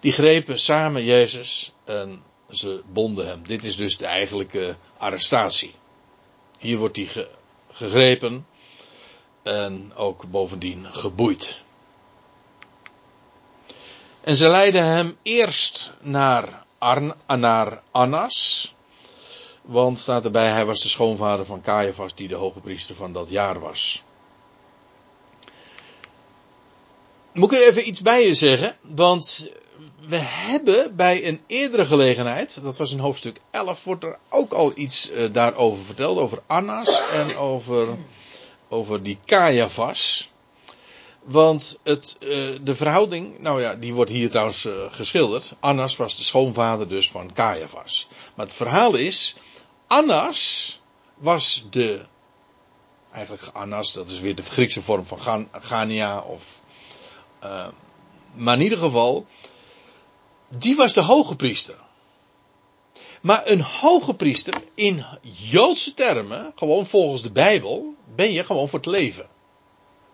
Die 0.01 0.13
grepen 0.13 0.59
samen 0.59 1.05
Jezus 1.05 1.73
en 1.85 2.23
ze 2.51 2.83
bonden 2.93 3.27
hem. 3.27 3.43
Dit 3.47 3.65
is 3.65 3.77
dus 3.77 3.97
de 3.97 4.07
eigenlijke 4.07 4.77
arrestatie. 4.97 5.75
Hier 6.59 6.79
wordt 6.79 6.97
hij 6.97 7.29
gegrepen. 7.73 8.47
En 9.43 9.93
ook 9.95 10.31
bovendien 10.31 10.87
geboeid. 10.93 11.63
En 14.21 14.37
ze 14.37 14.49
leidden 14.49 14.85
hem 14.85 15.17
eerst 15.23 15.93
naar, 16.01 16.65
naar 17.27 17.83
Annas. 17.91 18.75
Want 19.63 19.99
staat 19.99 20.25
erbij, 20.25 20.49
hij 20.49 20.65
was 20.65 20.83
de 20.83 20.89
schoonvader 20.89 21.47
van 21.47 21.61
Caiaphas, 21.61 22.15
die 22.15 22.29
de 22.29 22.35
hoge 22.35 22.61
priester 22.61 22.95
van 22.95 23.13
dat 23.13 23.31
jaar 23.31 23.61
was. 23.61 24.03
Moet 27.33 27.53
ik 27.53 27.59
er 27.59 27.67
even 27.67 27.89
iets 27.89 28.01
bij 28.01 28.27
je 28.27 28.35
zeggen? 28.35 28.77
Want 28.83 29.51
we 30.01 30.17
hebben 30.17 30.97
bij 30.97 31.27
een 31.27 31.41
eerdere 31.47 31.87
gelegenheid, 31.87 32.63
dat 32.63 32.77
was 32.77 32.93
in 32.93 32.99
hoofdstuk 32.99 33.41
11, 33.51 33.85
wordt 33.85 34.05
er 34.05 34.19
ook 34.29 34.53
al 34.53 34.73
iets 34.75 35.11
uh, 35.11 35.33
daarover 35.33 35.85
verteld. 35.85 36.19
Over 36.19 36.43
Annas 36.47 37.03
en 37.13 37.37
over, 37.37 37.89
over 38.69 39.03
die 39.03 39.19
Caiaphas. 39.25 40.31
Want 41.23 41.79
het, 41.83 42.17
uh, 42.21 42.59
de 42.63 42.75
verhouding, 42.75 43.39
nou 43.39 43.61
ja, 43.61 43.75
die 43.75 43.95
wordt 43.95 44.11
hier 44.11 44.31
trouwens 44.31 44.65
uh, 44.65 44.75
geschilderd. 44.91 45.55
Annas 45.61 45.97
was 45.97 46.17
de 46.17 46.25
schoonvader 46.25 46.89
dus 46.89 47.11
van 47.11 47.33
Caiaphas. 47.33 48.09
Maar 48.35 48.47
het 48.47 48.55
verhaal 48.55 48.95
is, 48.95 49.37
Annas 49.87 50.81
was 51.15 51.67
de, 51.71 52.07
eigenlijk 53.13 53.51
Annas, 53.53 53.93
dat 53.93 54.11
is 54.11 54.21
weer 54.21 54.35
de 54.35 54.43
Griekse 54.43 54.83
vorm 54.83 55.07
van 55.07 55.21
Gan, 55.21 55.49
Gania 55.53 56.21
of, 56.21 56.63
uh, 57.45 57.69
maar 58.35 58.55
in 58.55 58.63
ieder 58.63 58.79
geval, 58.79 59.27
die 60.49 60.77
was 60.77 60.93
de 60.93 61.01
hoge 61.01 61.37
priester. 61.37 61.77
Maar 63.21 63.47
een 63.47 63.63
hoge 63.63 64.15
priester 64.15 64.55
in 64.75 65.05
Joodse 65.23 65.95
termen, 65.95 66.53
gewoon 66.55 66.87
volgens 66.87 67.23
de 67.23 67.31
Bijbel, 67.31 67.95
ben 68.15 68.33
je 68.33 68.45
gewoon 68.45 68.69
voor 68.69 68.79
het 68.79 68.89
leven. 68.89 69.29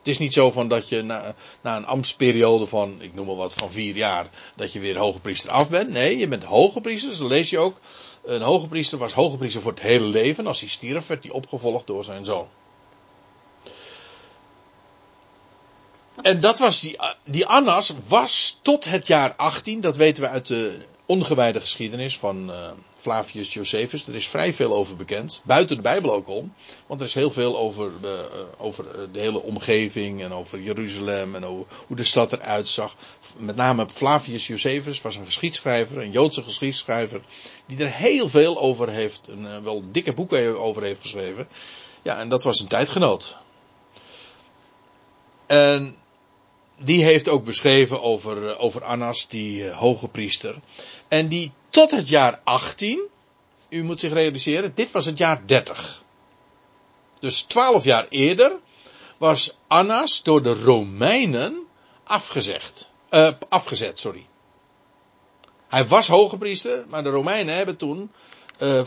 Het 0.06 0.14
is 0.14 0.20
niet 0.20 0.32
zo 0.32 0.50
van 0.50 0.68
dat 0.68 0.88
je 0.88 1.02
na, 1.02 1.34
na 1.60 1.76
een 1.76 1.86
ambtsperiode 1.86 2.66
van, 2.66 3.02
ik 3.02 3.14
noem 3.14 3.26
maar 3.26 3.36
wat, 3.36 3.54
van 3.54 3.70
vier 3.72 3.96
jaar, 3.96 4.26
dat 4.56 4.72
je 4.72 4.78
weer 4.78 4.98
hoge 4.98 5.18
priester 5.18 5.50
af 5.50 5.68
bent. 5.68 5.90
Nee, 5.90 6.18
je 6.18 6.28
bent 6.28 6.44
hoge 6.44 6.80
priester, 6.80 7.18
dan 7.18 7.26
lees 7.26 7.50
je 7.50 7.58
ook. 7.58 7.80
Een 8.24 8.42
hoge 8.42 8.66
priester 8.66 8.98
was 8.98 9.12
hoge 9.12 9.36
priester 9.36 9.62
voor 9.62 9.70
het 9.70 9.80
hele 9.80 10.04
leven. 10.04 10.46
Als 10.46 10.60
hij 10.60 10.68
stierf, 10.68 11.06
werd 11.06 11.22
hij 11.22 11.32
opgevolgd 11.32 11.86
door 11.86 12.04
zijn 12.04 12.24
zoon. 12.24 12.46
En 16.22 16.40
dat 16.40 16.58
was 16.58 16.80
die, 16.80 16.96
die 17.24 17.46
Annas 17.46 17.92
was 18.06 18.58
tot 18.62 18.84
het 18.84 19.06
jaar 19.06 19.34
18, 19.36 19.80
dat 19.80 19.96
weten 19.96 20.22
we 20.22 20.28
uit 20.28 20.46
de 20.46 20.78
ongewijde 21.06 21.60
geschiedenis 21.60 22.18
van 22.18 22.50
uh, 22.50 22.70
Flavius 22.96 23.52
Josephus. 23.52 24.06
Er 24.06 24.14
is 24.14 24.28
vrij 24.28 24.52
veel 24.52 24.74
over 24.74 24.96
bekend, 24.96 25.42
buiten 25.44 25.76
de 25.76 25.82
Bijbel 25.82 26.12
ook 26.12 26.28
om. 26.28 26.54
Want 26.86 27.00
er 27.00 27.06
is 27.06 27.14
heel 27.14 27.30
veel 27.30 27.58
over, 27.58 27.90
uh, 28.04 28.10
over 28.58 28.84
de 29.12 29.20
hele 29.20 29.42
omgeving 29.42 30.22
en 30.22 30.32
over 30.32 30.60
Jeruzalem 30.60 31.34
en 31.34 31.44
over 31.44 31.66
hoe 31.86 31.96
de 31.96 32.04
stad 32.04 32.32
eruit 32.32 32.68
zag. 32.68 32.96
Met 33.36 33.56
name 33.56 33.86
Flavius 33.92 34.46
Josephus 34.46 35.02
was 35.02 35.16
een 35.16 35.24
geschiedschrijver, 35.24 35.98
een 35.98 36.12
Joodse 36.12 36.42
geschiedschrijver, 36.42 37.20
die 37.66 37.78
er 37.78 37.92
heel 37.92 38.28
veel 38.28 38.58
over 38.58 38.88
heeft, 38.88 39.28
een, 39.28 39.62
wel 39.62 39.82
dikke 39.90 40.12
boeken 40.12 40.60
over 40.60 40.82
heeft 40.82 41.00
geschreven. 41.00 41.48
Ja, 42.02 42.18
en 42.18 42.28
dat 42.28 42.42
was 42.42 42.60
een 42.60 42.68
tijdgenoot. 42.68 43.36
En 45.46 45.96
die 46.78 47.04
heeft 47.04 47.28
ook 47.28 47.44
beschreven 47.44 48.02
over, 48.02 48.58
over 48.58 48.84
Annas, 48.84 49.28
die 49.28 49.70
hoge 49.70 50.08
priester. 50.08 50.54
En 51.08 51.28
die 51.28 51.52
tot 51.68 51.90
het 51.90 52.08
jaar 52.08 52.40
18, 52.44 53.08
u 53.68 53.82
moet 53.82 54.00
zich 54.00 54.12
realiseren, 54.12 54.74
dit 54.74 54.90
was 54.90 55.06
het 55.06 55.18
jaar 55.18 55.46
30. 55.46 56.02
Dus 57.20 57.42
12 57.42 57.84
jaar 57.84 58.06
eerder 58.08 58.56
was 59.16 59.56
Annas 59.66 60.22
door 60.22 60.42
de 60.42 60.54
Romeinen 60.54 61.66
afgezegd. 62.04 62.90
Uh, 63.10 63.28
afgezet, 63.48 63.98
sorry. 63.98 64.26
Hij 65.68 65.86
was 65.86 66.08
hoge 66.08 66.38
priester, 66.38 66.84
maar 66.88 67.02
de 67.02 67.10
Romeinen 67.10 67.56
hebben 67.56 67.76
toen 67.76 68.12
uh, 68.58 68.82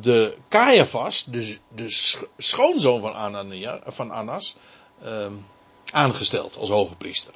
de 0.00 0.36
Caiaphas, 0.48 1.24
de, 1.24 1.58
de 1.68 1.90
schoonzoon 2.36 3.00
van, 3.00 3.14
Anania, 3.14 3.80
van 3.86 4.10
Annas, 4.10 4.56
aangesteld 5.90 6.56
als 6.56 6.68
hoge 6.68 6.96
priester. 6.96 7.34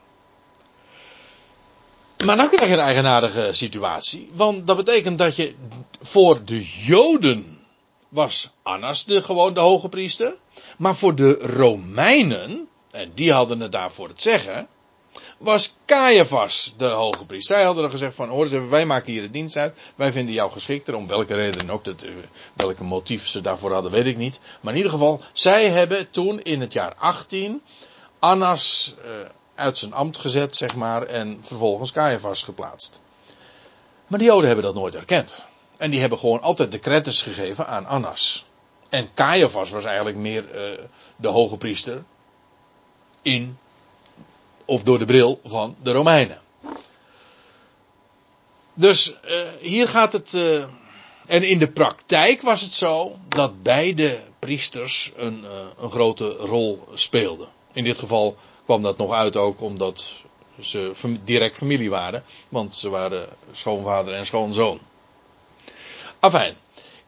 Maar 2.24 2.36
dan 2.36 2.48
krijg 2.48 2.68
je 2.68 2.76
een 2.76 2.82
eigenaardige 2.82 3.48
situatie. 3.52 4.30
Want 4.32 4.66
dat 4.66 4.76
betekent 4.76 5.18
dat 5.18 5.36
je 5.36 5.54
voor 6.00 6.44
de 6.44 6.66
Joden 6.84 7.58
was 8.08 8.50
Annas 8.62 9.04
de, 9.04 9.22
gewoon 9.22 9.54
de 9.54 9.60
hoge 9.60 9.88
priester. 9.88 10.34
Maar 10.78 10.96
voor 10.96 11.14
de 11.14 11.32
Romeinen, 11.32 12.68
en 12.90 13.12
die 13.14 13.32
hadden 13.32 13.60
het 13.60 13.72
daarvoor 13.72 14.08
het 14.08 14.22
zeggen, 14.22 14.68
was 15.38 15.74
Caiaphas 15.86 16.74
de 16.76 16.86
hoge 16.86 17.24
priester. 17.24 17.56
Zij 17.56 17.64
hadden 17.64 17.84
er 17.84 17.90
gezegd 17.90 18.14
van, 18.14 18.28
hoor 18.28 18.68
wij 18.68 18.86
maken 18.86 19.12
hier 19.12 19.22
de 19.22 19.30
dienst 19.30 19.56
uit. 19.56 19.78
Wij 19.94 20.12
vinden 20.12 20.34
jou 20.34 20.52
geschikter, 20.52 20.94
om 20.94 21.06
welke 21.06 21.34
reden 21.34 21.70
ook. 21.70 21.84
Dat, 21.84 22.06
welke 22.52 22.84
motief 22.84 23.28
ze 23.28 23.40
daarvoor 23.40 23.72
hadden, 23.72 23.92
weet 23.92 24.06
ik 24.06 24.16
niet. 24.16 24.40
Maar 24.60 24.72
in 24.72 24.78
ieder 24.78 24.92
geval, 24.92 25.20
zij 25.32 25.68
hebben 25.68 26.10
toen 26.10 26.42
in 26.42 26.60
het 26.60 26.72
jaar 26.72 26.94
18 26.94 27.62
Annas 28.18 28.94
uh, 29.04 29.10
uit 29.54 29.78
zijn 29.78 29.92
ambt 29.92 30.18
gezet, 30.18 30.56
zeg 30.56 30.74
maar, 30.74 31.02
en 31.02 31.40
vervolgens 31.42 31.92
Caiaphas 31.92 32.42
geplaatst. 32.42 33.00
Maar 34.06 34.18
de 34.18 34.24
Joden 34.24 34.46
hebben 34.46 34.64
dat 34.64 34.74
nooit 34.74 34.94
erkend. 34.94 35.34
En 35.76 35.90
die 35.90 36.00
hebben 36.00 36.18
gewoon 36.18 36.40
altijd 36.40 36.72
de 36.72 36.78
credits 36.78 37.22
gegeven 37.22 37.66
aan 37.66 37.86
Annas. 37.86 38.44
En 38.88 39.08
Caiaphas 39.14 39.70
was 39.70 39.84
eigenlijk 39.84 40.16
meer 40.16 40.44
uh, 40.54 40.84
de 41.16 41.28
hoge 41.28 41.56
priester 41.56 42.04
in 43.22 43.58
of 44.64 44.82
door 44.82 44.98
de 44.98 45.04
bril 45.04 45.40
van 45.44 45.76
de 45.82 45.92
Romeinen. 45.92 46.40
Dus 48.74 49.14
uh, 49.24 49.48
hier 49.60 49.88
gaat 49.88 50.12
het. 50.12 50.32
Uh, 50.32 50.64
en 51.26 51.42
in 51.42 51.58
de 51.58 51.70
praktijk 51.70 52.42
was 52.42 52.60
het 52.60 52.72
zo 52.72 53.16
dat 53.28 53.62
beide 53.62 54.20
priesters 54.38 55.12
een, 55.16 55.44
een 55.78 55.90
grote 55.90 56.28
rol 56.28 56.88
speelden. 56.92 57.48
In 57.72 57.84
dit 57.84 57.98
geval 57.98 58.36
kwam 58.72 58.82
dat 58.82 58.96
nog 58.96 59.12
uit 59.12 59.36
ook 59.36 59.60
omdat 59.60 60.14
ze 60.60 60.92
direct 61.24 61.56
familie 61.56 61.90
waren. 61.90 62.24
Want 62.48 62.74
ze 62.74 62.88
waren 62.88 63.28
schoonvader 63.52 64.14
en 64.14 64.26
schoonzoon. 64.26 64.80
Afijn. 66.18 66.56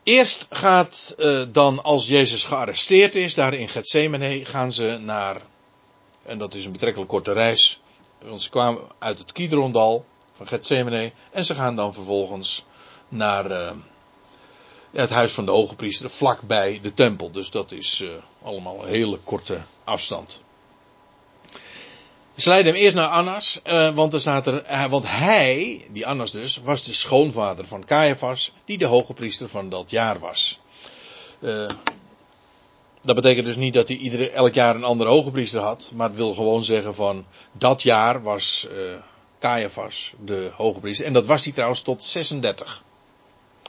Eerst 0.02 0.46
gaat 0.50 1.14
uh, 1.18 1.42
dan 1.52 1.82
als 1.82 2.06
Jezus 2.06 2.44
gearresteerd 2.44 3.14
is, 3.14 3.34
daar 3.34 3.54
in 3.54 3.68
Gethsemane, 3.68 4.44
gaan 4.44 4.72
ze 4.72 4.98
naar, 5.00 5.42
en 6.22 6.38
dat 6.38 6.54
is 6.54 6.64
een 6.64 6.72
betrekkelijk 6.72 7.10
korte 7.10 7.32
reis, 7.32 7.80
want 8.18 8.42
ze 8.42 8.50
kwamen 8.50 8.80
uit 8.98 9.18
het 9.18 9.32
Kidrondal 9.32 10.04
van 10.32 10.46
Gethsemane 10.46 11.12
en 11.30 11.44
ze 11.44 11.54
gaan 11.54 11.76
dan 11.76 11.94
vervolgens 11.94 12.64
naar 13.08 13.50
uh, 13.50 13.70
het 14.90 15.10
huis 15.10 15.32
van 15.32 15.44
de 15.44 15.50
hoge 15.50 15.74
priester, 15.74 16.10
vlakbij 16.10 16.80
de 16.82 16.94
tempel. 16.94 17.30
Dus 17.30 17.50
dat 17.50 17.72
is 17.72 18.00
uh, 18.00 18.10
allemaal 18.42 18.82
een 18.82 18.88
hele 18.88 19.18
korte 19.18 19.60
afstand. 19.84 20.42
Ze 22.37 22.49
leiden 22.49 22.72
hem 22.72 22.82
eerst 22.82 22.97
naar 22.97 23.09
Annas, 23.09 23.61
uh, 23.66 23.91
want 23.91 24.12
er 24.12 24.20
staat 24.20 24.47
er, 24.47 24.70
uh, 24.70 24.87
want 24.87 25.05
hij, 25.09 25.87
die 25.91 26.07
Annas 26.07 26.30
dus, 26.30 26.61
was 26.64 26.85
de 26.85 26.93
schoonvader 26.93 27.66
van 27.66 27.85
Caiaphas, 27.85 28.53
die 28.64 28.78
de 28.78 28.85
hoge 28.85 29.12
priester 29.12 29.49
van 29.49 29.68
dat 29.68 29.91
jaar 29.91 30.18
was. 30.18 30.61
Uh, 31.41 31.66
dat 33.01 33.14
betekent 33.14 33.47
dus 33.47 33.57
niet 33.57 33.74
dat 33.74 33.89
hij 33.89 33.97
iedere, 33.97 34.30
elk 34.30 34.55
jaar 34.55 34.74
een 34.74 34.85
andere 34.85 35.11
hoge 35.11 35.30
priester 35.30 35.61
had, 35.61 35.91
maar 35.95 36.09
het 36.09 36.16
wil 36.16 36.35
gewoon 36.35 36.64
zeggen 36.64 36.95
van 36.95 37.26
dat 37.53 37.82
jaar 37.82 38.22
was 38.22 38.66
Caiaphas 39.41 40.12
de 40.24 40.51
hoge 40.55 40.80
priester. 40.80 41.07
En 41.07 41.12
dat 41.12 41.26
was 41.26 41.45
hij 41.45 41.53
trouwens 41.53 41.82
tot 41.82 42.05
36. 42.05 42.82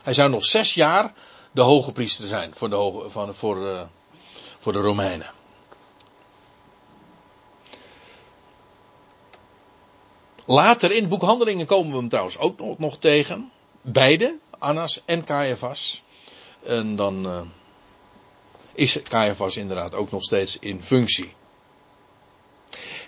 Hij 0.02 0.14
zou 0.14 0.30
nog 0.30 0.44
zes 0.44 0.74
jaar 0.74 1.12
de 1.52 1.60
hoge 1.60 1.92
priester 1.92 2.26
zijn 2.26 2.52
voor 2.54 2.70
de, 2.70 3.04
van, 3.06 3.34
voor, 3.34 3.88
voor 4.58 4.72
de 4.72 4.80
Romeinen. 4.80 5.35
Later 10.46 10.92
in 10.92 11.00
het 11.00 11.08
boek 11.08 11.22
Handelingen 11.22 11.66
komen 11.66 11.92
we 11.92 11.98
hem 11.98 12.08
trouwens 12.08 12.38
ook 12.38 12.58
nog, 12.58 12.78
nog 12.78 12.98
tegen. 12.98 13.50
Beide, 13.82 14.38
Annas 14.58 15.02
en 15.04 15.24
Caiaphas. 15.24 16.02
En 16.62 16.96
dan 16.96 17.26
uh, 17.26 17.40
is 18.74 19.02
Caiaphas 19.02 19.56
inderdaad 19.56 19.94
ook 19.94 20.10
nog 20.10 20.22
steeds 20.22 20.58
in 20.58 20.82
functie. 20.82 21.32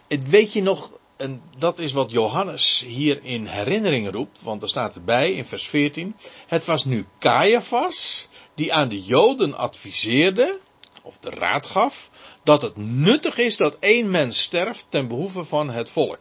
Het 0.08 0.28
weet 0.28 0.52
je 0.52 0.62
nog, 0.62 0.90
en 1.16 1.42
dat 1.58 1.78
is 1.78 1.92
wat 1.92 2.10
Johannes 2.10 2.84
hier 2.86 3.24
in 3.24 3.46
herinnering 3.46 4.10
roept, 4.10 4.42
want 4.42 4.62
er 4.62 4.68
staat 4.68 4.94
erbij 4.94 5.32
in 5.32 5.46
vers 5.46 5.68
14. 5.68 6.16
Het 6.46 6.64
was 6.64 6.84
nu 6.84 7.06
Caiaphas 7.18 8.28
die 8.54 8.72
aan 8.74 8.88
de 8.88 9.02
Joden 9.02 9.54
adviseerde, 9.54 10.58
of 11.02 11.18
de 11.18 11.30
raad 11.30 11.66
gaf, 11.66 12.10
dat 12.42 12.62
het 12.62 12.76
nuttig 12.76 13.36
is 13.36 13.56
dat 13.56 13.76
één 13.80 14.10
mens 14.10 14.42
sterft 14.42 14.86
ten 14.88 15.08
behoeve 15.08 15.44
van 15.44 15.70
het 15.70 15.90
volk. 15.90 16.20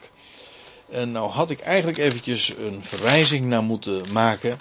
En 0.90 1.12
nou 1.12 1.30
had 1.30 1.50
ik 1.50 1.60
eigenlijk 1.60 1.98
eventjes 1.98 2.50
een 2.58 2.84
verwijzing 2.84 3.46
naar 3.46 3.64
moeten 3.64 4.12
maken. 4.12 4.60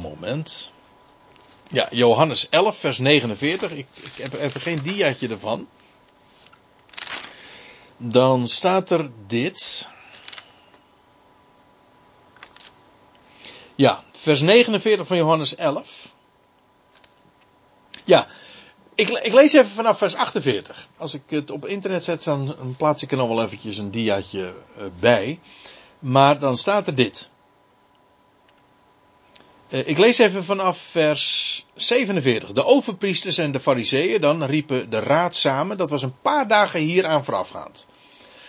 Moment. 0.00 0.72
Ja, 1.70 1.86
Johannes 1.90 2.48
11, 2.48 2.78
vers 2.78 2.98
49. 2.98 3.70
Ik, 3.70 3.86
ik 3.94 4.12
heb 4.14 4.32
even 4.32 4.60
geen 4.60 4.82
diaatje 4.82 5.28
ervan. 5.28 5.68
Dan 7.96 8.48
staat 8.48 8.90
er 8.90 9.10
dit. 9.26 9.88
Ja, 13.74 14.04
vers 14.12 14.40
49 14.40 15.06
van 15.06 15.16
Johannes 15.16 15.54
11. 15.54 16.14
Ja, 18.04 18.28
ik, 18.98 19.08
ik, 19.08 19.32
lees 19.32 19.52
even 19.52 19.70
vanaf 19.70 19.98
vers 19.98 20.14
48. 20.14 20.88
Als 20.96 21.14
ik 21.14 21.22
het 21.28 21.50
op 21.50 21.66
internet 21.66 22.04
zet, 22.04 22.24
dan 22.24 22.74
plaats 22.76 23.02
ik 23.02 23.10
er 23.10 23.16
nog 23.16 23.28
wel 23.28 23.42
eventjes 23.42 23.76
een 23.76 23.90
diaatje 23.90 24.54
eh, 24.76 24.84
bij. 25.00 25.40
Maar 25.98 26.38
dan 26.38 26.56
staat 26.56 26.86
er 26.86 26.94
dit. 26.94 27.30
Eh, 29.68 29.88
ik 29.88 29.98
lees 29.98 30.18
even 30.18 30.44
vanaf 30.44 30.78
vers 30.78 31.66
47. 31.74 32.52
De 32.52 32.64
overpriesters 32.64 33.38
en 33.38 33.52
de 33.52 33.60
fariseeën 33.60 34.20
dan 34.20 34.44
riepen 34.44 34.90
de 34.90 34.98
raad 34.98 35.34
samen. 35.34 35.76
Dat 35.76 35.90
was 35.90 36.02
een 36.02 36.20
paar 36.22 36.48
dagen 36.48 36.80
hieraan 36.80 37.24
voorafgaand. 37.24 37.86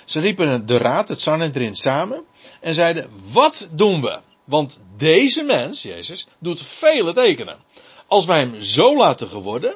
Ze 0.05 0.19
riepen 0.19 0.65
de 0.65 0.77
raad, 0.77 1.07
het 1.07 1.21
Sanhedrin, 1.21 1.75
samen. 1.75 2.23
En 2.61 2.73
zeiden, 2.73 3.09
wat 3.31 3.69
doen 3.71 4.01
we? 4.01 4.19
Want 4.43 4.79
deze 4.97 5.43
mens, 5.43 5.81
Jezus, 5.81 6.27
doet 6.39 6.61
vele 6.61 7.13
tekenen. 7.13 7.57
Als 8.07 8.25
wij 8.25 8.39
hem 8.39 8.61
zo 8.61 8.97
laten 8.97 9.27
geworden, 9.27 9.75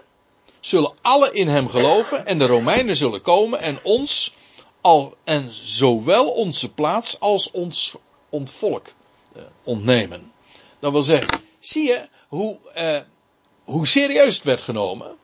zullen 0.66 0.94
alle 1.02 1.32
in 1.32 1.48
hem 1.48 1.70
geloven 1.70 2.26
en 2.26 2.38
de 2.38 2.46
Romeinen 2.46 2.96
zullen 2.96 3.22
komen 3.22 3.60
en 3.60 3.80
ons 3.84 4.36
al, 4.82 5.16
en 5.24 5.52
zowel 5.52 6.28
onze 6.28 6.72
plaats 6.72 7.20
als 7.20 7.52
ons 7.52 7.96
ontvolk 8.30 8.88
eh, 9.36 9.42
ontnemen. 9.64 10.32
Dat 10.80 10.92
wil 10.92 11.04
zeggen, 11.04 11.42
zie 11.60 11.88
je 11.88 12.08
hoe, 12.28 12.58
eh, 12.74 13.00
hoe 13.64 13.88
serieus 13.88 14.36
het 14.36 14.44
werd 14.44 14.62
genomen? 14.62 15.16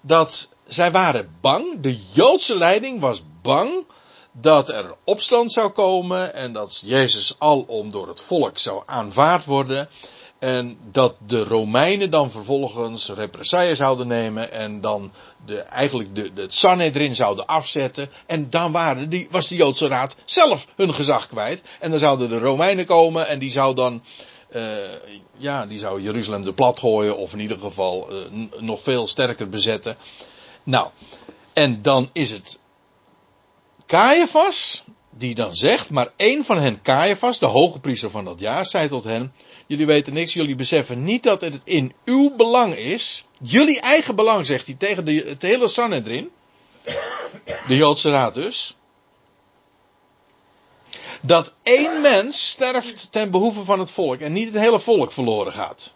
Dat 0.00 0.48
zij 0.66 0.90
waren 0.90 1.36
bang, 1.40 1.80
de 1.80 1.98
Joodse 2.12 2.56
leiding 2.56 3.00
was 3.00 3.22
bang 3.42 3.84
dat 4.32 4.68
er 4.68 4.94
opstand 5.04 5.52
zou 5.52 5.70
komen 5.70 6.34
en 6.34 6.52
dat 6.52 6.82
Jezus 6.84 7.34
alom 7.38 7.90
door 7.90 8.08
het 8.08 8.20
volk 8.20 8.58
zou 8.58 8.82
aanvaard 8.86 9.44
worden. 9.44 9.88
En 10.46 10.78
dat 10.90 11.14
de 11.26 11.44
Romeinen 11.44 12.10
dan 12.10 12.30
vervolgens 12.30 13.08
represailles 13.08 13.78
zouden 13.78 14.06
nemen 14.06 14.52
en 14.52 14.80
dan 14.80 15.12
de, 15.46 15.60
eigenlijk 15.60 16.14
de, 16.14 16.32
de, 16.32 16.42
het 16.42 16.54
Sanhedrin 16.54 17.16
zouden 17.16 17.46
afzetten. 17.46 18.08
En 18.26 18.50
dan 18.50 18.72
waren 18.72 19.08
die, 19.08 19.28
was 19.30 19.48
de 19.48 19.56
Joodse 19.56 19.86
Raad 19.88 20.16
zelf 20.24 20.66
hun 20.76 20.94
gezag 20.94 21.26
kwijt. 21.26 21.62
En 21.80 21.90
dan 21.90 21.98
zouden 21.98 22.28
de 22.28 22.38
Romeinen 22.38 22.86
komen 22.86 23.26
en 23.26 23.38
die 23.38 23.50
zou 23.50 23.74
dan, 23.74 24.02
uh, 24.50 24.62
ja, 25.36 25.66
die 25.66 25.78
zou 25.78 26.02
Jeruzalem 26.02 26.44
de 26.44 26.52
plat 26.52 26.78
gooien 26.78 27.16
of 27.16 27.32
in 27.32 27.40
ieder 27.40 27.58
geval 27.58 28.12
uh, 28.12 28.26
nog 28.58 28.82
veel 28.82 29.06
sterker 29.06 29.48
bezetten. 29.48 29.96
Nou, 30.62 30.88
en 31.52 31.82
dan 31.82 32.10
is 32.12 32.30
het 32.30 32.58
Caiaphas 33.86 34.84
die 35.18 35.34
dan 35.34 35.54
zegt, 35.54 35.90
maar 35.90 36.10
één 36.16 36.44
van 36.44 36.58
hen, 36.58 36.82
Caiaphas, 36.82 37.38
de 37.38 37.46
hoge 37.46 37.78
priester 37.78 38.10
van 38.10 38.24
dat 38.24 38.40
jaar, 38.40 38.66
zei 38.66 38.88
tot 38.88 39.04
hen, 39.04 39.32
jullie 39.66 39.86
weten 39.86 40.12
niks, 40.12 40.32
jullie 40.32 40.54
beseffen 40.54 41.04
niet 41.04 41.22
dat 41.22 41.40
het 41.40 41.60
in 41.64 41.92
uw 42.04 42.36
belang 42.36 42.74
is, 42.74 43.26
jullie 43.42 43.80
eigen 43.80 44.16
belang, 44.16 44.46
zegt 44.46 44.66
hij 44.66 44.74
tegen 44.74 45.04
de, 45.04 45.24
het 45.26 45.42
hele 45.42 45.68
Sanhedrin, 45.68 46.30
de 47.66 47.76
Joodse 47.76 48.10
raad 48.10 48.34
dus, 48.34 48.76
dat 51.20 51.54
één 51.62 52.00
mens 52.00 52.48
sterft 52.48 53.12
ten 53.12 53.30
behoeve 53.30 53.64
van 53.64 53.78
het 53.78 53.90
volk 53.90 54.20
en 54.20 54.32
niet 54.32 54.52
het 54.52 54.62
hele 54.62 54.80
volk 54.80 55.12
verloren 55.12 55.52
gaat. 55.52 55.94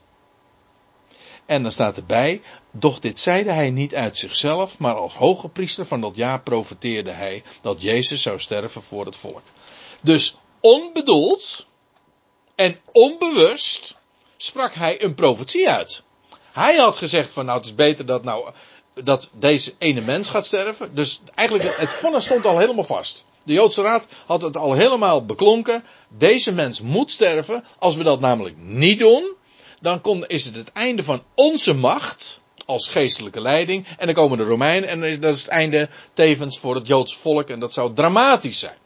En 1.46 1.62
dan 1.62 1.72
staat 1.72 1.96
erbij, 1.96 2.42
doch 2.70 2.98
dit 2.98 3.20
zeide 3.20 3.52
hij 3.52 3.70
niet 3.70 3.94
uit 3.94 4.18
zichzelf, 4.18 4.78
maar 4.78 4.94
als 4.94 5.14
hoge 5.14 5.48
priester 5.48 5.86
van 5.86 6.00
dat 6.00 6.16
jaar 6.16 6.42
profeteerde 6.42 7.10
hij 7.10 7.42
dat 7.62 7.82
Jezus 7.82 8.22
zou 8.22 8.40
sterven 8.40 8.82
voor 8.82 9.04
het 9.04 9.16
volk. 9.16 9.42
Dus 10.00 10.36
onbedoeld 10.60 11.66
en 12.54 12.78
onbewust 12.92 13.94
sprak 14.36 14.74
hij 14.74 15.04
een 15.04 15.14
profetie 15.14 15.68
uit. 15.68 16.02
Hij 16.52 16.76
had 16.76 16.96
gezegd 16.96 17.30
van 17.30 17.44
nou 17.44 17.58
het 17.58 17.66
is 17.66 17.74
beter 17.74 18.06
dat 18.06 18.24
nou 18.24 18.50
dat 18.94 19.30
deze 19.32 19.74
ene 19.78 20.00
mens 20.00 20.28
gaat 20.28 20.46
sterven. 20.46 20.94
Dus 20.94 21.20
eigenlijk 21.34 21.76
het 21.76 21.92
vonnis 21.92 22.24
stond 22.24 22.46
al 22.46 22.58
helemaal 22.58 22.84
vast. 22.84 23.26
De 23.44 23.52
Joodse 23.52 23.82
Raad 23.82 24.06
had 24.26 24.42
het 24.42 24.56
al 24.56 24.72
helemaal 24.72 25.26
beklonken. 25.26 25.84
Deze 26.08 26.52
mens 26.52 26.80
moet 26.80 27.10
sterven. 27.10 27.64
Als 27.78 27.96
we 27.96 28.02
dat 28.02 28.20
namelijk 28.20 28.56
niet 28.58 28.98
doen, 28.98 29.34
dan 29.80 30.24
is 30.26 30.44
het 30.44 30.54
het 30.54 30.72
einde 30.72 31.02
van 31.04 31.22
onze 31.34 31.72
macht 31.72 32.40
als 32.70 32.88
geestelijke 32.88 33.40
leiding. 33.40 33.86
En 33.98 34.06
dan 34.06 34.14
komen 34.14 34.38
de 34.38 34.44
Romeinen 34.44 34.88
en 34.88 35.20
dat 35.20 35.34
is 35.34 35.40
het 35.40 35.50
einde 35.50 35.88
tevens 36.12 36.58
voor 36.58 36.74
het 36.74 36.86
Joodse 36.86 37.18
volk 37.18 37.48
en 37.48 37.60
dat 37.60 37.72
zou 37.72 37.94
dramatisch 37.94 38.58
zijn. 38.58 38.78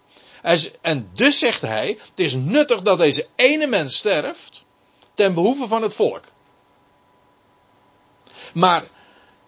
En 0.81 1.11
dus 1.15 1.39
zegt 1.39 1.61
hij, 1.61 1.87
het 1.87 2.21
is 2.21 2.35
nuttig 2.35 2.83
dat 2.83 2.99
deze 2.99 3.27
ene 3.37 3.67
mens 3.67 3.97
sterft 3.97 4.65
ten 5.15 5.35
behoeve 5.35 5.69
van 5.69 5.83
het 5.83 5.95
volk. 5.95 6.25
Maar 8.53 8.85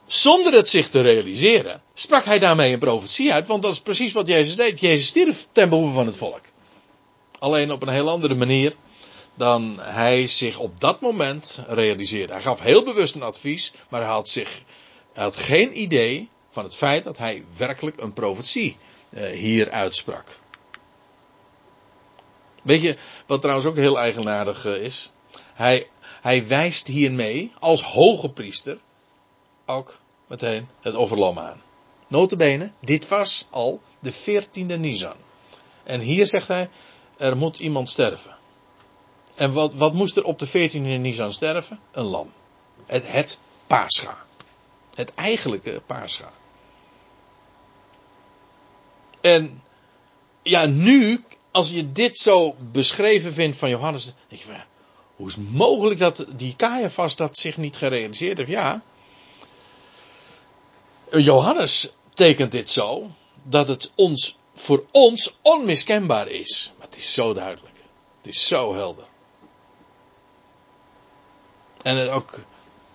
zonder 0.07 0.53
het 0.53 0.69
zich 0.69 0.91
te 0.91 1.01
realiseren, 1.01 1.83
sprak 1.95 2.25
hij 2.25 2.39
daarmee 2.39 2.73
een 2.73 2.79
profetie 2.79 3.33
uit, 3.33 3.47
want 3.47 3.63
dat 3.63 3.73
is 3.73 3.81
precies 3.81 4.13
wat 4.13 4.27
Jezus 4.27 4.57
deed. 4.57 4.81
Jezus 4.81 5.07
stierf 5.07 5.47
ten 5.53 5.69
behoeve 5.69 5.95
van 5.95 6.07
het 6.07 6.17
volk. 6.17 6.43
Alleen 7.39 7.73
op 7.73 7.83
een 7.83 7.93
heel 7.93 8.09
andere 8.09 8.35
manier 8.35 8.75
dan 9.37 9.77
hij 9.81 10.27
zich 10.27 10.59
op 10.59 10.81
dat 10.81 11.01
moment 11.01 11.63
realiseerde. 11.67 12.33
Hij 12.33 12.43
gaf 12.43 12.61
heel 12.61 12.85
bewust 12.85 13.15
een 13.15 13.23
advies, 13.23 13.73
maar 13.89 14.01
hij 14.01 14.11
had, 14.11 14.29
zich, 14.29 14.63
had 15.15 15.37
geen 15.37 15.81
idee 15.81 16.29
van 16.51 16.65
het 16.65 16.77
feit 16.77 17.05
dat 17.05 17.19
hij 17.19 17.45
werkelijk 17.57 18.01
een 18.01 18.13
profetie 18.13 18.77
eh, 19.11 19.31
hier 19.31 19.71
uitsprak. 19.71 20.39
Weet 22.63 22.83
je 22.83 22.97
wat 23.27 23.41
trouwens 23.41 23.69
ook 23.69 23.77
heel 23.77 23.99
eigenaardig 23.99 24.65
eh, 24.65 24.83
is? 24.83 25.13
Hij, 25.55 25.89
hij 26.21 26.47
wijst 26.47 26.87
hiermee 26.87 27.53
als 27.59 27.83
hoge 27.83 28.29
priester 28.31 28.79
ook 29.67 29.99
meteen 30.27 30.69
het 30.81 30.95
offerlam 30.95 31.39
aan. 31.39 31.63
Notabene, 32.09 32.73
dit 32.81 33.09
was 33.09 33.47
al 33.51 33.81
de 34.01 34.13
14e 34.13 34.79
Nisan. 34.79 35.17
En 35.85 36.01
hier 36.01 36.27
zegt 36.27 36.49
hij, 36.49 36.69
er 37.17 37.37
moet 37.37 37.59
iemand 37.59 37.89
sterven. 37.89 38.37
En 39.37 39.53
wat, 39.53 39.75
wat 39.75 39.95
moest 39.95 40.17
er 40.17 40.25
op 40.25 40.39
de 40.39 40.49
14e 40.49 41.01
Nisan 41.01 41.33
sterven? 41.33 41.81
Een 41.93 42.05
lam. 42.05 42.33
Het, 42.87 43.03
het. 43.07 43.39
Het 44.95 45.15
eigenlijke 45.15 45.83
paascha. 45.87 46.33
En 49.21 49.63
ja, 50.43 50.67
nu, 50.67 51.25
als 51.51 51.71
je 51.71 51.93
dit 51.93 52.19
zo 52.19 52.57
beschreven 52.73 53.33
vindt 53.33 53.57
van 53.57 53.69
Johannes, 53.69 54.13
denk 54.29 54.43
je, 54.43 54.53
hoe 55.17 55.29
is 55.29 55.37
mogelijk 55.37 55.99
dat 56.01 56.27
die 56.37 56.57
Caiaphas 56.57 57.17
dat 57.17 57.39
zich 57.39 57.57
niet 57.57 57.77
gerealiseerd 57.77 58.39
heeft? 58.39 58.51
Ja, 58.51 58.83
Johannes 61.11 61.91
tekent 62.15 62.53
dit 62.53 62.71
zo, 62.71 63.11
dat 63.43 63.69
het 63.69 63.93
ons, 63.95 64.39
voor 64.55 64.85
ons 64.91 65.37
onmiskenbaar 65.43 66.29
is. 66.29 66.73
Maar 66.77 66.87
het 66.87 66.97
is 66.97 67.15
zo 67.15 67.35
duidelijk. 67.35 67.77
Het 68.17 68.35
is 68.35 68.47
zo 68.47 68.75
helder. 68.75 69.05
En 71.87 72.11
ook 72.11 72.39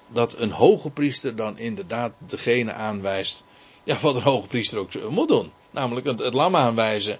dat 0.07 0.37
een 0.37 0.51
hoge 0.51 0.89
priester 0.89 1.35
dan 1.35 1.57
inderdaad 1.57 2.13
degene 2.17 2.73
aanwijst. 2.73 3.45
Ja, 3.83 3.97
wat 4.01 4.15
een 4.15 4.21
hoge 4.21 4.47
priester 4.47 4.79
ook 4.79 5.09
moet 5.09 5.27
doen. 5.27 5.51
Namelijk 5.69 6.05
het, 6.05 6.19
het 6.19 6.33
lam 6.33 6.55
aanwijzen. 6.55 7.19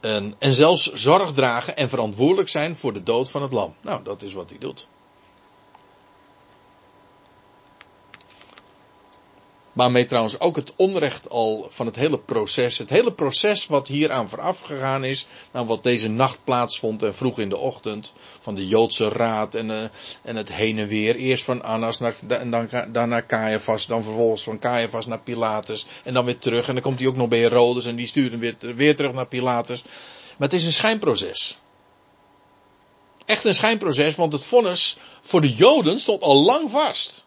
En, 0.00 0.34
en 0.38 0.54
zelfs 0.54 0.92
zorg 0.92 1.32
dragen 1.32 1.76
en 1.76 1.88
verantwoordelijk 1.88 2.48
zijn 2.48 2.76
voor 2.76 2.92
de 2.92 3.02
dood 3.02 3.30
van 3.30 3.42
het 3.42 3.52
lam. 3.52 3.74
Nou, 3.80 4.02
dat 4.02 4.22
is 4.22 4.32
wat 4.32 4.50
hij 4.50 4.58
doet. 4.58 4.88
Waarmee 9.72 10.06
trouwens 10.06 10.40
ook 10.40 10.56
het 10.56 10.72
onrecht 10.76 11.28
al 11.28 11.66
van 11.70 11.86
het 11.86 11.96
hele 11.96 12.18
proces, 12.18 12.78
het 12.78 12.90
hele 12.90 13.12
proces 13.12 13.66
wat 13.66 13.88
hier 13.88 14.10
aan 14.10 14.28
vooraf 14.28 14.60
gegaan 14.60 15.04
is, 15.04 15.26
nou 15.52 15.66
wat 15.66 15.82
deze 15.82 16.08
nacht 16.08 16.44
plaatsvond 16.44 17.02
en 17.02 17.14
vroeg 17.14 17.38
in 17.38 17.48
de 17.48 17.56
ochtend, 17.56 18.14
van 18.40 18.54
de 18.54 18.68
Joodse 18.68 19.08
raad 19.08 19.54
en, 19.54 19.70
uh, 19.70 19.84
en 20.22 20.36
het 20.36 20.52
heen 20.52 20.78
en 20.78 20.86
weer, 20.86 21.16
eerst 21.16 21.44
van 21.44 21.62
Annas 21.62 21.98
naar, 21.98 22.14
en 22.28 22.50
dan, 22.50 22.68
dan 22.92 23.08
naar 23.08 23.26
Caiaphas, 23.26 23.86
dan 23.86 24.02
vervolgens 24.02 24.42
van 24.42 24.58
Caiaphas 24.58 25.06
naar 25.06 25.20
Pilatus 25.20 25.86
en 26.04 26.14
dan 26.14 26.24
weer 26.24 26.38
terug 26.38 26.68
en 26.68 26.74
dan 26.74 26.82
komt 26.82 26.98
hij 26.98 27.08
ook 27.08 27.16
nog 27.16 27.28
bij 27.28 27.40
Herodes 27.40 27.86
en 27.86 27.96
die 27.96 28.06
stuurt 28.06 28.30
hem 28.30 28.40
weer, 28.40 28.56
weer 28.74 28.96
terug 28.96 29.12
naar 29.12 29.28
Pilatus. 29.28 29.82
Maar 30.38 30.48
het 30.48 30.52
is 30.52 30.64
een 30.64 30.72
schijnproces. 30.72 31.58
Echt 33.26 33.44
een 33.44 33.54
schijnproces, 33.54 34.14
want 34.14 34.32
het 34.32 34.44
vonnis 34.44 34.96
voor 35.20 35.40
de 35.40 35.54
Joden 35.54 36.00
stond 36.00 36.22
al 36.22 36.42
lang 36.42 36.70
vast. 36.70 37.26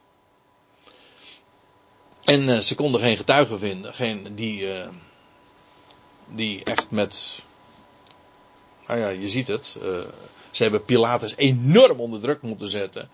En 2.26 2.42
uh, 2.42 2.60
ze 2.60 2.76
konden 2.76 3.02
geen 3.02 3.18
getuigen 3.18 3.60
vinden, 3.60 3.94
geen, 3.94 4.36
die, 4.36 4.62
uh, 4.62 4.88
die 6.26 6.64
echt 6.64 6.92
met. 6.92 7.44
Nou 8.88 9.00
ja, 9.00 9.10
je 9.10 9.30
ziet 9.30 9.48
het. 9.48 9.78
Uh, 9.84 10.00
ze 10.52 10.64
hebben 10.64 10.86
Pilatus 10.86 11.36
enorm 11.36 12.00
onder 12.00 12.22
druk 12.22 12.42
moeten 12.42 12.68
zetten. 12.68 13.10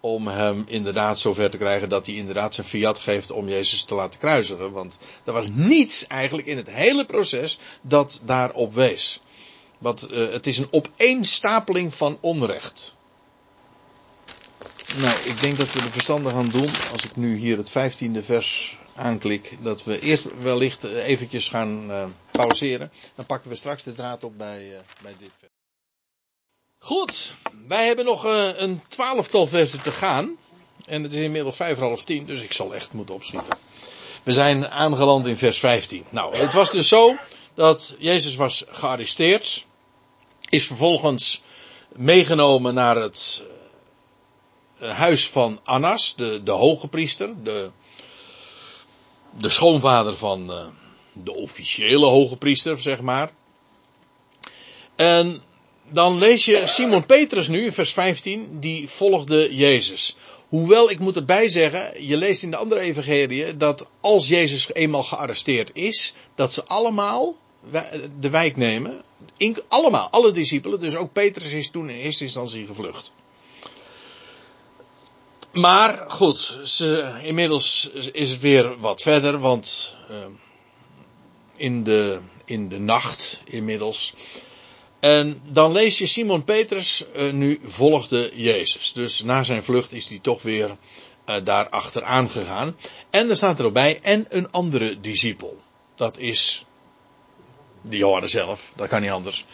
om 0.00 0.28
hem 0.28 0.64
inderdaad 0.66 1.18
zover 1.18 1.50
te 1.50 1.56
krijgen 1.56 1.88
dat 1.88 2.06
hij 2.06 2.14
inderdaad 2.14 2.54
zijn 2.54 2.66
fiat 2.66 2.98
geeft 2.98 3.30
om 3.30 3.48
Jezus 3.48 3.82
te 3.82 3.94
laten 3.94 4.20
kruisigen. 4.20 4.72
Want 4.72 4.98
er 5.24 5.32
was 5.32 5.48
niets 5.52 6.06
eigenlijk 6.06 6.48
in 6.48 6.56
het 6.56 6.70
hele 6.70 7.04
proces 7.04 7.58
dat 7.82 8.20
daarop 8.24 8.74
wees. 8.74 9.20
Want 9.78 10.00
het 10.10 10.46
is 10.46 10.58
een 10.58 10.68
opeenstapeling 10.70 11.94
van 11.94 12.18
onrecht. 12.20 12.96
Nou, 14.96 15.18
ik 15.24 15.40
denk 15.40 15.58
dat 15.58 15.72
we 15.72 15.80
de 15.80 15.88
verstandig 15.88 16.32
gaan 16.32 16.48
doen, 16.48 16.68
als 16.92 17.04
ik 17.04 17.16
nu 17.16 17.36
hier 17.36 17.56
het 17.56 17.70
vijftiende 17.70 18.22
vers 18.22 18.78
aanklik, 18.94 19.56
dat 19.60 19.84
we 19.84 20.00
eerst 20.00 20.26
wellicht 20.42 20.84
eventjes 20.84 21.48
gaan 21.48 21.90
uh, 21.90 22.04
pauzeren. 22.30 22.92
Dan 23.14 23.26
pakken 23.26 23.50
we 23.50 23.56
straks 23.56 23.82
de 23.82 23.92
draad 23.92 24.24
op 24.24 24.38
bij, 24.38 24.66
uh, 24.66 24.78
bij 25.02 25.14
dit 25.18 25.30
vers. 25.38 25.52
Goed, 26.78 27.32
wij 27.68 27.86
hebben 27.86 28.04
nog 28.04 28.24
uh, 28.24 28.48
een 28.56 28.82
twaalftal 28.88 29.46
versen 29.46 29.82
te 29.82 29.90
gaan. 29.90 30.36
En 30.86 31.02
het 31.02 31.12
is 31.12 31.20
inmiddels 31.20 31.56
vijf 31.56 31.78
half 31.78 32.04
tien, 32.04 32.26
dus 32.26 32.42
ik 32.42 32.52
zal 32.52 32.74
echt 32.74 32.92
moeten 32.92 33.14
opschieten. 33.14 33.58
We 34.22 34.32
zijn 34.32 34.68
aangeland 34.68 35.26
in 35.26 35.36
vers 35.36 35.58
15. 35.58 36.04
Nou, 36.08 36.36
het 36.36 36.52
was 36.52 36.70
dus 36.70 36.88
zo 36.88 37.16
dat 37.54 37.96
Jezus 37.98 38.36
was 38.36 38.64
gearresteerd. 38.68 39.66
Is 40.48 40.66
vervolgens 40.66 41.42
meegenomen 41.92 42.74
naar 42.74 42.96
het 42.96 43.44
huis 44.80 45.28
van 45.28 45.60
Annas, 45.64 46.14
de, 46.16 46.42
de 46.42 46.50
hoge 46.50 46.88
priester. 46.88 47.34
De, 47.44 47.70
de 49.38 49.48
schoonvader 49.48 50.16
van 50.16 50.50
uh, 50.50 50.66
de 51.12 51.32
officiële 51.32 52.06
hoge 52.06 52.36
priester, 52.36 52.80
zeg 52.80 53.00
maar. 53.00 53.32
En 54.96 55.42
dan 55.90 56.18
lees 56.18 56.44
je 56.44 56.62
Simon 56.66 57.06
Petrus 57.06 57.48
nu 57.48 57.64
in 57.64 57.72
vers 57.72 57.92
15, 57.92 58.60
die 58.60 58.88
volgde 58.88 59.54
Jezus. 59.54 60.16
Hoewel, 60.48 60.90
ik 60.90 60.98
moet 60.98 61.16
erbij 61.16 61.48
zeggen, 61.48 62.06
je 62.06 62.16
leest 62.16 62.42
in 62.42 62.50
de 62.50 62.56
andere 62.56 62.80
evangelie 62.80 63.56
dat 63.56 63.90
als 64.00 64.28
Jezus 64.28 64.74
eenmaal 64.74 65.02
gearresteerd 65.02 65.70
is, 65.72 66.14
dat 66.34 66.52
ze 66.52 66.64
allemaal 66.64 67.36
de 68.20 68.30
wijk 68.30 68.56
nemen. 68.56 69.02
Allemaal, 69.68 70.08
alle 70.10 70.32
discipelen, 70.32 70.80
dus 70.80 70.96
ook 70.96 71.12
Petrus 71.12 71.52
is 71.52 71.70
toen 71.70 71.90
in 71.90 71.96
eerste 71.96 72.24
instantie 72.24 72.66
gevlucht. 72.66 73.12
Maar 75.52 76.04
goed, 76.08 76.58
ze, 76.64 77.18
inmiddels 77.22 77.90
is 78.12 78.30
het 78.30 78.40
weer 78.40 78.78
wat 78.78 79.02
verder, 79.02 79.38
want 79.38 79.96
uh, 80.10 80.16
in, 81.56 81.84
de, 81.84 82.20
in 82.44 82.68
de 82.68 82.78
nacht 82.78 83.42
inmiddels 83.44 84.14
en 85.00 85.42
dan 85.48 85.72
lees 85.72 85.98
je 85.98 86.06
Simon 86.06 86.44
Petrus 86.44 87.04
uh, 87.16 87.32
nu 87.32 87.60
volgde 87.64 88.30
Jezus. 88.34 88.92
Dus 88.92 89.22
na 89.22 89.42
zijn 89.42 89.64
vlucht 89.64 89.92
is 89.92 90.08
hij 90.08 90.18
toch 90.18 90.42
weer 90.42 90.76
uh, 91.26 91.36
daar 91.44 91.68
achteraan 91.68 92.30
gegaan. 92.30 92.76
En 93.10 93.30
er 93.30 93.36
staat 93.36 93.58
er 93.58 93.64
ook 93.64 93.72
bij, 93.72 94.00
en 94.00 94.26
een 94.28 94.50
andere 94.50 95.00
discipel. 95.00 95.60
Dat 95.94 96.18
is 96.18 96.64
de 97.82 97.96
Johannes 97.96 98.30
zelf, 98.30 98.72
dat 98.76 98.88
kan 98.88 99.00
niet 99.00 99.10
anders. 99.10 99.44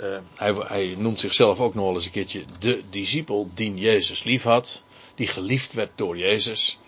Uh, 0.00 0.18
hij, 0.34 0.54
hij, 0.58 0.94
noemt 0.98 1.20
zichzelf 1.20 1.58
ook 1.58 1.74
nog 1.74 1.84
wel 1.84 1.94
eens 1.94 2.04
een 2.04 2.10
keertje 2.10 2.44
de 2.58 2.82
discipel 2.90 3.50
die 3.54 3.74
Jezus 3.74 4.22
lief 4.24 4.42
had. 4.42 4.84
Die 5.16 5.26
geliefd 5.26 5.72
werd 5.72 5.90
door 5.94 6.18
Jezus. 6.18 6.78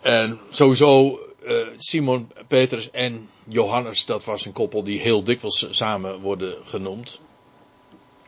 En 0.00 0.40
sowieso 0.50 1.20
uh, 1.46 1.66
Simon 1.78 2.32
Petrus 2.48 2.90
en 2.90 3.28
Johannes, 3.48 4.04
dat 4.04 4.24
was 4.24 4.44
een 4.44 4.52
koppel 4.52 4.84
die 4.84 5.00
heel 5.00 5.22
dikwijls 5.22 5.66
samen 5.70 6.20
worden 6.20 6.56
genoemd. 6.64 7.20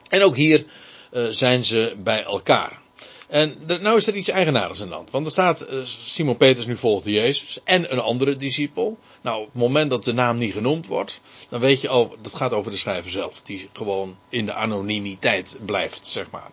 En 0.08 0.22
ook 0.22 0.36
hier 0.36 0.64
uh, 1.12 1.26
zijn 1.30 1.64
ze 1.64 1.96
bij 1.98 2.24
elkaar. 2.24 2.82
En 3.28 3.62
nou 3.66 3.96
is 3.96 4.06
er 4.06 4.16
iets 4.16 4.28
eigenaardigs 4.28 4.82
aan 4.82 4.88
de 4.88 4.94
hand. 4.94 5.10
Want 5.10 5.26
er 5.26 5.32
staat, 5.32 5.70
uh, 5.70 5.84
Simon 5.84 6.36
Petrus 6.36 6.66
nu 6.66 6.76
volgde 6.76 7.10
Jezus 7.10 7.60
en 7.64 7.92
een 7.92 8.00
andere 8.00 8.36
discipel. 8.36 8.98
Nou, 9.20 9.40
op 9.40 9.46
het 9.46 9.62
moment 9.62 9.90
dat 9.90 10.04
de 10.04 10.12
naam 10.12 10.36
niet 10.36 10.52
genoemd 10.52 10.86
wordt, 10.86 11.20
dan 11.48 11.60
weet 11.60 11.80
je 11.80 11.88
al, 11.88 12.16
dat 12.22 12.34
gaat 12.34 12.52
over 12.52 12.70
de 12.70 12.76
schrijver 12.76 13.10
zelf. 13.10 13.42
Die 13.42 13.68
gewoon 13.72 14.16
in 14.28 14.46
de 14.46 14.52
anonimiteit 14.52 15.56
blijft, 15.64 16.06
zeg 16.06 16.30
maar. 16.30 16.50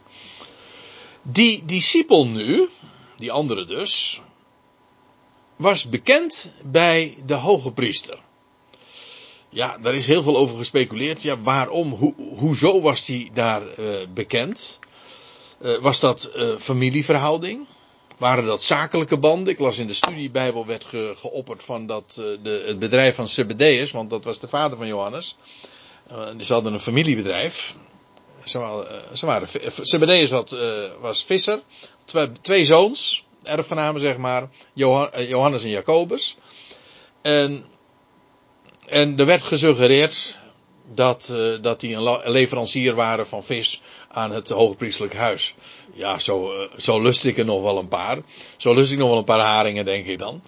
Die 1.22 1.66
discipel 1.66 2.28
nu, 2.28 2.70
die 3.18 3.32
andere 3.32 3.66
dus, 3.66 4.22
was 5.56 5.90
bekend 5.90 6.54
bij 6.64 7.18
de 7.26 7.34
hoge 7.34 7.72
priester. 7.72 8.20
Ja, 9.50 9.78
daar 9.78 9.96
is 9.96 10.08
heel 10.08 10.24
veel 10.24 10.38
over 10.38 10.58
gespeculeerd. 10.58 11.22
Ja, 11.22 11.40
waarom? 11.40 11.94
Ho 11.94 12.14
hoezo 12.18 12.82
was 12.82 13.08
hij 13.08 13.30
daar 13.34 13.80
uh, 13.80 14.08
bekend? 14.14 14.80
Uh, 15.62 15.78
was 15.78 16.00
dat 16.00 16.32
uh, 16.36 16.56
familieverhouding? 16.58 17.68
Waren 18.18 18.46
dat 18.46 18.64
zakelijke 18.64 19.18
banden? 19.18 19.54
Ik 19.54 19.60
las 19.60 19.78
in 19.78 19.88
de 19.88 19.94
studiebijbel 19.94 20.66
werd 20.66 20.86
ge 20.86 21.14
geopperd 21.18 21.64
van 21.64 21.86
dat 21.86 22.14
de, 22.44 22.64
het 22.68 22.80
bedrijf 22.80 23.16
van 23.16 23.28
Zebedeus, 23.28 23.92
want 23.92 24.10
dat 24.10 24.24
was 24.24 24.40
de 24.40 24.48
vader 24.48 24.78
van 24.78 24.88
Johannes. 24.88 25.36
ze 26.40 26.54
hadden 26.54 26.74
een 26.74 26.80
familiebedrijf. 26.80 27.76
Ze 28.44 28.60
waren, 28.60 29.18
ze 29.18 29.26
waren 29.26 29.48
Zebedeus 29.82 30.32
had, 30.32 30.58
was 31.02 31.24
visser, 31.24 31.60
twee, 32.06 32.32
twee 32.32 32.66
zoons 32.66 33.24
erfgenamen, 33.44 34.02
zeg 34.02 34.18
maar. 34.18 34.42
Eh, 34.76 35.30
Johannes 35.30 35.64
en 35.64 35.70
Jacobus. 35.70 36.38
En, 37.22 37.66
en 38.86 39.20
er 39.20 39.26
werd 39.26 39.44
gesuggereerd 39.44 40.40
dat, 40.94 41.34
dat 41.62 41.80
die 41.80 41.96
een 41.96 42.32
leverancier 42.32 42.96
waren 42.96 43.28
van 43.28 43.44
vis 43.44 43.82
aan 44.08 44.32
het 44.32 44.50
hoogpriestelijk 44.50 45.16
huis. 45.16 45.56
Ja, 45.94 46.20
zo, 46.20 46.52
zo 46.78 47.02
lust 47.02 47.26
ik 47.26 47.38
er 47.38 47.46
nog 47.46 47.62
wel 47.62 47.78
een 47.78 47.88
paar. 47.88 48.18
Zo 48.58 48.74
lust 48.74 48.92
ik 48.92 48.98
nog 48.98 49.10
wel 49.10 49.18
een 49.18 49.24
paar 49.24 49.40
haringen, 49.40 49.86
denk 49.86 50.06
ik 50.06 50.20
dan. 50.20 50.42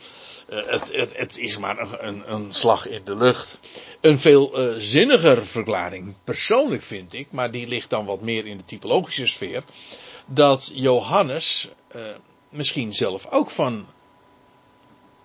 Uh, 0.49 0.65
het, 0.65 0.91
het, 0.91 1.17
het, 1.17 1.37
is 1.37 1.57
maar 1.57 2.03
een, 2.03 2.33
een, 2.33 2.53
slag 2.53 2.87
in 2.87 3.01
de 3.03 3.15
lucht. 3.15 3.59
Een 4.01 4.19
veel 4.19 4.55
zinniger 4.77 5.45
verklaring, 5.45 6.15
persoonlijk 6.23 6.81
vind 6.81 7.13
ik, 7.13 7.27
maar 7.31 7.51
die 7.51 7.67
ligt 7.67 7.89
dan 7.89 8.05
wat 8.05 8.21
meer 8.21 8.45
in 8.45 8.57
de 8.57 8.65
typologische 8.65 9.27
sfeer. 9.27 9.63
Dat 10.25 10.71
Johannes 10.73 11.69
misschien 12.49 12.93
zelf 12.93 13.27
ook 13.29 13.51
van 13.51 13.85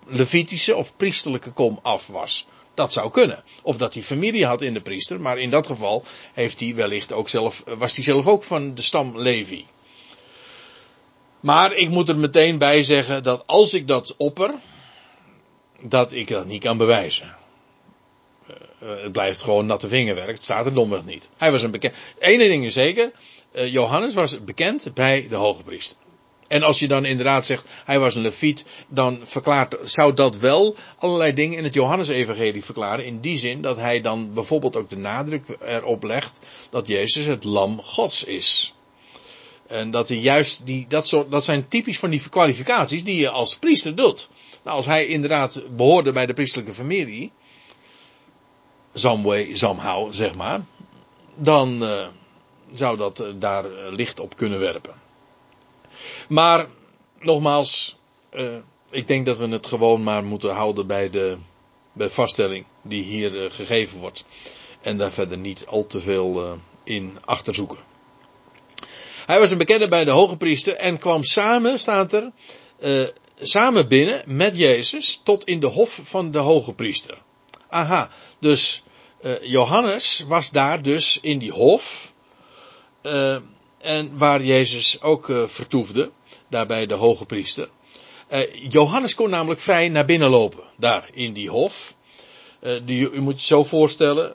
Levitische 0.05 0.75
of 0.75 0.97
priesterlijke 0.97 1.51
kom 1.51 1.79
af 1.81 2.07
was. 2.07 2.47
Dat 2.73 2.93
zou 2.93 3.11
kunnen. 3.11 3.43
Of 3.63 3.77
dat 3.77 3.93
hij 3.93 4.03
familie 4.03 4.45
had 4.45 4.61
in 4.61 4.73
de 4.73 4.81
priester, 4.81 5.19
maar 5.19 5.37
in 5.39 5.49
dat 5.49 5.67
geval 5.67 6.03
heeft 6.33 6.59
hij 6.59 6.75
wellicht 6.75 7.11
ook 7.11 7.29
zelf, 7.29 7.63
was 7.77 7.95
hij 7.95 8.03
zelf 8.03 8.27
ook 8.27 8.43
van 8.43 8.75
de 8.75 8.81
stam 8.81 9.17
Levi. 9.17 9.65
Maar 11.39 11.73
ik 11.73 11.89
moet 11.89 12.09
er 12.09 12.17
meteen 12.17 12.57
bij 12.57 12.83
zeggen 12.83 13.23
dat 13.23 13.43
als 13.45 13.73
ik 13.73 13.87
dat 13.87 14.15
opper, 14.17 14.53
dat 15.81 16.11
ik 16.11 16.27
dat 16.27 16.45
niet 16.45 16.63
kan 16.63 16.77
bewijzen. 16.77 17.35
Uh, 18.83 19.01
het 19.01 19.11
blijft 19.11 19.41
gewoon 19.41 19.65
natte 19.65 19.87
vingerwerk, 19.87 20.35
het 20.35 20.43
staat 20.43 20.65
er 20.65 20.73
domweg 20.73 21.05
niet. 21.05 21.29
Hij 21.37 21.51
was 21.51 21.63
een 21.63 21.71
bekend. 21.71 21.93
Ene 22.19 22.47
ding 22.47 22.65
is 22.65 22.73
zeker, 22.73 23.11
uh, 23.55 23.71
Johannes 23.71 24.13
was 24.13 24.43
bekend 24.43 24.93
bij 24.93 25.27
de 25.29 25.35
hoge 25.35 25.63
priester. 25.63 25.97
En 26.49 26.63
als 26.63 26.79
je 26.79 26.87
dan 26.87 27.05
inderdaad 27.05 27.45
zegt, 27.45 27.65
hij 27.85 27.99
was 27.99 28.15
een 28.15 28.21
leviet, 28.21 28.65
dan 28.87 29.19
verklaart, 29.23 29.75
zou 29.83 30.13
dat 30.13 30.37
wel 30.37 30.75
allerlei 30.97 31.33
dingen 31.33 31.57
in 31.57 31.63
het 31.63 31.73
Johannesevangelie 31.73 32.63
verklaren. 32.63 33.05
In 33.05 33.19
die 33.19 33.37
zin 33.37 33.61
dat 33.61 33.77
hij 33.77 34.01
dan 34.01 34.33
bijvoorbeeld 34.33 34.75
ook 34.75 34.89
de 34.89 34.97
nadruk 34.97 35.45
erop 35.59 36.03
legt 36.03 36.39
dat 36.69 36.87
Jezus 36.87 37.25
het 37.25 37.43
lam 37.43 37.81
Gods 37.81 38.23
is. 38.23 38.73
En 39.67 39.91
dat 39.91 40.07
hij 40.07 40.17
juist 40.17 40.65
die, 40.65 40.85
dat 40.87 41.07
soort, 41.07 41.31
dat 41.31 41.43
zijn 41.43 41.67
typisch 41.67 41.99
van 41.99 42.09
die 42.09 42.29
kwalificaties 42.29 43.03
die 43.03 43.19
je 43.19 43.29
als 43.29 43.57
priester 43.57 43.95
doet. 43.95 44.29
Nou, 44.63 44.77
als 44.77 44.85
hij 44.85 45.05
inderdaad 45.05 45.75
behoorde 45.75 46.11
bij 46.11 46.25
de 46.25 46.33
priestelijke 46.33 46.73
familie, 46.73 47.31
Zamwe, 48.93 49.49
Zamhou, 49.53 50.13
zeg 50.13 50.35
maar, 50.35 50.61
dan 51.35 51.83
uh, 51.83 52.07
zou 52.73 52.97
dat 52.97 53.21
uh, 53.21 53.27
daar 53.35 53.65
uh, 53.65 53.77
licht 53.89 54.19
op 54.19 54.35
kunnen 54.35 54.59
werpen. 54.59 54.93
Maar 56.29 56.67
nogmaals, 57.19 57.97
ik 58.89 59.07
denk 59.07 59.25
dat 59.25 59.37
we 59.37 59.47
het 59.47 59.67
gewoon 59.67 60.03
maar 60.03 60.23
moeten 60.23 60.53
houden 60.53 60.87
bij 60.87 61.09
de, 61.09 61.37
bij 61.93 62.09
vaststelling 62.09 62.65
die 62.81 63.03
hier 63.03 63.51
gegeven 63.51 63.99
wordt. 63.99 64.25
En 64.81 64.97
daar 64.97 65.11
verder 65.11 65.37
niet 65.37 65.65
al 65.65 65.87
te 65.87 66.01
veel 66.01 66.57
in 66.83 67.17
achterzoeken. 67.25 67.77
Hij 69.25 69.39
was 69.39 69.51
een 69.51 69.57
bekende 69.57 69.87
bij 69.87 70.03
de 70.03 70.11
hoge 70.11 70.37
priester 70.37 70.75
en 70.75 70.97
kwam 70.97 71.23
samen, 71.23 71.79
staat 71.79 72.13
er, 72.13 72.31
samen 73.39 73.87
binnen 73.87 74.23
met 74.25 74.57
Jezus 74.57 75.21
tot 75.23 75.43
in 75.43 75.59
de 75.59 75.67
hof 75.67 75.99
van 76.03 76.31
de 76.31 76.37
hoge 76.37 76.73
priester. 76.73 77.17
Aha, 77.69 78.09
dus 78.39 78.83
Johannes 79.41 80.23
was 80.27 80.51
daar 80.51 80.81
dus 80.81 81.19
in 81.21 81.37
die 81.37 81.51
hof 81.51 82.13
en 83.81 84.17
waar 84.17 84.43
Jezus 84.43 85.01
ook 85.01 85.27
uh, 85.27 85.47
vertoefde, 85.47 86.11
daarbij 86.47 86.85
de 86.85 86.93
hoge 86.93 87.25
priester. 87.25 87.69
Johannes 88.69 89.15
kon 89.15 89.29
namelijk 89.29 89.59
vrij 89.59 89.89
naar 89.89 90.05
binnen 90.05 90.29
lopen, 90.29 90.63
daar 90.77 91.09
in 91.13 91.33
die 91.33 91.49
hof. 91.49 91.95
Die, 92.83 93.11
u 93.11 93.21
moet 93.21 93.39
je 93.39 93.47
zo 93.47 93.63
voorstellen, 93.63 94.33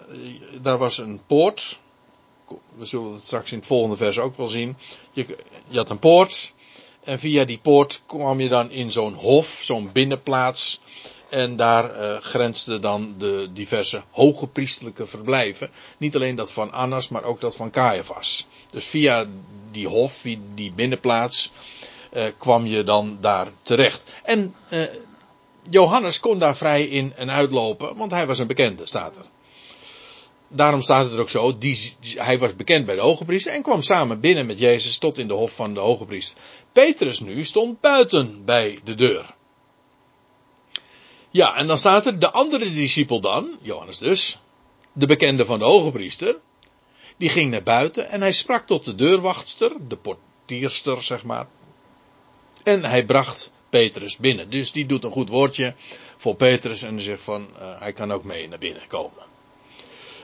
daar 0.62 0.78
was 0.78 0.98
een 0.98 1.20
poort. 1.26 1.78
We 2.76 2.86
zullen 2.86 3.12
het 3.12 3.24
straks 3.24 3.52
in 3.52 3.58
het 3.58 3.66
volgende 3.66 3.96
vers 3.96 4.18
ook 4.18 4.36
wel 4.36 4.48
zien. 4.48 4.76
Je, 5.12 5.26
je 5.68 5.76
had 5.76 5.90
een 5.90 5.98
poort. 5.98 6.52
En 7.04 7.18
via 7.18 7.44
die 7.44 7.58
poort 7.58 8.02
kwam 8.06 8.40
je 8.40 8.48
dan 8.48 8.70
in 8.70 8.92
zo'n 8.92 9.14
hof, 9.14 9.60
zo'n 9.62 9.92
binnenplaats. 9.92 10.80
En 11.28 11.56
daar 11.56 12.00
uh, 12.00 12.16
grensden 12.16 12.80
dan 12.80 13.14
de 13.18 13.48
diverse 13.52 14.02
hoge 14.10 14.46
priestelijke 14.46 15.06
verblijven. 15.06 15.70
Niet 15.98 16.14
alleen 16.14 16.34
dat 16.34 16.52
van 16.52 16.72
Annas, 16.72 17.08
maar 17.08 17.24
ook 17.24 17.40
dat 17.40 17.56
van 17.56 17.70
Caiaphas. 17.70 18.46
Dus 18.70 18.84
via 18.84 19.26
die 19.70 19.88
hof, 19.88 20.24
die 20.54 20.72
binnenplaats, 20.72 21.52
uh, 22.12 22.24
kwam 22.38 22.66
je 22.66 22.84
dan 22.84 23.18
daar 23.20 23.48
terecht. 23.62 24.04
En 24.22 24.54
uh, 24.68 24.82
Johannes 25.70 26.20
kon 26.20 26.38
daar 26.38 26.56
vrij 26.56 26.86
in 26.86 27.12
en 27.16 27.30
uitlopen, 27.30 27.96
want 27.96 28.10
hij 28.10 28.26
was 28.26 28.38
een 28.38 28.46
bekende, 28.46 28.86
staat 28.86 29.16
er. 29.16 29.24
Daarom 30.48 30.82
staat 30.82 31.04
het 31.04 31.14
er 31.14 31.20
ook 31.20 31.30
zo, 31.30 31.58
die, 31.58 31.96
hij 32.14 32.38
was 32.38 32.56
bekend 32.56 32.86
bij 32.86 32.94
de 32.94 33.00
hoge 33.00 33.24
priester 33.24 33.52
en 33.52 33.62
kwam 33.62 33.82
samen 33.82 34.20
binnen 34.20 34.46
met 34.46 34.58
Jezus 34.58 34.98
tot 34.98 35.18
in 35.18 35.28
de 35.28 35.34
hof 35.34 35.52
van 35.54 35.74
de 35.74 35.80
hoge 35.80 36.04
priester. 36.04 36.36
Petrus 36.74 37.20
nu 37.20 37.44
stond 37.44 37.80
buiten 37.80 38.44
bij 38.44 38.80
de 38.84 38.94
deur. 38.94 39.34
Ja, 41.30 41.56
en 41.56 41.66
dan 41.66 41.78
staat 41.78 42.06
er 42.06 42.18
de 42.18 42.30
andere 42.30 42.72
discipel 42.72 43.20
dan, 43.20 43.58
Johannes 43.62 43.98
dus, 43.98 44.38
de 44.92 45.06
bekende 45.06 45.44
van 45.44 45.58
de 45.58 45.64
hoge 45.64 45.90
priester, 45.90 46.36
die 47.16 47.28
ging 47.28 47.50
naar 47.50 47.62
buiten 47.62 48.08
en 48.08 48.20
hij 48.20 48.32
sprak 48.32 48.66
tot 48.66 48.84
de 48.84 48.94
deurwachtster, 48.94 49.72
de 49.88 49.96
portierster 49.96 51.02
zeg 51.02 51.24
maar. 51.24 51.46
En 52.62 52.84
hij 52.84 53.04
bracht 53.04 53.52
Petrus 53.68 54.16
binnen. 54.16 54.50
Dus 54.50 54.72
die 54.72 54.86
doet 54.86 55.04
een 55.04 55.12
goed 55.12 55.28
woordje 55.28 55.74
voor 56.16 56.34
Petrus 56.34 56.82
en 56.82 57.00
zegt 57.00 57.22
van, 57.22 57.48
uh, 57.58 57.80
hij 57.80 57.92
kan 57.92 58.12
ook 58.12 58.24
mee 58.24 58.48
naar 58.48 58.58
binnen 58.58 58.86
komen. 58.86 59.22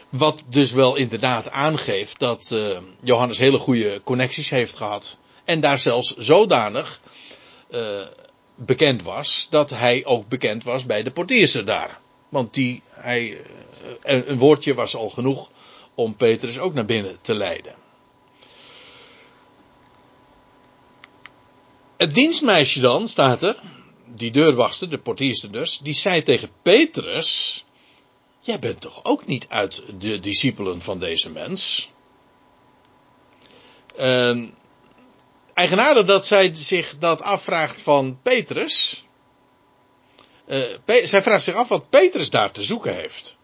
Wat 0.08 0.42
dus 0.46 0.72
wel 0.72 0.96
inderdaad 0.96 1.50
aangeeft 1.50 2.18
dat 2.18 2.50
uh, 2.52 2.78
Johannes 3.02 3.38
hele 3.38 3.58
goede 3.58 4.00
connecties 4.04 4.50
heeft 4.50 4.76
gehad. 4.76 5.18
En 5.50 5.60
daar 5.60 5.78
zelfs 5.78 6.16
zodanig 6.16 7.00
uh, 7.70 8.06
bekend 8.54 9.02
was 9.02 9.46
dat 9.50 9.70
hij 9.70 10.04
ook 10.04 10.28
bekend 10.28 10.64
was 10.64 10.86
bij 10.86 11.02
de 11.02 11.10
portierster 11.10 11.64
daar. 11.64 12.00
Want 12.28 12.54
die, 12.54 12.82
hij, 12.90 13.40
een 14.02 14.38
woordje 14.38 14.74
was 14.74 14.96
al 14.96 15.10
genoeg 15.10 15.50
om 15.94 16.16
Petrus 16.16 16.58
ook 16.58 16.74
naar 16.74 16.84
binnen 16.84 17.20
te 17.20 17.34
leiden. 17.34 17.74
Het 21.96 22.14
dienstmeisje 22.14 22.80
dan, 22.80 23.08
staat 23.08 23.42
er, 23.42 23.56
die 24.06 24.30
deurwachter, 24.30 24.90
de 24.90 24.98
portierster 24.98 25.52
dus, 25.52 25.78
die 25.78 25.94
zei 25.94 26.22
tegen 26.22 26.50
Petrus, 26.62 27.64
jij 28.40 28.58
bent 28.58 28.80
toch 28.80 29.04
ook 29.04 29.26
niet 29.26 29.48
uit 29.48 29.82
de 29.98 30.20
discipelen 30.20 30.82
van 30.82 30.98
deze 30.98 31.30
mens? 31.30 31.90
Uh, 33.98 34.48
eigenaardig 35.54 36.04
dat 36.04 36.26
zij 36.26 36.50
zich 36.54 36.98
dat 36.98 37.22
afvraagt 37.22 37.80
van 37.80 38.18
Petrus. 38.22 39.04
Pe 40.84 41.00
zij 41.04 41.22
vraagt 41.22 41.44
zich 41.44 41.54
af 41.54 41.68
wat 41.68 41.90
Petrus 41.90 42.30
daar 42.30 42.50
te 42.50 42.62
zoeken 42.62 42.94
heeft. 42.94 43.38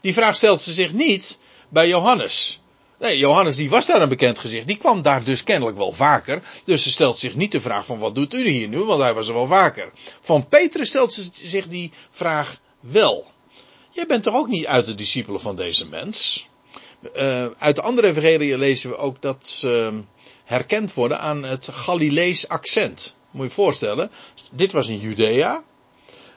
Die 0.00 0.12
vraag 0.12 0.36
stelt 0.36 0.60
ze 0.60 0.72
zich 0.72 0.92
niet 0.92 1.38
bij 1.68 1.88
Johannes. 1.88 2.60
Nee, 2.98 3.18
Johannes 3.18 3.56
die 3.56 3.70
was 3.70 3.86
daar 3.86 4.02
een 4.02 4.08
bekend 4.08 4.38
gezicht. 4.38 4.66
Die 4.66 4.76
kwam 4.76 5.02
daar 5.02 5.24
dus 5.24 5.44
kennelijk 5.44 5.76
wel 5.76 5.92
vaker. 5.92 6.42
Dus 6.64 6.82
ze 6.82 6.90
stelt 6.90 7.18
zich 7.18 7.34
niet 7.34 7.52
de 7.52 7.60
vraag 7.60 7.86
van 7.86 7.98
wat 7.98 8.14
doet 8.14 8.34
u 8.34 8.48
hier 8.48 8.68
nu, 8.68 8.78
want 8.78 9.02
hij 9.02 9.14
was 9.14 9.28
er 9.28 9.34
wel 9.34 9.46
vaker. 9.46 9.90
Van 10.20 10.48
Petrus 10.48 10.88
stelt 10.88 11.12
ze 11.12 11.28
zich 11.32 11.68
die 11.68 11.92
vraag 12.10 12.60
wel. 12.80 13.30
Jij 13.90 14.06
bent 14.06 14.22
toch 14.22 14.34
ook 14.34 14.48
niet 14.48 14.66
uit 14.66 14.86
de 14.86 14.94
discipelen 14.94 15.40
van 15.40 15.56
deze 15.56 15.86
mens? 15.86 16.48
Uh, 17.16 17.46
uit 17.58 17.76
de 17.76 17.82
andere 17.82 18.08
evangelie 18.08 18.58
lezen 18.58 18.90
we 18.90 18.96
ook 18.96 19.22
dat 19.22 19.62
herkend 20.50 20.94
worden 20.94 21.20
aan 21.20 21.42
het 21.42 21.68
Galilees 21.72 22.48
accent. 22.48 23.16
Moet 23.30 23.42
je 23.42 23.48
je 23.48 23.54
voorstellen, 23.54 24.10
dit 24.52 24.72
was 24.72 24.88
in 24.88 24.98
Judea. 24.98 25.62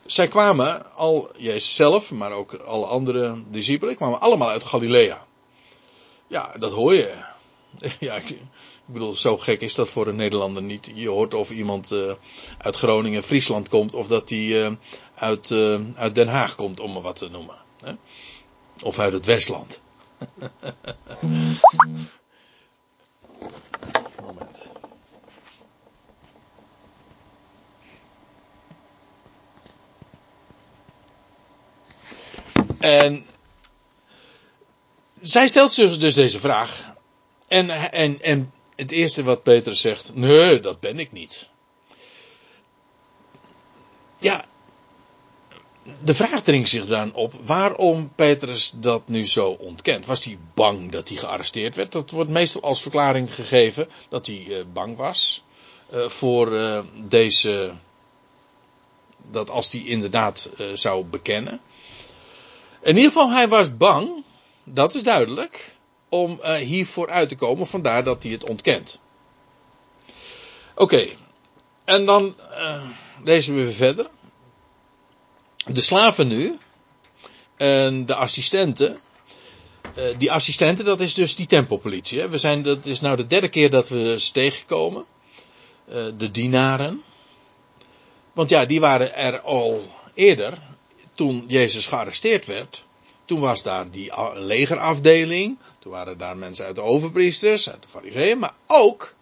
Zij 0.05 0.27
kwamen, 0.27 0.95
al 0.95 1.29
Jezus 1.37 1.75
zelf, 1.75 2.11
maar 2.11 2.31
ook 2.31 2.53
alle 2.53 2.85
andere 2.85 3.43
discipelen, 3.47 3.95
kwamen 3.95 4.19
allemaal 4.19 4.49
uit 4.49 4.63
Galilea. 4.63 5.25
Ja, 6.27 6.53
dat 6.59 6.71
hoor 6.71 6.93
je. 6.93 7.15
Ja, 7.99 8.15
ik, 8.15 8.37
bedoel, 8.85 9.13
zo 9.13 9.37
gek 9.37 9.61
is 9.61 9.75
dat 9.75 9.89
voor 9.89 10.07
een 10.07 10.15
Nederlander 10.15 10.63
niet. 10.63 10.91
Je 10.95 11.09
hoort 11.09 11.33
of 11.33 11.49
iemand 11.51 11.91
uh, 11.91 12.13
uit 12.57 12.75
Groningen, 12.75 13.23
Friesland 13.23 13.69
komt, 13.69 13.93
of 13.93 14.07
dat 14.07 14.29
hij 14.29 14.39
uh, 14.39 14.71
uit, 15.15 15.49
uh, 15.49 15.79
uit 15.95 16.15
Den 16.15 16.27
Haag 16.27 16.55
komt, 16.55 16.79
om 16.79 16.93
maar 16.93 17.01
wat 17.01 17.15
te 17.15 17.29
noemen. 17.29 17.55
Hè? 17.83 17.93
Of 18.83 18.99
uit 18.99 19.13
het 19.13 19.25
Westland. 19.25 19.81
Moment. 24.23 24.71
En 32.83 33.25
zij 35.21 35.47
stelt 35.47 35.75
dus 35.75 36.13
deze 36.13 36.39
vraag. 36.39 36.93
En, 37.47 37.69
en, 37.91 38.21
en 38.21 38.53
het 38.75 38.91
eerste 38.91 39.23
wat 39.23 39.43
Petrus 39.43 39.81
zegt, 39.81 40.15
nee, 40.15 40.59
dat 40.59 40.79
ben 40.79 40.99
ik 40.99 41.11
niet. 41.11 41.49
Ja, 44.17 44.45
de 46.01 46.13
vraag 46.13 46.41
dringt 46.41 46.69
zich 46.69 46.85
dan 46.85 47.15
op 47.15 47.33
waarom 47.43 48.11
Petrus 48.15 48.73
dat 48.75 49.07
nu 49.07 49.27
zo 49.27 49.49
ontkent. 49.49 50.05
Was 50.05 50.23
hij 50.23 50.37
bang 50.53 50.91
dat 50.91 51.09
hij 51.09 51.17
gearresteerd 51.17 51.75
werd? 51.75 51.91
Dat 51.91 52.11
wordt 52.11 52.29
meestal 52.29 52.61
als 52.61 52.81
verklaring 52.81 53.35
gegeven 53.35 53.89
dat 54.09 54.25
hij 54.25 54.45
uh, 54.45 54.63
bang 54.73 54.97
was 54.97 55.43
uh, 55.93 56.07
voor 56.07 56.51
uh, 56.51 56.79
deze. 57.07 57.73
Dat 59.31 59.49
als 59.49 59.71
hij 59.71 59.83
inderdaad 59.83 60.49
zou 60.73 61.03
bekennen. 61.03 61.61
In 62.83 62.95
ieder 62.95 63.11
geval, 63.11 63.31
hij 63.31 63.47
was 63.47 63.77
bang 63.77 64.23
dat 64.63 64.95
is 64.95 65.03
duidelijk. 65.03 65.75
Om 66.09 66.39
uh, 66.41 66.53
hiervoor 66.53 67.09
uit 67.09 67.29
te 67.29 67.35
komen, 67.35 67.67
vandaar 67.67 68.03
dat 68.03 68.23
hij 68.23 68.31
het 68.31 68.49
ontkent. 68.49 68.99
Oké, 70.75 71.05
en 71.85 72.05
dan 72.05 72.35
uh, 72.51 72.89
lezen 73.23 73.55
we 73.55 73.71
verder. 73.71 74.09
De 75.65 75.81
slaven 75.81 76.27
nu, 76.27 76.57
en 77.57 78.05
de 78.05 78.15
assistenten. 78.15 78.99
Uh, 79.95 80.03
die 80.17 80.31
assistenten, 80.31 80.85
dat 80.85 80.99
is 80.99 81.13
dus 81.13 81.35
die 81.35 81.45
tempelpolitie. 81.45 82.19
Hè? 82.19 82.29
We 82.29 82.37
zijn, 82.37 82.63
dat 82.63 82.85
is 82.85 83.01
nou 83.01 83.15
de 83.15 83.27
derde 83.27 83.49
keer 83.49 83.69
dat 83.69 83.89
we 83.89 84.19
ze 84.19 84.31
tegenkomen. 84.31 85.05
de 86.17 86.31
dienaren. 86.31 87.01
Want 88.33 88.49
ja, 88.49 88.65
die 88.65 88.79
waren 88.79 89.15
er 89.15 89.41
al 89.41 89.91
eerder, 90.13 90.57
toen 91.13 91.43
Jezus 91.47 91.87
gearresteerd 91.87 92.45
werd. 92.45 92.83
Toen 93.25 93.39
was 93.39 93.63
daar 93.63 93.91
die 93.91 94.11
legerafdeling. 94.33 95.57
Toen 95.79 95.91
waren 95.91 96.17
daar 96.17 96.37
mensen 96.37 96.65
uit 96.65 96.75
de 96.75 96.81
overpriesters, 96.81 97.69
uit 97.69 97.83
de 97.83 97.89
fariseeën, 97.89 98.39
maar 98.39 98.55
ook 98.67 99.15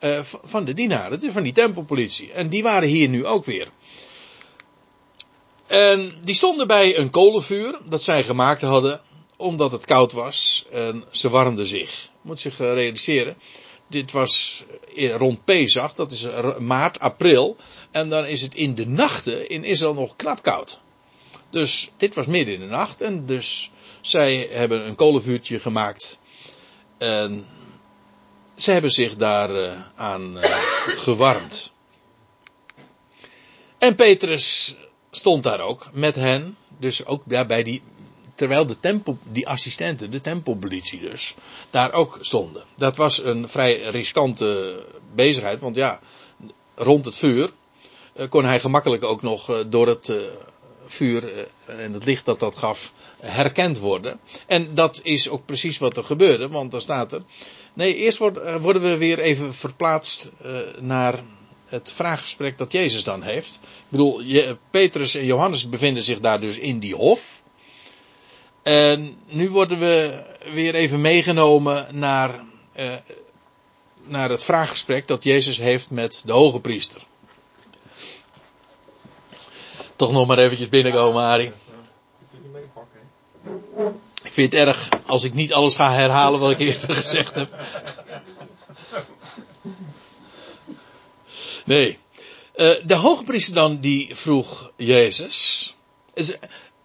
uh, 0.00 0.20
van 0.22 0.64
de 0.64 0.74
dienaren, 0.74 1.20
dus 1.20 1.32
van 1.32 1.42
die 1.42 1.52
tempelpolitie. 1.52 2.32
En 2.32 2.48
die 2.48 2.62
waren 2.62 2.88
hier 2.88 3.08
nu 3.08 3.26
ook 3.26 3.44
weer. 3.44 3.68
En 5.66 6.14
die 6.20 6.34
stonden 6.34 6.66
bij 6.66 6.98
een 6.98 7.10
kolenvuur 7.10 7.78
dat 7.88 8.02
zij 8.02 8.24
gemaakt 8.24 8.62
hadden, 8.62 9.00
omdat 9.36 9.72
het 9.72 9.84
koud 9.84 10.12
was. 10.12 10.64
En 10.70 11.04
ze 11.10 11.30
warmden 11.30 11.66
zich. 11.66 12.08
Moet 12.20 12.40
zich 12.40 12.58
realiseren. 12.58 13.36
Dit 13.88 14.12
was 14.12 14.64
rond 14.94 15.44
Pesach, 15.44 15.94
dat 15.94 16.12
is 16.12 16.26
maart, 16.58 17.00
april. 17.00 17.56
En 17.90 18.08
dan 18.08 18.26
is 18.26 18.42
het 18.42 18.54
in 18.54 18.74
de 18.74 18.86
nachten 18.86 19.48
in 19.48 19.64
Israël 19.64 19.94
nog 19.94 20.16
knap 20.16 20.42
koud. 20.42 20.80
Dus 21.52 21.90
dit 21.96 22.14
was 22.14 22.26
midden 22.26 22.54
in 22.54 22.60
de 22.60 22.66
nacht 22.66 23.00
en 23.00 23.26
dus 23.26 23.70
zij 24.00 24.48
hebben 24.50 24.86
een 24.86 24.94
kolenvuurtje 24.94 25.60
gemaakt. 25.60 26.18
En 26.98 27.46
ze 28.56 28.70
hebben 28.70 28.90
zich 28.90 29.16
daar 29.16 29.50
uh, 29.50 29.80
aan 29.94 30.38
uh, 30.38 30.44
gewarmd. 30.86 31.72
En 33.78 33.94
Petrus 33.94 34.76
stond 35.10 35.42
daar 35.42 35.60
ook 35.60 35.88
met 35.92 36.14
hen. 36.14 36.56
Dus 36.78 37.06
ook 37.06 37.22
ja, 37.26 37.44
bij 37.44 37.62
die. 37.62 37.82
Terwijl 38.34 38.66
de 38.66 38.80
tempel, 38.80 39.18
die 39.22 39.48
assistenten, 39.48 40.10
de 40.10 40.20
tempelpolitie 40.20 41.00
dus, 41.00 41.34
daar 41.70 41.92
ook 41.92 42.18
stonden. 42.20 42.64
Dat 42.76 42.96
was 42.96 43.22
een 43.22 43.48
vrij 43.48 43.80
riskante 43.80 44.84
bezigheid, 45.14 45.60
want 45.60 45.76
ja, 45.76 46.00
rond 46.74 47.04
het 47.04 47.16
vuur 47.16 47.52
uh, 48.16 48.28
kon 48.28 48.44
hij 48.44 48.60
gemakkelijk 48.60 49.04
ook 49.04 49.22
nog 49.22 49.64
door 49.68 49.86
het 49.86 50.12
vuur 50.86 51.34
eh, 51.34 51.84
en 51.84 51.92
het 51.92 52.04
licht 52.04 52.24
dat 52.24 52.40
dat 52.40 52.56
gaf 52.56 52.92
herkend 53.20 53.78
worden. 53.78 54.20
En 54.46 54.74
dat 54.74 55.00
is 55.02 55.28
ook 55.28 55.44
precies 55.46 55.78
wat 55.78 55.96
er 55.96 56.04
gebeurde, 56.04 56.48
want 56.48 56.70
daar 56.70 56.80
staat 56.80 57.12
er. 57.12 57.22
Nee, 57.72 57.94
eerst 57.94 58.20
eh, 58.20 58.56
worden 58.56 58.82
we 58.82 58.96
weer 58.96 59.18
even 59.18 59.54
verplaatst 59.54 60.32
eh, 60.42 60.50
naar 60.80 61.20
het 61.66 61.92
vraaggesprek 61.92 62.58
dat 62.58 62.72
Jezus 62.72 63.04
dan 63.04 63.22
heeft. 63.22 63.60
Ik 63.62 63.88
bedoel, 63.88 64.22
Petrus 64.70 65.14
en 65.14 65.24
Johannes 65.24 65.68
bevinden 65.68 66.02
zich 66.02 66.20
daar 66.20 66.40
dus 66.40 66.58
in 66.58 66.78
die 66.78 66.94
hof. 66.94 67.42
En 68.62 69.16
nu 69.28 69.50
worden 69.50 69.78
we 69.78 70.24
weer 70.52 70.74
even 70.74 71.00
meegenomen 71.00 71.86
naar 71.90 72.44
naar 74.04 74.30
het 74.30 74.44
vraaggesprek 74.44 75.08
dat 75.08 75.24
Jezus 75.24 75.58
heeft 75.58 75.90
met 75.90 76.22
de 76.26 76.32
hoge 76.32 76.60
priester. 76.60 77.06
Toch 80.02 80.12
nog 80.12 80.26
maar 80.26 80.38
eventjes 80.38 80.68
binnenkomen, 80.68 81.22
Arie. 81.22 81.52
Ik 84.22 84.32
vind 84.32 84.52
het 84.52 84.66
erg 84.66 84.88
als 85.06 85.24
ik 85.24 85.34
niet 85.34 85.52
alles 85.52 85.74
ga 85.74 85.92
herhalen 85.92 86.40
wat 86.40 86.50
ik 86.50 86.58
eerder 86.58 86.94
gezegd 86.94 87.34
heb. 87.34 87.54
Nee. 91.64 91.98
Uh, 92.56 92.70
de 92.84 92.94
hoogpriester 92.94 93.54
dan 93.54 93.76
die 93.76 94.16
vroeg 94.16 94.72
Jezus. 94.76 95.74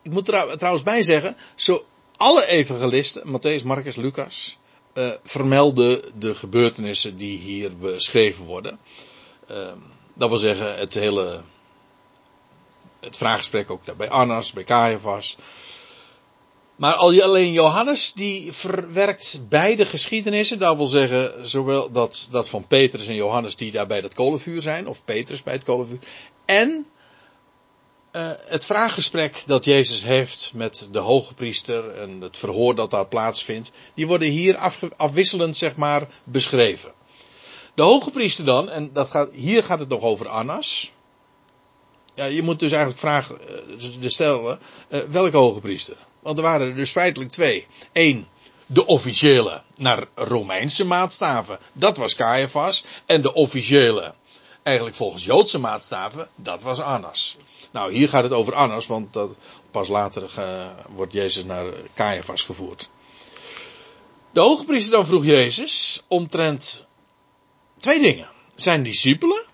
Ik 0.04 0.12
moet 0.12 0.28
er 0.28 0.58
trouwens 0.58 0.84
bij 0.84 1.04
zeggen, 1.04 1.38
zo 1.56 1.86
alle 2.18 2.46
evangelisten, 2.46 3.24
Matthäus, 3.28 3.64
Marcus, 3.64 3.96
Lucas, 3.96 4.58
uh, 4.94 5.12
vermelden 5.24 6.02
de 6.20 6.36
gebeurtenissen 6.36 7.18
die 7.18 7.38
hier 7.38 7.76
beschreven 7.76 8.46
worden. 8.46 8.80
Uh, 9.52 9.72
dat 10.14 10.30
wil 10.30 10.38
zeggen, 10.38 10.78
het 10.78 10.94
hele, 10.94 11.44
het 13.08 13.18
vraaggesprek 13.18 13.72
ook 13.72 13.98
bij 13.98 14.10
Annas, 14.10 14.54
bij 14.54 14.64
Caiaphas. 14.64 15.38
Maar 16.76 16.94
alleen 16.94 17.52
Johannes 17.52 18.14
die 18.14 18.52
verwerkt 18.52 19.40
beide 19.50 19.86
geschiedenissen. 19.86 20.60
Dat 20.60 20.78
wil 20.78 20.88
zeggen, 20.88 21.48
zowel 21.48 21.92
dat, 21.92 22.28
dat 22.32 22.50
van 22.50 22.68
Petrus 22.68 23.08
en 23.08 23.16
Johannes 23.16 23.56
die 23.56 23.72
daar 23.72 23.88
bij 23.88 24.02
dat 24.02 24.14
kolenvuur 24.14 24.62
zijn, 24.62 24.88
of 24.88 25.06
Petrus 25.06 25.44
bij 25.44 25.54
het 25.54 25.64
kolenvuur. 25.64 26.00
En 26.46 26.88
uh, 28.12 28.32
het 28.36 28.66
vraaggesprek 28.66 29.44
dat 29.46 29.66
Jezus 29.66 30.04
heeft 30.04 30.52
met 30.54 30.88
de 30.92 31.00
hoge 31.00 31.34
priester 31.34 31.92
en 31.92 32.22
het 32.22 32.38
verhoor 32.38 32.76
dat 32.76 32.92
daar 32.92 33.08
plaatsvindt, 33.08 33.72
die 33.94 34.08
worden 34.08 34.30
hier 34.30 34.58
af, 34.58 34.80
afwisselend 34.98 35.58
zeg 35.58 35.76
maar 35.76 36.08
beschreven. 36.24 36.92
De 37.76 37.84
hoge 37.84 38.12
priester 38.12 38.46
dan, 38.46 38.70
en 38.70 38.94
dat 38.94 39.10
gaat, 39.10 39.30
hier 39.34 39.64
gaat 39.64 39.80
het 39.80 39.90
nog 39.90 40.02
over 40.02 40.28
Annas. 40.28 40.92
Ja, 42.18 42.26
je 42.26 42.42
moet 42.42 42.60
dus 42.60 42.72
eigenlijk 42.72 43.00
vragen, 43.00 43.38
uh, 44.02 44.10
stellen, 44.10 44.60
uh, 44.90 45.00
welke 45.00 45.38
hoge 45.38 45.60
priester? 45.60 45.98
Want 46.20 46.38
er 46.38 46.44
waren 46.44 46.68
er 46.68 46.76
dus 46.76 46.92
feitelijk 46.92 47.32
twee. 47.32 47.68
Eén, 47.94 48.28
de 48.66 48.86
officiële 48.86 49.64
naar 49.76 50.06
Romeinse 50.16 50.86
maatstaven. 50.86 51.60
Dat 51.74 51.98
was 51.98 52.16
Caiaphas. 52.16 52.84
En 53.06 53.22
de 53.22 53.34
officiële, 53.34 54.14
eigenlijk 54.64 54.96
volgens 54.96 55.24
Joodse 55.24 55.60
maatstaven, 55.60 56.30
dat 56.36 56.62
was 56.62 56.80
Annas. 56.80 57.38
Nou, 57.72 57.94
hier 57.94 58.10
gaat 58.10 58.24
het 58.24 58.34
over 58.34 58.54
Annas, 58.54 58.88
want 58.88 59.14
dat, 59.14 59.36
pas 59.72 59.88
later 59.88 60.30
uh, 60.38 60.68
wordt 60.90 61.14
Jezus 61.14 61.44
naar 61.44 61.66
Caiaphas 61.94 62.44
gevoerd. 62.44 62.90
De 64.32 64.40
hoogpriester 64.40 64.92
dan 64.92 65.06
vroeg 65.06 65.26
Jezus 65.26 66.04
omtrent 66.08 66.86
twee 67.80 68.02
dingen. 68.02 68.30
Zijn 68.56 68.84
discipelen 68.84 69.46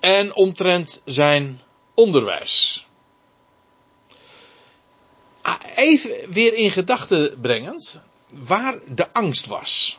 en 0.00 0.34
omtrent 0.34 1.02
zijn 1.04 1.60
onderwijs. 1.94 2.86
Ah, 5.42 5.60
even 5.74 6.32
weer 6.32 6.54
in 6.54 6.70
gedachten 6.70 7.40
brengend 7.40 8.00
waar 8.34 8.78
de 8.88 9.12
angst 9.12 9.46
was 9.46 9.98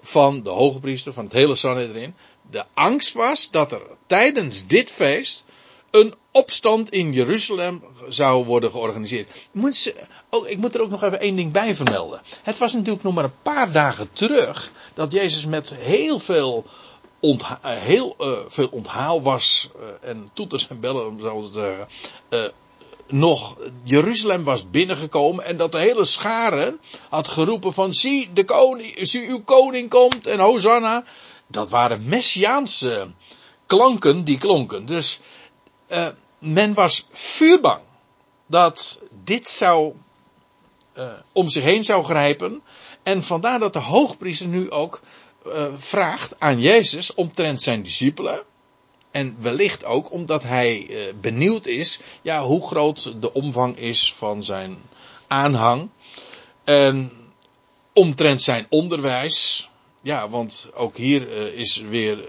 van 0.00 0.42
de 0.42 0.50
hoge 0.50 0.80
priester, 0.80 1.12
van 1.12 1.24
het 1.24 1.32
hele 1.32 1.56
Sanhedrin. 1.56 2.14
De 2.50 2.64
angst 2.74 3.12
was 3.12 3.50
dat 3.50 3.72
er 3.72 3.82
tijdens 4.06 4.66
dit 4.66 4.90
feest 4.90 5.44
een 5.90 6.14
opstand 6.30 6.90
in 6.90 7.12
Jeruzalem 7.12 7.84
zou 8.08 8.44
worden 8.44 8.70
georganiseerd. 8.70 9.28
Moet 9.52 9.92
oh, 10.28 10.48
ik 10.48 10.58
moet 10.58 10.74
er 10.74 10.82
ook 10.82 10.90
nog 10.90 11.02
even 11.02 11.20
één 11.20 11.36
ding 11.36 11.52
bij 11.52 11.74
vermelden. 11.74 12.22
Het 12.42 12.58
was 12.58 12.72
natuurlijk 12.72 13.02
nog 13.02 13.14
maar 13.14 13.24
een 13.24 13.42
paar 13.42 13.72
dagen 13.72 14.12
terug 14.12 14.72
dat 14.94 15.12
Jezus 15.12 15.46
met 15.46 15.74
heel 15.74 16.18
veel, 16.18 16.64
heel, 17.62 18.16
uh, 18.20 18.32
veel 18.48 18.68
onthaal 18.70 19.22
was 19.22 19.68
uh, 19.76 20.08
en 20.10 20.30
toeters 20.32 20.68
en 20.68 20.80
bellen, 20.80 21.06
om 21.06 21.20
zo 21.20 21.40
te 21.40 21.52
zeggen, 21.52 22.52
nog 23.06 23.56
Jeruzalem 23.82 24.44
was 24.44 24.70
binnengekomen 24.70 25.44
en 25.44 25.56
dat 25.56 25.72
de 25.72 25.78
hele 25.78 26.04
schare 26.04 26.78
had 27.08 27.28
geroepen 27.28 27.72
van 27.72 27.94
zie, 27.94 28.32
de 28.32 28.44
koning, 28.44 28.98
zie 29.00 29.28
uw 29.28 29.42
koning 29.42 29.90
komt 29.90 30.26
en 30.26 30.38
Hosanna. 30.38 31.04
Dat 31.46 31.68
waren 31.68 32.08
messiaanse 32.08 33.12
klanken 33.66 34.24
die 34.24 34.38
klonken. 34.38 34.86
Dus 34.86 35.20
men 36.38 36.74
was 36.74 37.06
vuurbang 37.10 37.80
dat 38.46 39.00
dit 39.24 39.48
zou 39.48 39.94
om 41.32 41.48
zich 41.48 41.64
heen 41.64 41.84
zou 41.84 42.04
grijpen. 42.04 42.62
En 43.02 43.22
vandaar 43.22 43.58
dat 43.58 43.72
de 43.72 43.78
hoogpriester 43.78 44.46
nu 44.48 44.70
ook 44.70 45.00
uh, 45.46 45.66
vraagt 45.76 46.34
aan 46.38 46.60
Jezus 46.60 47.14
omtrent 47.14 47.62
zijn 47.62 47.82
discipelen. 47.82 48.42
En 49.10 49.36
wellicht 49.40 49.84
ook 49.84 50.12
omdat 50.12 50.42
hij 50.42 50.86
uh, 50.88 51.14
benieuwd 51.20 51.66
is, 51.66 52.00
ja, 52.22 52.44
hoe 52.44 52.66
groot 52.66 53.22
de 53.22 53.32
omvang 53.32 53.76
is 53.76 54.12
van 54.14 54.42
zijn 54.42 54.78
aanhang. 55.26 55.90
En 56.64 57.12
omtrent 57.92 58.42
zijn 58.42 58.66
onderwijs. 58.68 59.70
Ja, 60.02 60.28
want 60.28 60.70
ook 60.74 60.96
hier 60.96 61.28
uh, 61.28 61.58
is 61.58 61.76
weer 61.76 62.28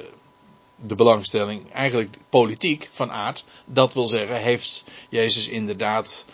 de 0.76 0.96
belangstelling 0.96 1.72
eigenlijk 1.72 2.18
politiek 2.30 2.90
van 2.92 3.12
aard. 3.12 3.46
Dat 3.66 3.94
wil 3.94 4.08
zeggen, 4.08 4.42
heeft 4.42 4.84
Jezus 5.10 5.48
inderdaad 5.48 6.26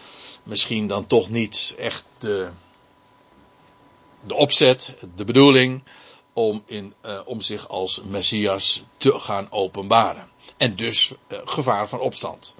misschien 0.43 0.88
dan 0.88 1.07
toch 1.07 1.30
niet 1.30 1.75
echt 1.77 2.03
de, 2.17 2.49
de 4.27 4.34
opzet, 4.34 4.95
de 5.15 5.25
bedoeling 5.25 5.84
om, 6.34 6.63
in, 6.65 6.93
uh, 7.05 7.19
om 7.25 7.41
zich 7.41 7.67
als 7.67 8.01
Messias 8.01 8.84
te 8.97 9.19
gaan 9.19 9.51
openbaren. 9.51 10.30
En 10.57 10.75
dus 10.75 11.11
uh, 11.27 11.39
gevaar 11.45 11.89
van 11.89 11.99
opstand. 11.99 12.55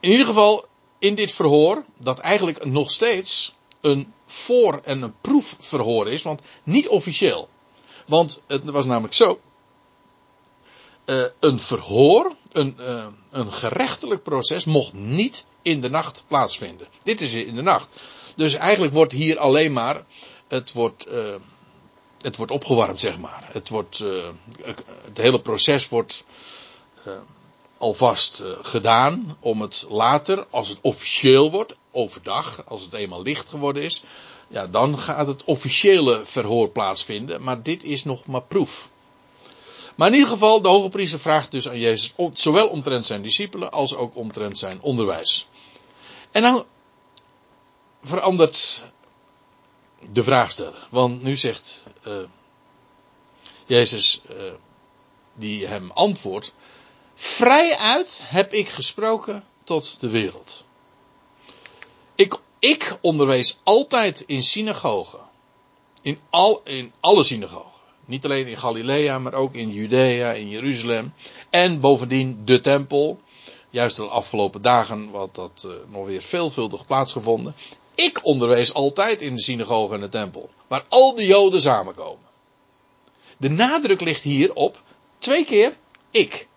In 0.00 0.10
ieder 0.10 0.26
geval 0.26 0.64
in 0.98 1.14
dit 1.14 1.32
verhoor, 1.32 1.84
dat 1.96 2.18
eigenlijk 2.18 2.64
nog 2.64 2.90
steeds 2.90 3.54
een 3.80 4.12
voor- 4.26 4.80
en 4.84 5.02
een 5.02 5.14
proefverhoor 5.20 6.08
is, 6.08 6.22
want 6.22 6.40
niet 6.62 6.88
officieel. 6.88 7.48
Want 8.06 8.42
het 8.46 8.64
was 8.64 8.84
namelijk 8.84 9.14
zo. 9.14 9.40
Uh, 11.06 11.24
een 11.40 11.60
verhoor, 11.60 12.32
een, 12.52 12.76
een 13.30 13.52
gerechtelijk 13.52 14.22
proces, 14.22 14.64
mocht 14.64 14.92
niet 14.92 15.46
in 15.62 15.80
de 15.80 15.90
nacht 15.90 16.24
plaatsvinden. 16.26 16.86
Dit 17.02 17.20
is 17.20 17.32
in 17.32 17.54
de 17.54 17.62
nacht. 17.62 17.88
Dus 18.36 18.54
eigenlijk 18.54 18.94
wordt 18.94 19.12
hier 19.12 19.38
alleen 19.38 19.72
maar, 19.72 20.04
het 20.48 20.72
wordt, 20.72 21.06
het 22.20 22.36
wordt 22.36 22.52
opgewarmd, 22.52 23.00
zeg 23.00 23.18
maar. 23.18 23.48
Het 23.52 23.68
wordt, 23.68 24.04
het 25.04 25.16
hele 25.16 25.40
proces 25.40 25.88
wordt 25.88 26.24
uh, 27.06 27.12
alvast 27.78 28.40
uh, 28.40 28.52
gedaan 28.62 29.36
om 29.40 29.60
het 29.60 29.86
later, 29.88 30.46
als 30.50 30.68
het 30.68 30.78
officieel 30.80 31.50
wordt, 31.50 31.76
overdag, 31.90 32.62
als 32.66 32.82
het 32.82 32.92
eenmaal 32.92 33.22
licht 33.22 33.48
geworden 33.48 33.82
is, 33.82 34.02
ja, 34.48 34.66
dan 34.66 34.98
gaat 34.98 35.26
het 35.26 35.44
officiële 35.44 36.20
verhoor 36.24 36.68
plaatsvinden, 36.68 37.42
maar 37.42 37.62
dit 37.62 37.84
is 37.84 38.04
nog 38.04 38.26
maar 38.26 38.42
proef. 38.42 38.90
Maar 39.94 40.08
in 40.08 40.14
ieder 40.14 40.28
geval, 40.28 40.62
de 40.62 40.68
hoge 40.68 40.88
priester 40.88 41.20
vraagt 41.20 41.50
dus 41.50 41.68
aan 41.68 41.78
Jezus, 41.78 42.14
zowel 42.32 42.68
omtrent 42.68 43.06
zijn 43.06 43.22
discipelen 43.22 43.70
als 43.70 43.94
ook 43.94 44.16
omtrent 44.16 44.58
zijn 44.58 44.80
onderwijs. 44.80 45.48
En 46.30 46.42
dan 46.42 46.64
verandert 48.02 48.84
de 50.12 50.22
vraagsteller, 50.22 50.86
want 50.90 51.22
nu 51.22 51.36
zegt 51.36 51.82
uh, 52.06 52.14
Jezus, 53.66 54.20
die 55.34 55.66
hem 55.66 55.90
antwoordt, 55.90 56.54
Vrij 57.22 57.76
uit 57.76 58.22
heb 58.24 58.52
ik 58.52 58.68
gesproken 58.68 59.44
tot 59.64 60.00
de 60.00 60.08
wereld. 60.08 60.64
Ik, 62.14 62.40
ik 62.58 62.98
onderwees 63.00 63.58
altijd 63.62 64.20
in 64.20 64.42
synagogen. 64.42 65.20
In, 66.02 66.18
al, 66.30 66.60
in 66.64 66.92
alle 67.00 67.24
synagogen. 67.24 67.80
Niet 68.04 68.24
alleen 68.24 68.46
in 68.46 68.56
Galilea, 68.56 69.18
maar 69.18 69.34
ook 69.34 69.54
in 69.54 69.70
Judea, 69.70 70.32
in 70.32 70.48
Jeruzalem. 70.48 71.12
En 71.50 71.80
bovendien 71.80 72.42
de 72.44 72.60
tempel. 72.60 73.20
Juist 73.70 73.96
de 73.96 74.06
afgelopen 74.06 74.62
dagen 74.62 75.10
wat 75.10 75.34
dat 75.34 75.64
uh, 75.66 75.72
nog 75.88 76.06
weer 76.06 76.22
veelvuldig 76.22 76.86
plaatsgevonden. 76.86 77.54
Ik 78.04 78.18
onderwees 78.22 78.72
altijd 78.72 79.22
in 79.22 79.34
de 79.34 79.40
synagoge 79.40 79.94
en 79.94 80.00
de 80.00 80.08
tempel. 80.08 80.50
Waar 80.66 80.84
al 80.88 81.14
de 81.14 81.26
Joden 81.26 81.60
samenkomen. 81.60 82.28
De 83.36 83.50
nadruk 83.50 84.00
ligt 84.00 84.22
hier 84.22 84.54
op 84.54 84.82
twee 85.18 85.44
keer 85.44 85.76
ik. 86.10 86.48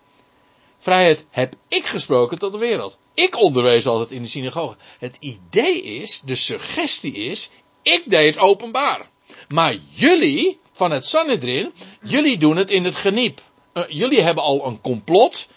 Vrijheid 0.78 1.24
heb 1.30 1.54
ik 1.68 1.86
gesproken 1.86 2.38
tot 2.38 2.52
de 2.52 2.58
wereld. 2.58 2.98
Ik 3.14 3.36
onderwees 3.36 3.86
altijd 3.86 4.10
in 4.10 4.22
de 4.22 4.28
synagoge. 4.28 4.76
Het 4.98 5.16
idee 5.20 5.82
is, 5.82 6.20
de 6.24 6.34
suggestie 6.34 7.14
is, 7.14 7.50
ik 7.82 8.02
deed 8.06 8.34
het 8.34 8.44
openbaar. 8.44 9.10
Maar 9.48 9.76
jullie, 9.90 10.58
van 10.72 10.90
het 10.90 11.06
Sanhedrin, 11.06 11.72
jullie 12.02 12.38
doen 12.38 12.56
het 12.56 12.70
in 12.70 12.84
het 12.84 12.94
geniep. 12.94 13.40
Uh, 13.74 13.82
jullie 13.88 14.20
hebben 14.20 14.44
al 14.44 14.66
een 14.66 14.80
complot 14.80 15.48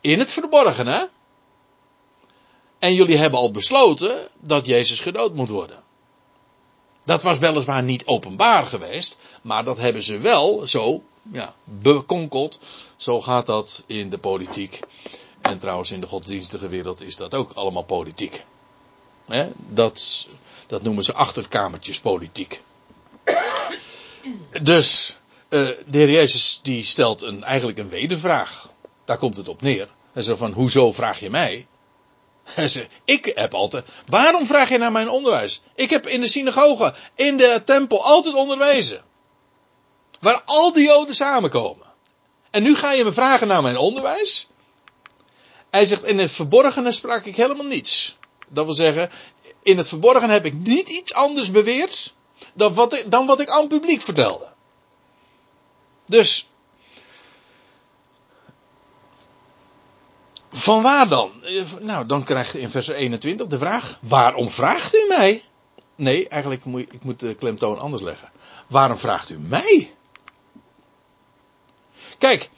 in 0.00 0.18
het 0.18 0.32
verborgen, 0.32 0.86
hè? 0.86 1.04
En 2.84 2.94
jullie 2.94 3.16
hebben 3.16 3.38
al 3.38 3.50
besloten 3.50 4.28
dat 4.40 4.66
Jezus 4.66 5.00
gedood 5.00 5.34
moet 5.34 5.48
worden. 5.48 5.82
Dat 7.04 7.22
was 7.22 7.38
weliswaar 7.38 7.82
niet 7.82 8.06
openbaar 8.06 8.66
geweest, 8.66 9.18
maar 9.42 9.64
dat 9.64 9.78
hebben 9.78 10.02
ze 10.02 10.18
wel 10.18 10.66
zo 10.66 11.02
ja, 11.32 11.54
bekonkeld. 11.64 12.58
Zo 12.96 13.20
gaat 13.20 13.46
dat 13.46 13.84
in 13.86 14.10
de 14.10 14.18
politiek. 14.18 14.80
En 15.40 15.58
trouwens 15.58 15.90
in 15.90 16.00
de 16.00 16.06
godsdienstige 16.06 16.68
wereld 16.68 17.00
is 17.00 17.16
dat 17.16 17.34
ook 17.34 17.52
allemaal 17.52 17.84
politiek. 17.84 18.44
dat, 19.56 20.26
dat 20.66 20.82
noemen 20.82 21.04
ze 21.04 21.14
achterkamertjespolitiek. 21.14 22.60
Dus 24.62 25.16
uh, 25.48 25.68
de 25.86 25.98
heer 25.98 26.10
Jezus 26.10 26.60
die 26.62 26.84
stelt 26.84 27.22
een, 27.22 27.44
eigenlijk 27.44 27.78
een 27.78 27.88
wedervraag. 27.88 28.68
Daar 29.04 29.18
komt 29.18 29.36
het 29.36 29.48
op 29.48 29.62
neer. 29.62 29.88
Hij 30.12 30.22
zegt 30.22 30.38
van, 30.38 30.52
hoezo 30.52 30.92
vraag 30.92 31.20
je 31.20 31.30
mij? 31.30 31.66
Ik 33.04 33.32
heb 33.34 33.54
altijd, 33.54 33.86
waarom 34.06 34.46
vraag 34.46 34.68
je 34.68 34.78
naar 34.78 34.92
mijn 34.92 35.08
onderwijs? 35.08 35.62
Ik 35.74 35.90
heb 35.90 36.06
in 36.06 36.20
de 36.20 36.26
synagoge, 36.26 36.94
in 37.14 37.36
de 37.36 37.62
tempel 37.64 38.04
altijd 38.04 38.34
onderwezen. 38.34 39.02
Waar 40.20 40.42
al 40.44 40.72
die 40.72 40.84
joden 40.84 41.14
samenkomen. 41.14 41.86
En 42.50 42.62
nu 42.62 42.74
ga 42.74 42.92
je 42.92 43.04
me 43.04 43.12
vragen 43.12 43.46
naar 43.46 43.62
mijn 43.62 43.76
onderwijs? 43.76 44.48
Hij 45.70 45.86
zegt, 45.86 46.04
in 46.04 46.18
het 46.18 46.32
verborgene 46.32 46.92
sprak 46.92 47.24
ik 47.24 47.36
helemaal 47.36 47.64
niets. 47.64 48.16
Dat 48.48 48.64
wil 48.64 48.74
zeggen, 48.74 49.10
in 49.62 49.76
het 49.76 49.88
verborgen 49.88 50.30
heb 50.30 50.44
ik 50.44 50.54
niet 50.54 50.88
iets 50.88 51.14
anders 51.14 51.50
beweerd 51.50 52.14
dan 52.54 52.74
wat 52.74 52.92
ik, 52.92 53.10
dan 53.10 53.26
wat 53.26 53.40
ik 53.40 53.50
aan 53.50 53.60
het 53.60 53.68
publiek 53.68 54.02
vertelde. 54.02 54.46
Dus, 56.06 56.48
van 60.56 60.82
waar 60.82 61.08
dan? 61.08 61.30
Nou, 61.80 62.06
dan 62.06 62.22
krijg 62.22 62.52
je 62.52 62.60
in 62.60 62.70
vers 62.70 62.88
21 62.88 63.46
de 63.46 63.58
vraag, 63.58 63.98
waarom 64.02 64.50
vraagt 64.50 64.94
u 64.94 65.06
mij? 65.08 65.42
Nee, 65.96 66.28
eigenlijk 66.28 66.64
moet 66.64 66.92
ik 66.92 67.04
moet 67.04 67.20
de 67.20 67.34
klemtoon 67.34 67.78
anders 67.78 68.02
leggen. 68.02 68.30
Waarom 68.66 68.98
vraagt 68.98 69.30
u 69.30 69.38
mij? 69.38 69.94
Kijk, 72.18 72.50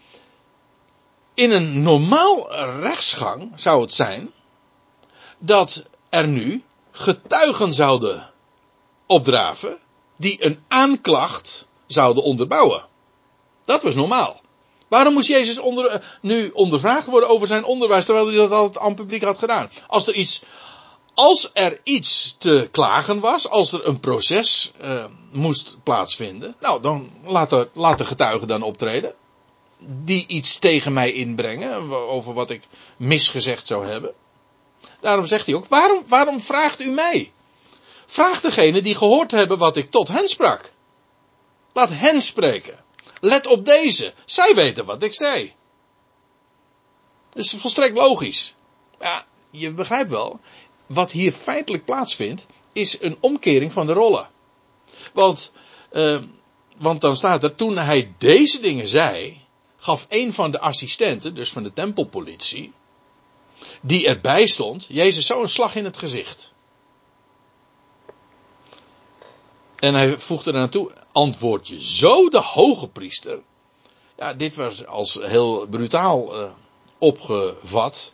in 1.35 1.51
een 1.51 1.83
normaal 1.83 2.55
rechtsgang 2.81 3.53
zou 3.55 3.81
het 3.81 3.93
zijn 3.93 4.31
dat 5.39 5.85
er 6.09 6.29
nu 6.29 6.63
getuigen 6.91 7.75
zouden 7.75 8.31
opdraven 9.07 9.79
die 10.17 10.45
een 10.45 10.65
aanklacht 10.69 11.69
zouden 11.87 12.23
onderbouwen. 12.23 12.87
Dat 13.65 13.83
was 13.83 13.95
normaal. 13.95 14.41
Waarom 14.89 15.13
moest 15.13 15.29
Jezus 15.29 15.59
onder, 15.59 16.19
nu 16.21 16.51
ondervraagd 16.53 17.07
worden 17.07 17.29
over 17.29 17.47
zijn 17.47 17.65
onderwijs 17.65 18.05
terwijl 18.05 18.27
hij 18.27 18.37
dat 18.37 18.51
altijd 18.51 18.79
aan 18.79 18.89
het 18.89 18.97
publiek 18.97 19.23
had 19.23 19.39
gedaan? 19.39 19.71
Als 19.87 20.07
er 20.07 20.15
iets, 20.15 20.43
als 21.15 21.51
er 21.53 21.81
iets 21.83 22.35
te 22.39 22.69
klagen 22.71 23.21
was, 23.21 23.49
als 23.49 23.73
er 23.73 23.87
een 23.87 24.01
proces 24.01 24.73
uh, 24.83 25.05
moest 25.33 25.77
plaatsvinden, 25.83 26.57
nou 26.61 26.83
dan 26.83 27.11
laat 27.25 27.51
de, 27.51 27.69
laat 27.73 27.99
de 27.99 28.05
getuigen 28.05 28.49
dan 28.49 28.63
optreden. 28.63 29.15
Die 30.05 30.25
iets 30.27 30.59
tegen 30.59 30.93
mij 30.93 31.13
inbrengen 31.13 31.93
over 32.09 32.35
wat 32.35 32.51
ik 32.51 32.63
misgezegd 32.97 33.67
zou 33.67 33.87
hebben. 33.87 34.15
Daarom 35.01 35.27
zegt 35.27 35.47
hij 35.47 35.55
ook, 35.55 35.67
waarom, 35.69 36.03
waarom 36.07 36.41
vraagt 36.41 36.81
u 36.81 36.91
mij? 36.91 37.33
Vraag 38.07 38.41
degene 38.41 38.83
die 38.83 38.95
gehoord 38.95 39.31
hebben 39.31 39.59
wat 39.59 39.77
ik 39.77 39.91
tot 39.91 40.09
hen 40.09 40.29
sprak. 40.29 40.73
Laat 41.73 41.89
hen 41.93 42.23
spreken. 42.23 42.85
Let 43.21 43.47
op 43.47 43.65
deze. 43.65 44.15
Zij 44.25 44.55
weten 44.55 44.85
wat 44.85 45.03
ik 45.03 45.15
zei. 45.15 45.55
Dat 47.31 47.45
is 47.45 47.55
volstrekt 47.57 47.97
logisch. 47.97 48.55
Ja, 49.01 49.27
je 49.51 49.71
begrijpt 49.71 50.11
wel. 50.11 50.41
Wat 50.87 51.11
hier 51.11 51.33
feitelijk 51.33 51.85
plaatsvindt, 51.85 52.47
is 52.73 53.01
een 53.01 53.17
omkering 53.21 53.73
van 53.73 53.87
de 53.87 53.93
rollen. 53.93 54.31
Want, 55.13 55.53
uh, 55.93 56.19
want 56.77 57.01
dan 57.01 57.17
staat 57.17 57.43
er, 57.43 57.55
toen 57.55 57.79
hij 57.79 58.15
deze 58.19 58.61
dingen 58.61 58.89
zei, 58.89 59.45
gaf 59.77 60.07
een 60.09 60.33
van 60.33 60.51
de 60.51 60.61
assistenten, 60.61 61.35
dus 61.35 61.53
van 61.53 61.63
de 61.63 61.73
tempelpolitie, 61.73 62.73
die 63.83 64.07
erbij 64.07 64.47
stond, 64.47 64.87
Jezus 64.89 65.27
zo 65.27 65.43
een 65.43 65.49
slag 65.49 65.75
in 65.75 65.85
het 65.85 65.97
gezicht. 65.97 66.55
En 69.87 69.95
hij 69.95 70.19
voegde 70.19 70.53
er 70.53 70.59
naartoe, 70.59 70.93
antwoord 71.13 71.69
je 71.69 71.83
zo 71.83 72.29
de 72.29 72.41
hoge 72.41 72.89
priester. 72.89 73.39
Ja, 74.17 74.35
dit 74.35 74.55
was 74.55 74.87
als 74.87 75.19
heel 75.23 75.67
brutaal 75.67 76.41
uh, 76.41 76.51
opgevat. 76.99 78.13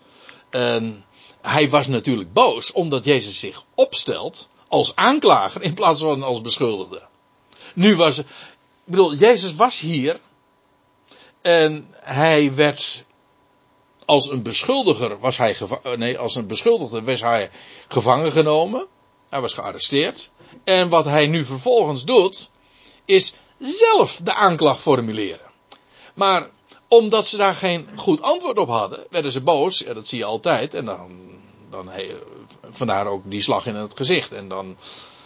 En 0.50 1.04
hij 1.40 1.70
was 1.70 1.86
natuurlijk 1.86 2.32
boos 2.32 2.72
omdat 2.72 3.04
Jezus 3.04 3.38
zich 3.38 3.64
opstelt 3.74 4.48
als 4.68 4.96
aanklager 4.96 5.62
in 5.62 5.74
plaats 5.74 6.00
van 6.00 6.22
als 6.22 6.40
beschuldigde. 6.40 7.02
Nu 7.74 7.96
was, 7.96 8.18
ik 8.18 8.26
bedoel, 8.84 9.14
Jezus 9.14 9.54
was 9.54 9.80
hier 9.80 10.20
en 11.42 11.88
hij 11.92 12.54
werd 12.54 13.04
als 14.04 14.30
een 14.30 14.42
beschuldiger 14.42 15.18
was 15.18 15.36
hij 15.36 15.56
eh, 15.82 15.92
nee, 15.92 16.18
als 16.18 16.34
een 16.34 16.46
beschuldigde 16.46 17.02
was 17.02 17.20
hij 17.20 17.50
gevangen 17.88 18.32
genomen. 18.32 18.86
Hij 19.32 19.40
was 19.40 19.54
gearresteerd. 19.54 20.30
En 20.64 20.88
wat 20.88 21.04
hij 21.04 21.26
nu 21.26 21.44
vervolgens 21.44 22.04
doet, 22.04 22.50
is 23.04 23.34
zelf 23.58 24.20
de 24.24 24.34
aanklacht 24.34 24.80
formuleren. 24.80 25.50
Maar 26.14 26.50
omdat 26.88 27.26
ze 27.26 27.36
daar 27.36 27.54
geen 27.54 27.88
goed 27.96 28.22
antwoord 28.22 28.58
op 28.58 28.68
hadden, 28.68 29.06
werden 29.10 29.32
ze 29.32 29.40
boos. 29.40 29.78
Ja, 29.78 29.94
dat 29.94 30.06
zie 30.06 30.18
je 30.18 30.24
altijd. 30.24 30.74
En 30.74 30.84
dan, 30.84 31.10
dan 31.70 31.90
vandaar 32.70 33.06
ook 33.06 33.22
die 33.24 33.42
slag 33.42 33.66
in 33.66 33.74
het 33.74 33.96
gezicht. 33.96 34.32
En 34.32 34.48
dan 34.48 34.76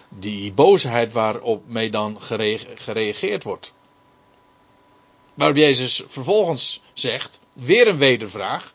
die 0.08 0.52
boosheid 0.52 1.12
waarop 1.12 1.62
mee 1.66 1.90
dan 1.90 2.18
gereageerd 2.74 3.42
wordt. 3.42 3.72
Waarop 5.34 5.56
Jezus 5.56 6.02
vervolgens 6.06 6.82
zegt, 6.92 7.40
weer 7.54 7.88
een 7.88 7.98
wedervraag. 7.98 8.74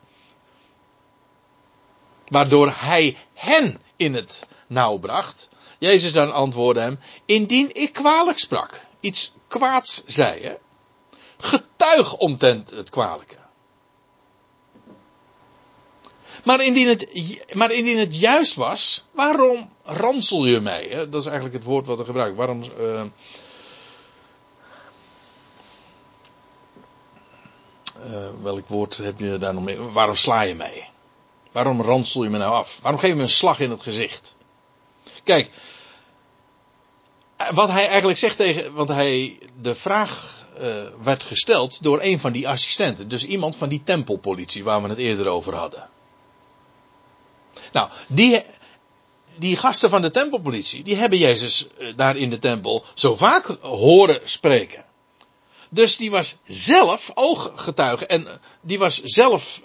Waardoor 2.28 2.74
hij 2.76 3.18
hen 3.34 3.82
in 4.02 4.14
het 4.14 4.46
nauw 4.68 4.98
bracht. 4.98 5.50
Jezus 5.80 6.12
dan 6.12 6.34
antwoordde 6.34 6.82
hem, 6.82 7.00
indien 7.26 7.76
ik 7.76 7.94
kwalijk 7.94 8.40
sprak, 8.40 8.86
iets 9.00 9.34
kwaads 9.48 10.04
zei, 10.06 10.58
getuig 11.38 12.18
omtrent 12.18 12.70
het 12.70 12.90
kwalijke. 12.90 13.36
Maar 16.44 16.64
indien, 16.64 16.88
het, 16.88 17.08
maar 17.54 17.72
indien 17.72 17.98
het 17.98 18.20
juist 18.20 18.56
was, 18.56 19.06
waarom 19.12 19.70
ransel 19.84 20.46
je 20.46 20.60
mij? 20.60 20.84
Hè? 20.90 21.10
Dat 21.10 21.22
is 21.22 21.28
eigenlijk 21.28 21.56
het 21.56 21.64
woord 21.64 21.86
wat 21.86 21.98
we 21.98 22.06
gebruiken. 22.06 22.38
Waarom, 22.38 22.64
uh, 22.80 23.04
uh, 28.06 28.28
welk 28.42 28.68
woord 28.68 28.98
heb 28.98 29.20
je 29.20 29.38
daar 29.38 29.54
nog 29.54 29.64
mee? 29.64 29.78
Waarom 29.78 30.16
sla 30.16 30.42
je 30.42 30.56
mij? 30.56 30.91
Waarom 31.52 31.82
ransel 31.82 32.24
je 32.24 32.30
me 32.30 32.38
nou 32.38 32.54
af? 32.54 32.80
Waarom 32.82 33.00
geef 33.00 33.10
je 33.10 33.16
me 33.16 33.22
een 33.22 33.30
slag 33.30 33.60
in 33.60 33.70
het 33.70 33.82
gezicht? 33.82 34.36
Kijk, 35.24 35.50
wat 37.54 37.70
hij 37.70 37.88
eigenlijk 37.88 38.20
zegt 38.20 38.38
tegen, 38.38 38.74
want 38.74 38.90
hij, 38.90 39.40
de 39.62 39.76
vraag 39.76 40.40
uh, 40.60 40.66
werd 41.04 41.24
gesteld 41.24 41.84
door 41.84 42.02
een 42.02 42.20
van 42.20 42.32
die 42.32 42.48
assistenten. 42.48 43.08
Dus 43.08 43.26
iemand 43.26 43.56
van 43.56 43.70
die 43.70 43.84
tempelpolitie 43.84 44.64
waar 44.64 44.82
we 44.82 44.90
het 44.90 44.98
eerder 44.98 45.28
over 45.28 45.56
hadden. 45.56 45.90
Nou, 47.72 47.90
die, 48.08 48.44
die 49.38 49.58
gasten 49.58 49.90
van 49.90 50.02
de 50.02 50.12
tempelpolitie, 50.12 50.84
die 50.84 50.96
hebben 50.96 51.20
Jezus 51.20 51.68
uh, 51.80 51.94
daar 51.96 52.18
in 52.18 52.30
de 52.30 52.40
tempel 52.40 52.86
zo 52.94 53.16
vaak 53.16 53.46
horen 53.62 54.20
spreken. 54.24 54.86
Dus 55.70 55.98
die 55.98 56.12
was 56.12 56.38
zelf 56.46 57.12
ooggetuige 57.14 58.06
en 58.06 58.28
die 58.62 58.80
was 58.80 59.02
zelf 59.02 59.62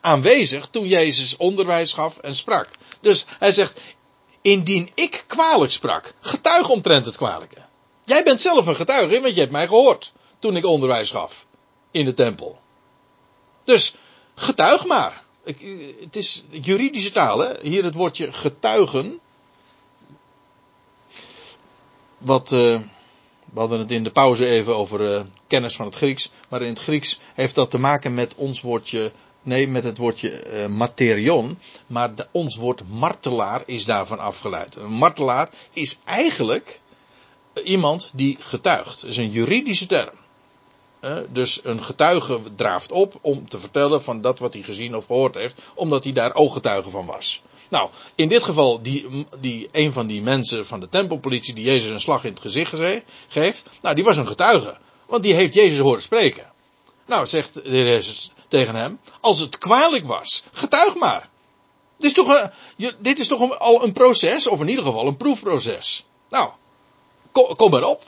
aanwezig 0.00 0.68
toen 0.68 0.86
Jezus 0.86 1.36
onderwijs 1.36 1.92
gaf 1.92 2.18
en 2.18 2.34
sprak. 2.34 2.68
Dus 3.00 3.24
hij 3.38 3.52
zegt, 3.52 3.80
indien 4.42 4.90
ik 4.94 5.24
kwalijk 5.26 5.72
sprak, 5.72 6.14
getuig 6.20 6.68
omtrent 6.68 7.06
het 7.06 7.16
kwalijke. 7.16 7.68
Jij 8.04 8.22
bent 8.22 8.40
zelf 8.40 8.66
een 8.66 8.76
getuige, 8.76 9.20
want 9.20 9.34
je 9.34 9.40
hebt 9.40 9.52
mij 9.52 9.66
gehoord 9.66 10.12
toen 10.38 10.56
ik 10.56 10.66
onderwijs 10.66 11.10
gaf 11.10 11.46
in 11.90 12.04
de 12.04 12.14
tempel. 12.14 12.58
Dus 13.64 13.94
getuig 14.34 14.84
maar. 14.84 15.24
Ik, 15.44 15.60
het 16.00 16.16
is 16.16 16.42
juridische 16.50 17.12
taal, 17.12 17.38
hè? 17.38 17.52
Hier 17.62 17.84
het 17.84 17.94
woordje 17.94 18.32
getuigen. 18.32 19.20
Wat, 22.18 22.52
uh, 22.52 22.80
we 23.52 23.60
hadden 23.60 23.78
het 23.78 23.90
in 23.90 24.04
de 24.04 24.10
pauze 24.10 24.46
even 24.46 24.76
over 24.76 25.14
uh, 25.14 25.20
kennis 25.46 25.76
van 25.76 25.86
het 25.86 25.94
Grieks. 25.94 26.30
Maar 26.48 26.62
in 26.62 26.68
het 26.68 26.78
Grieks 26.78 27.20
heeft 27.34 27.54
dat 27.54 27.70
te 27.70 27.78
maken 27.78 28.14
met 28.14 28.34
ons 28.34 28.60
woordje 28.60 29.12
Nee, 29.42 29.68
met 29.68 29.84
het 29.84 29.98
woordje 29.98 30.46
uh, 30.46 30.66
materion. 30.66 31.58
Maar 31.86 32.10
ons 32.30 32.56
woord 32.56 32.82
martelaar 32.88 33.62
is 33.66 33.84
daarvan 33.84 34.18
afgeleid. 34.18 34.76
Een 34.76 34.92
martelaar 34.92 35.50
is 35.72 35.98
eigenlijk 36.04 36.80
iemand 37.64 38.10
die 38.12 38.36
getuigt. 38.40 39.00
Dat 39.00 39.10
is 39.10 39.16
een 39.16 39.30
juridische 39.30 39.86
term. 39.86 40.14
Uh, 41.00 41.16
dus 41.28 41.60
een 41.62 41.82
getuige 41.82 42.40
draaft 42.56 42.92
op 42.92 43.18
om 43.20 43.48
te 43.48 43.58
vertellen 43.58 44.02
van 44.02 44.20
dat 44.20 44.38
wat 44.38 44.52
hij 44.52 44.62
gezien 44.62 44.96
of 44.96 45.06
gehoord 45.06 45.34
heeft, 45.34 45.62
omdat 45.74 46.04
hij 46.04 46.12
daar 46.12 46.34
ooggetuige 46.34 46.90
van 46.90 47.06
was. 47.06 47.42
Nou, 47.68 47.90
in 48.14 48.28
dit 48.28 48.44
geval, 48.44 48.82
die, 48.82 49.26
die, 49.40 49.68
een 49.72 49.92
van 49.92 50.06
die 50.06 50.22
mensen 50.22 50.66
van 50.66 50.80
de 50.80 50.88
tempelpolitie 50.88 51.54
die 51.54 51.64
Jezus 51.64 51.90
een 51.90 52.00
slag 52.00 52.24
in 52.24 52.30
het 52.30 52.40
gezicht 52.40 52.74
geeft, 53.28 53.66
nou, 53.80 53.94
die 53.94 54.04
was 54.04 54.16
een 54.16 54.26
getuige. 54.26 54.78
Want 55.06 55.22
die 55.22 55.34
heeft 55.34 55.54
Jezus 55.54 55.78
horen 55.78 56.02
spreken. 56.02 56.52
Nou, 57.10 57.26
zegt 57.26 57.54
de 57.54 57.60
heer 57.68 58.28
tegen 58.48 58.74
hem, 58.74 59.00
als 59.20 59.40
het 59.40 59.58
kwalijk 59.58 60.06
was, 60.06 60.44
getuig 60.52 60.94
maar. 60.94 61.28
Dit 61.98 62.10
is 62.10 62.12
toch, 62.12 62.50
een, 62.76 62.92
dit 62.98 63.18
is 63.18 63.28
toch 63.28 63.58
al 63.58 63.82
een 63.82 63.92
proces, 63.92 64.46
of 64.46 64.60
in 64.60 64.68
ieder 64.68 64.84
geval 64.84 65.06
een 65.06 65.16
proefproces. 65.16 66.06
Nou, 66.28 66.50
kom, 67.32 67.56
kom 67.56 67.70
maar 67.70 67.84
op. 67.84 68.02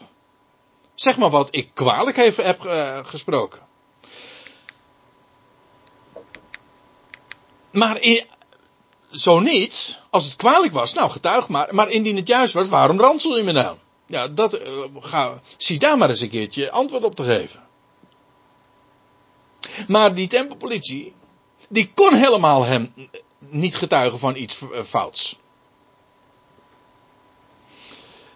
Zeg 0.94 1.16
maar 1.16 1.30
wat 1.30 1.48
ik 1.50 1.70
kwalijk 1.74 2.16
heb, 2.16 2.36
heb 2.36 2.64
uh, 2.64 2.98
gesproken. 3.04 3.60
Maar 7.70 8.00
in, 8.00 8.26
zo 9.10 9.40
niet, 9.40 10.00
als 10.10 10.24
het 10.24 10.36
kwalijk 10.36 10.72
was, 10.72 10.92
nou 10.92 11.10
getuig 11.10 11.48
maar. 11.48 11.74
Maar 11.74 11.90
indien 11.90 12.16
het 12.16 12.28
juist 12.28 12.54
was, 12.54 12.68
waarom 12.68 13.00
ransel 13.00 13.36
je 13.36 13.42
me 13.42 13.52
nou? 13.52 13.76
Ja, 14.06 14.28
dat, 14.28 14.54
uh, 14.54 14.84
ga, 14.98 15.40
zie 15.56 15.78
daar 15.78 15.98
maar 15.98 16.08
eens 16.08 16.20
een 16.20 16.30
keertje 16.30 16.70
antwoord 16.70 17.04
op 17.04 17.14
te 17.14 17.24
geven. 17.24 17.70
Maar 19.88 20.14
die 20.14 20.28
tempelpolitie, 20.28 21.14
die 21.68 21.90
kon 21.94 22.14
helemaal 22.14 22.64
hem 22.64 22.94
niet 23.38 23.76
getuigen 23.76 24.18
van 24.18 24.36
iets 24.36 24.60
eh, 24.60 24.82
fouts. 24.82 25.38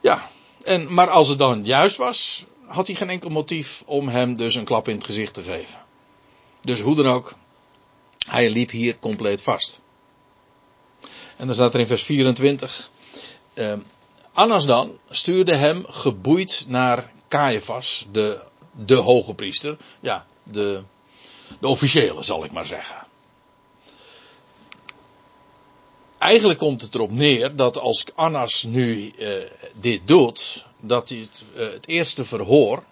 Ja, 0.00 0.30
en, 0.62 0.94
maar 0.94 1.08
als 1.08 1.28
het 1.28 1.38
dan 1.38 1.64
juist 1.64 1.96
was, 1.96 2.44
had 2.66 2.86
hij 2.86 2.96
geen 2.96 3.10
enkel 3.10 3.30
motief 3.30 3.82
om 3.86 4.08
hem 4.08 4.36
dus 4.36 4.54
een 4.54 4.64
klap 4.64 4.88
in 4.88 4.96
het 4.96 5.04
gezicht 5.04 5.34
te 5.34 5.42
geven. 5.42 5.78
Dus 6.60 6.80
hoe 6.80 6.94
dan 6.94 7.06
ook, 7.06 7.34
hij 8.26 8.50
liep 8.50 8.70
hier 8.70 8.98
compleet 8.98 9.42
vast. 9.42 9.80
En 11.36 11.46
dan 11.46 11.54
staat 11.54 11.74
er 11.74 11.80
in 11.80 11.86
vers 11.86 12.02
24. 12.02 12.90
Uh, 13.54 13.72
Annas 14.32 14.66
dan 14.66 14.98
stuurde 15.10 15.54
hem 15.54 15.84
geboeid 15.88 16.64
naar 16.68 17.12
Caiaphas, 17.28 18.06
de, 18.12 18.48
de 18.72 18.94
hoge 18.94 19.34
priester. 19.34 19.76
Ja, 20.00 20.26
de, 20.42 20.82
de 21.60 21.68
officiële 21.68 22.22
zal 22.22 22.44
ik 22.44 22.52
maar 22.52 22.66
zeggen. 22.66 23.06
Eigenlijk 26.18 26.58
komt 26.58 26.82
het 26.82 26.94
erop 26.94 27.10
neer 27.10 27.56
dat 27.56 27.78
als 27.78 28.04
Annas 28.14 28.62
nu 28.62 29.12
uh, 29.18 29.42
dit 29.74 30.08
doet, 30.08 30.64
dat 30.80 31.08
hij 31.08 31.28
het, 31.54 31.86
eerste 31.86 32.24
verhoor, 32.24 32.82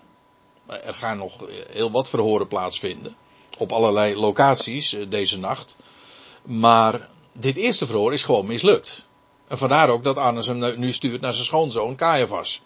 er 0.67 0.95
gaan 0.95 1.17
nog 1.17 1.33
heel 1.69 1.91
wat 1.91 2.09
verhoren 2.09 2.49
plaatsvinden, 2.49 3.17
op 3.59 3.73
allerlei 3.73 4.17
locaties 4.17 4.97
deze 5.09 5.39
nacht, 5.39 5.77
maar 6.43 7.09
dit 7.33 7.57
eerste 7.57 7.87
verhoor 7.87 8.13
is 8.13 8.23
gewoon 8.23 8.47
mislukt. 8.47 9.05
En 9.49 9.59
vandaar 9.59 9.89
ook 9.89 10.05
dat 10.05 10.17
Annas 10.17 10.47
hem 10.47 10.79
nu 10.79 10.93
stuurt 10.93 11.21
naar 11.21 11.35
zijn 11.35 11.47
schoonzoon 11.47 11.97
Caiaphas. 11.97 12.61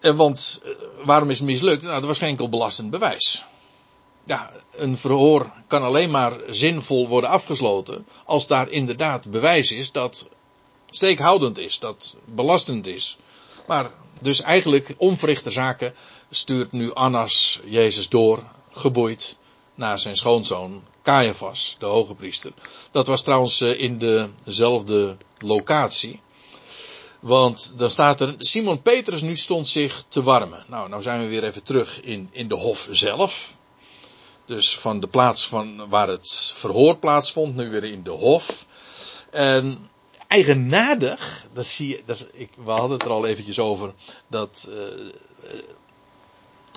En 0.00 0.16
want 0.16 0.62
waarom 1.04 1.30
is 1.30 1.38
het 1.38 1.48
mislukt? 1.48 1.82
Nou, 1.82 2.00
er 2.00 2.06
was 2.06 2.18
geen 2.18 2.28
enkel 2.28 2.48
belastend 2.48 2.90
bewijs 2.90 3.44
ja, 4.28 4.52
een 4.70 4.98
verhoor 4.98 5.52
kan 5.66 5.82
alleen 5.82 6.10
maar 6.10 6.32
zinvol 6.48 7.08
worden 7.08 7.30
afgesloten 7.30 8.06
als 8.24 8.46
daar 8.46 8.70
inderdaad 8.70 9.30
bewijs 9.30 9.72
is 9.72 9.92
dat 9.92 10.28
steekhoudend 10.90 11.58
is, 11.58 11.78
dat 11.78 12.16
belastend 12.24 12.86
is. 12.86 13.18
Maar 13.66 13.90
dus 14.20 14.40
eigenlijk 14.40 14.94
onverrichte 14.96 15.50
zaken 15.50 15.94
stuurt 16.30 16.72
nu 16.72 16.92
Annas 16.92 17.60
Jezus 17.64 18.08
door, 18.08 18.42
geboeid, 18.70 19.36
naar 19.74 19.98
zijn 19.98 20.16
schoonzoon 20.16 20.82
Caiaphas, 21.02 21.76
de 21.78 21.86
hoge 21.86 22.14
priester. 22.14 22.52
Dat 22.90 23.06
was 23.06 23.22
trouwens 23.22 23.60
eh, 23.60 23.80
in 23.80 23.98
dezelfde 24.44 25.16
locatie. 25.38 26.20
Want 27.20 27.72
dan 27.76 27.90
staat 27.90 28.20
er, 28.20 28.34
Simon 28.38 28.82
Petrus 28.82 29.22
nu 29.22 29.36
stond 29.36 29.68
zich 29.68 30.04
te 30.08 30.22
warmen. 30.22 30.64
Nou, 30.68 30.88
nou 30.88 31.02
zijn 31.02 31.20
we 31.20 31.26
weer 31.26 31.44
even 31.44 31.62
terug 31.62 32.00
in, 32.00 32.28
in 32.30 32.48
de 32.48 32.54
hof 32.54 32.88
zelf. 32.90 33.56
Dus 34.48 34.78
van 34.78 35.00
de 35.00 35.06
plaats 35.06 35.48
van 35.48 35.88
waar 35.88 36.08
het 36.08 36.52
verhoor 36.54 36.96
plaatsvond, 36.96 37.56
nu 37.56 37.70
weer 37.70 37.84
in 37.84 38.02
de 38.02 38.10
hof. 38.10 38.66
En 39.30 39.90
eigenaardig, 40.28 41.46
dat 41.52 41.66
zie 41.66 41.88
je, 41.88 42.02
dat, 42.04 42.30
ik, 42.32 42.50
we 42.64 42.70
hadden 42.70 42.90
het 42.90 43.02
er 43.02 43.10
al 43.10 43.26
eventjes 43.26 43.58
over, 43.58 43.94
dat 44.28 44.68
uh, 44.68 44.74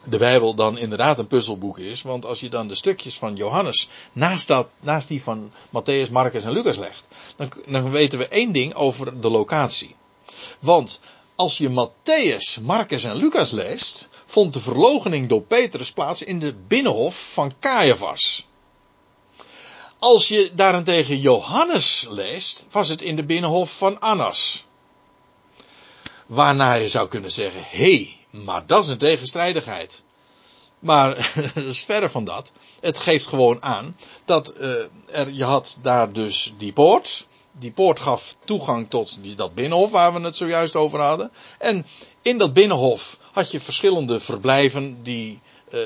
de 0.04 0.18
Bijbel 0.18 0.54
dan 0.54 0.78
inderdaad 0.78 1.20
een 1.20 1.28
puzzelboek 1.28 1.78
is. 1.80 2.02
Want 2.02 2.26
als 2.26 2.40
je 2.40 2.50
dan 2.50 2.68
de 2.68 2.76
stukjes 2.76 3.18
van 3.18 3.36
Johannes 3.36 3.90
naast, 4.12 4.48
dat, 4.48 4.68
naast 4.80 5.08
die 5.08 5.24
van 5.24 5.52
Matthäus, 5.68 6.12
Marcus 6.12 6.44
en 6.44 6.52
Lucas 6.52 6.78
legt, 6.78 7.06
dan, 7.36 7.54
dan 7.68 7.92
weten 7.92 8.20
we 8.20 8.28
één 8.28 8.52
ding 8.52 8.74
over 8.74 9.22
de 9.22 9.30
locatie. 9.30 9.96
Want 10.60 11.00
als 11.36 11.58
je 11.58 11.70
Matthäus, 11.70 12.62
Marcus 12.62 13.04
en 13.04 13.16
Lucas 13.16 13.52
leest, 13.52 14.08
vond 14.32 14.54
de 14.54 14.60
verlogening 14.60 15.30
door 15.30 15.42
Petrus 15.42 15.92
plaats 15.92 16.22
in 16.22 16.40
de 16.40 16.54
binnenhof 16.68 17.34
van 17.34 17.54
Caiaphas. 17.60 18.48
Als 20.00 20.28
je 20.28 20.52
daarentegen 20.54 21.20
Johannes 21.20 22.06
leest, 22.10 22.66
was 22.70 22.90
het 22.90 23.02
in 23.02 23.16
de 23.16 23.24
binnenhof 23.24 23.78
van 23.78 24.00
Annas. 24.00 24.66
Waarna 26.26 26.74
je 26.74 26.90
zou 26.90 27.08
kunnen 27.08 27.32
zeggen, 27.32 27.64
hé, 27.70 27.96
hey, 27.96 28.18
maar 28.44 28.66
dat 28.66 28.84
is 28.84 28.90
een 28.90 28.98
tegenstrijdigheid. 28.98 30.04
Maar 30.80 31.32
dat 31.54 31.64
is 31.64 31.84
verre 31.84 32.10
van 32.10 32.24
dat. 32.24 32.52
Het 32.80 33.00
geeft 33.00 33.28
gewoon 33.28 33.64
aan 33.64 33.98
dat 34.26 34.60
uh, 34.60 34.86
er, 35.12 35.30
je 35.32 35.44
had 35.44 35.80
daar 35.82 36.14
dus 36.14 36.54
die 36.58 36.74
poort. 36.74 37.28
Die 37.60 37.72
poort 37.72 38.00
gaf 38.00 38.36
toegang 38.46 38.90
tot 38.90 39.24
die, 39.24 39.36
dat 39.36 39.54
binnenhof 39.56 39.92
waar 39.92 40.14
we 40.14 40.20
het 40.20 40.36
zojuist 40.36 40.76
over 40.76 41.00
hadden. 41.00 41.32
En 41.58 41.86
in 42.22 42.38
dat 42.38 42.54
binnenhof 42.54 43.20
had 43.32 43.52
je 43.52 43.60
verschillende 43.60 44.20
verblijven 44.20 45.04
die, 45.04 45.40
uh, 45.74 45.80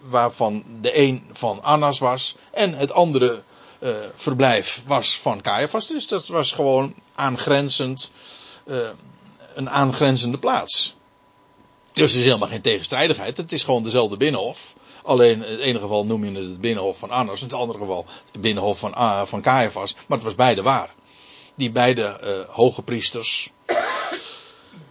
waarvan 0.00 0.64
de 0.80 0.98
een 0.98 1.22
van 1.32 1.62
Annas 1.62 1.98
was 1.98 2.36
en 2.50 2.74
het 2.74 2.92
andere 2.92 3.42
uh, 3.80 3.90
verblijf 4.14 4.82
was 4.86 5.18
van 5.18 5.40
Caiaphas. 5.40 5.86
Dus 5.86 6.06
dat 6.06 6.26
was 6.26 6.52
gewoon 6.52 6.94
aangrenzend, 7.14 8.10
uh, 8.66 8.76
een 9.54 9.70
aangrenzende 9.70 10.38
plaats. 10.38 10.96
Dus 11.92 12.12
er 12.12 12.18
is 12.18 12.24
helemaal 12.24 12.48
geen 12.48 12.60
tegenstrijdigheid. 12.60 13.36
Het 13.36 13.52
is 13.52 13.64
gewoon 13.64 13.82
dezelfde 13.82 14.16
binnenhof. 14.16 14.74
Alleen 15.02 15.44
in 15.44 15.50
het 15.50 15.60
ene 15.60 15.78
geval 15.78 16.04
noem 16.04 16.24
je 16.24 16.30
het 16.30 16.44
het 16.44 16.60
binnenhof 16.60 16.98
van 16.98 17.10
Annas, 17.10 17.40
in 17.40 17.46
het 17.46 17.56
andere 17.56 17.78
geval 17.78 18.06
het 18.32 18.40
binnenhof 18.40 18.78
van, 18.78 18.90
uh, 18.90 19.24
van 19.24 19.42
Caiaphas. 19.42 19.94
Maar 19.94 20.16
het 20.18 20.26
was 20.26 20.34
beide 20.34 20.62
waar. 20.62 20.94
Die 21.56 21.70
beide 21.70 22.46
hoge 22.50 22.82
priesters, 22.82 23.50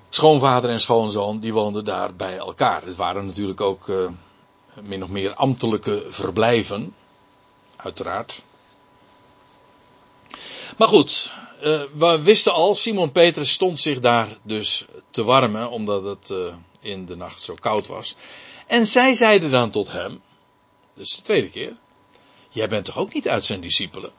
schoonvader 0.09 0.69
en 0.69 0.79
schoonzoon, 0.79 1.39
die 1.39 1.53
woonden 1.53 1.85
daar 1.85 2.15
bij 2.15 2.37
elkaar. 2.37 2.85
Het 2.85 2.95
waren 2.95 3.25
natuurlijk 3.25 3.61
ook 3.61 3.87
uh, 3.87 4.09
min 4.81 5.03
of 5.03 5.09
meer 5.09 5.33
ambtelijke 5.33 6.05
verblijven. 6.09 6.95
Uiteraard. 7.75 8.41
Maar 10.77 10.87
goed, 10.87 11.31
uh, 11.63 11.81
we 11.93 12.21
wisten 12.21 12.53
al, 12.53 12.75
Simon 12.75 13.11
Petrus 13.11 13.51
stond 13.51 13.79
zich 13.79 13.99
daar 13.99 14.27
dus 14.41 14.85
te 15.09 15.23
warmen, 15.23 15.69
omdat 15.69 16.03
het 16.03 16.29
uh, 16.29 16.55
in 16.79 17.05
de 17.05 17.15
nacht 17.15 17.41
zo 17.41 17.55
koud 17.59 17.87
was. 17.87 18.15
En 18.67 18.87
zij 18.87 19.13
zeiden 19.13 19.51
dan 19.51 19.69
tot 19.69 19.91
hem, 19.91 20.21
dus 20.93 21.15
de 21.15 21.21
tweede 21.21 21.49
keer, 21.49 21.75
jij 22.49 22.67
bent 22.67 22.85
toch 22.85 22.97
ook 22.97 23.13
niet 23.13 23.27
uit 23.27 23.45
zijn 23.45 23.61
discipelen? 23.61 24.11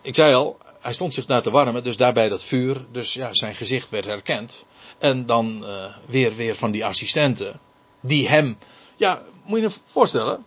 Ik 0.00 0.14
zei 0.14 0.34
al, 0.34 0.58
hij 0.84 0.92
stond 0.92 1.14
zich 1.14 1.26
daar 1.26 1.42
te 1.42 1.50
warmen, 1.50 1.84
dus 1.84 1.96
daarbij 1.96 2.28
dat 2.28 2.42
vuur, 2.42 2.84
dus 2.92 3.14
ja, 3.14 3.34
zijn 3.34 3.54
gezicht 3.54 3.90
werd 3.90 4.04
herkend. 4.04 4.64
En 4.98 5.26
dan 5.26 5.60
uh, 5.62 5.96
weer, 6.08 6.36
weer 6.36 6.56
van 6.56 6.70
die 6.70 6.84
assistenten, 6.84 7.60
die 8.00 8.28
hem, 8.28 8.58
ja, 8.96 9.22
moet 9.44 9.58
je 9.58 9.64
je 9.64 9.72
voorstellen, 9.86 10.44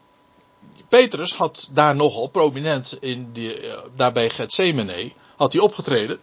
Petrus 0.90 1.34
had 1.34 1.70
daar 1.72 1.96
nogal 1.96 2.28
prominent 2.28 2.98
in 3.00 3.30
die, 3.34 3.68
uh, 3.68 3.78
daarbij 3.96 4.30
Gethsemane, 4.30 5.12
had 5.36 5.54
hij 5.54 5.62
opgetreden, 5.62 6.20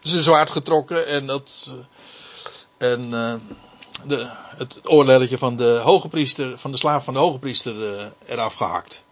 zijn 0.00 0.22
zwaard 0.22 0.50
getrokken 0.50 1.06
en 1.06 1.26
dat, 1.26 1.74
uh, 2.78 2.92
en 2.92 3.10
de, 4.04 4.30
het 4.56 4.80
oorlelletje 4.84 5.38
van 5.38 5.56
de 5.56 5.80
hoge 5.84 6.08
priester, 6.08 6.58
van 6.58 6.70
de 6.70 6.76
slaaf 6.76 7.04
van 7.04 7.14
de 7.14 7.20
hoge 7.20 7.38
priester 7.38 8.12
eraf 8.26 8.54
gehakt. 8.54 9.03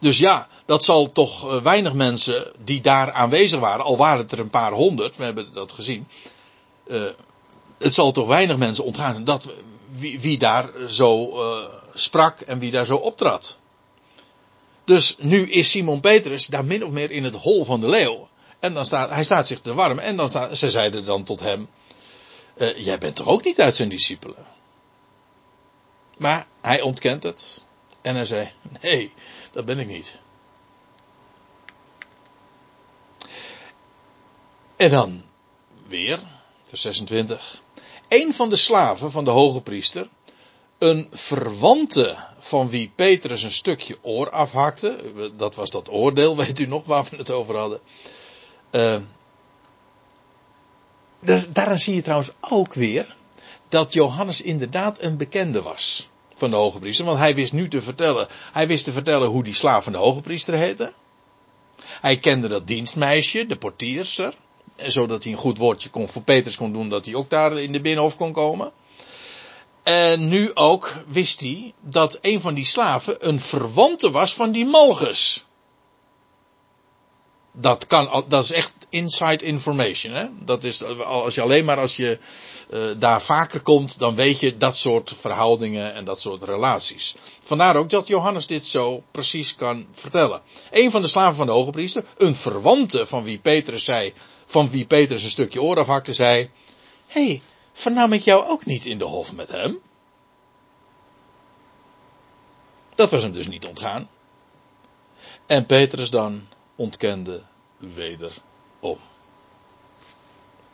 Dus 0.00 0.18
ja, 0.18 0.48
dat 0.66 0.84
zal 0.84 1.12
toch 1.12 1.44
uh, 1.44 1.62
weinig 1.62 1.92
mensen 1.92 2.52
die 2.64 2.80
daar 2.80 3.12
aanwezig 3.12 3.60
waren, 3.60 3.84
al 3.84 3.96
waren 3.96 4.18
het 4.18 4.32
er 4.32 4.38
een 4.38 4.50
paar 4.50 4.72
honderd, 4.72 5.16
we 5.16 5.24
hebben 5.24 5.52
dat 5.52 5.72
gezien. 5.72 6.08
Uh, 6.86 7.04
het 7.78 7.94
zal 7.94 8.12
toch 8.12 8.26
weinig 8.26 8.56
mensen 8.56 8.84
ontgaan 8.84 9.24
dat 9.24 9.48
wie, 9.94 10.38
daar 10.38 10.70
zo 10.88 11.28
uh, 11.28 11.68
sprak 11.94 12.40
en 12.40 12.58
wie 12.58 12.70
daar 12.70 12.86
zo 12.86 12.96
optrad. 12.96 13.58
Dus 14.84 15.16
nu 15.18 15.50
is 15.50 15.70
Simon 15.70 16.00
Petrus 16.00 16.46
daar 16.46 16.64
min 16.64 16.84
of 16.84 16.90
meer 16.90 17.10
in 17.10 17.24
het 17.24 17.34
hol 17.34 17.64
van 17.64 17.80
de 17.80 17.88
leeuw. 17.88 18.28
En 18.60 18.74
dan 18.74 18.86
staat, 18.86 19.10
hij 19.10 19.24
staat 19.24 19.46
zich 19.46 19.60
te 19.60 19.74
warm. 19.74 19.98
En 19.98 20.16
dan 20.16 20.30
ze 20.56 20.70
zeiden 20.70 21.04
dan 21.04 21.22
tot 21.22 21.40
hem, 21.40 21.68
jij 22.76 22.98
bent 22.98 23.16
toch 23.16 23.26
ook 23.26 23.44
niet 23.44 23.60
uit 23.60 23.76
zijn 23.76 23.88
discipelen? 23.88 24.46
Maar 26.18 26.46
hij 26.60 26.80
ontkent 26.80 27.22
het. 27.22 27.64
En 28.02 28.14
hij 28.14 28.24
zei, 28.24 28.50
nee, 28.82 29.12
dat 29.56 29.64
ben 29.64 29.78
ik 29.78 29.86
niet. 29.86 30.18
En 34.76 34.90
dan 34.90 35.22
weer, 35.88 36.20
vers 36.64 36.80
26. 36.80 37.62
Een 38.08 38.34
van 38.34 38.48
de 38.48 38.56
slaven 38.56 39.10
van 39.10 39.24
de 39.24 39.30
hoge 39.30 39.60
priester, 39.60 40.08
een 40.78 41.08
verwante 41.10 42.16
van 42.38 42.68
wie 42.68 42.92
Petrus 42.94 43.42
een 43.42 43.52
stukje 43.52 43.98
oor 44.02 44.30
afhakte, 44.30 44.96
dat 45.36 45.54
was 45.54 45.70
dat 45.70 45.90
oordeel, 45.90 46.36
weet 46.46 46.58
u 46.58 46.66
nog, 46.66 46.84
waar 46.84 47.04
we 47.10 47.16
het 47.16 47.30
over 47.30 47.56
hadden. 47.56 47.80
Uh, 48.70 48.96
daaraan 51.48 51.78
zie 51.78 51.94
je 51.94 52.02
trouwens 52.02 52.30
ook 52.40 52.74
weer 52.74 53.16
dat 53.68 53.92
Johannes 53.92 54.42
inderdaad 54.42 55.02
een 55.02 55.16
bekende 55.16 55.62
was 55.62 56.08
van 56.36 56.50
de 56.50 56.56
hoge 56.56 56.78
priester, 56.78 57.04
want 57.04 57.18
hij 57.18 57.34
wist 57.34 57.52
nu 57.52 57.68
te 57.68 57.82
vertellen, 57.82 58.28
hij 58.52 58.66
wist 58.66 58.84
te 58.84 58.92
vertellen 58.92 59.28
hoe 59.28 59.44
die 59.44 59.54
slaaf 59.54 59.84
van 59.84 59.92
de 59.92 59.98
hoge 59.98 60.20
priester 60.20 60.54
heette. 60.54 60.92
Hij 62.00 62.18
kende 62.18 62.48
dat 62.48 62.66
dienstmeisje, 62.66 63.46
de 63.46 63.56
portierster, 63.56 64.34
zodat 64.76 65.22
hij 65.22 65.32
een 65.32 65.38
goed 65.38 65.58
woordje 65.58 65.90
kon, 65.90 66.08
voor 66.08 66.22
Petrus 66.22 66.56
kon 66.56 66.72
doen, 66.72 66.88
dat 66.88 67.04
hij 67.04 67.14
ook 67.14 67.30
daar 67.30 67.58
in 67.58 67.72
de 67.72 67.80
binnenhof 67.80 68.16
kon 68.16 68.32
komen. 68.32 68.72
En 69.82 70.28
nu 70.28 70.50
ook 70.54 70.92
wist 71.08 71.40
hij 71.40 71.72
dat 71.80 72.18
een 72.20 72.40
van 72.40 72.54
die 72.54 72.64
slaven 72.64 73.28
een 73.28 73.40
verwante 73.40 74.10
was 74.10 74.34
van 74.34 74.52
die 74.52 74.66
Malchus. 74.66 75.44
Dat 77.52 77.86
kan, 77.86 78.24
dat 78.28 78.44
is 78.44 78.52
echt 78.52 78.72
inside 78.88 79.44
information, 79.44 80.12
hè. 80.12 80.26
Dat 80.44 80.64
is, 80.64 80.82
als 81.02 81.34
je 81.34 81.42
alleen 81.42 81.64
maar 81.64 81.78
als 81.78 81.96
je 81.96 82.18
uh, 82.70 82.90
daar 82.98 83.22
vaker 83.22 83.60
komt, 83.60 83.98
dan 83.98 84.14
weet 84.14 84.40
je 84.40 84.56
dat 84.56 84.76
soort 84.76 85.12
verhoudingen 85.20 85.94
en 85.94 86.04
dat 86.04 86.20
soort 86.20 86.42
relaties. 86.42 87.14
Vandaar 87.42 87.76
ook 87.76 87.90
dat 87.90 88.06
Johannes 88.06 88.46
dit 88.46 88.66
zo 88.66 89.02
precies 89.10 89.54
kan 89.54 89.86
vertellen. 89.92 90.40
Een 90.70 90.90
van 90.90 91.02
de 91.02 91.08
slaven 91.08 91.34
van 91.34 91.46
de 91.46 91.52
hoge 91.52 91.70
priester, 91.70 92.04
een 92.16 92.34
verwante 92.34 93.06
van 93.06 93.22
wie 93.22 93.38
Petrus 93.38 93.84
zei, 93.84 94.12
van 94.46 94.70
wie 94.70 94.86
Petrus 94.86 95.22
een 95.22 95.30
stukje 95.30 95.62
oor 95.62 95.78
afhakte, 95.78 96.12
zei, 96.12 96.50
hey, 97.06 97.42
vernam 97.72 98.12
ik 98.12 98.22
jou 98.22 98.46
ook 98.46 98.64
niet 98.64 98.84
in 98.84 98.98
de 98.98 99.04
hof 99.04 99.32
met 99.32 99.48
hem? 99.48 99.78
Dat 102.94 103.10
was 103.10 103.22
hem 103.22 103.32
dus 103.32 103.48
niet 103.48 103.66
ontgaan. 103.66 104.08
En 105.46 105.66
Petrus 105.66 106.10
dan 106.10 106.48
ontkende 106.76 107.42
wederom. 108.86 109.14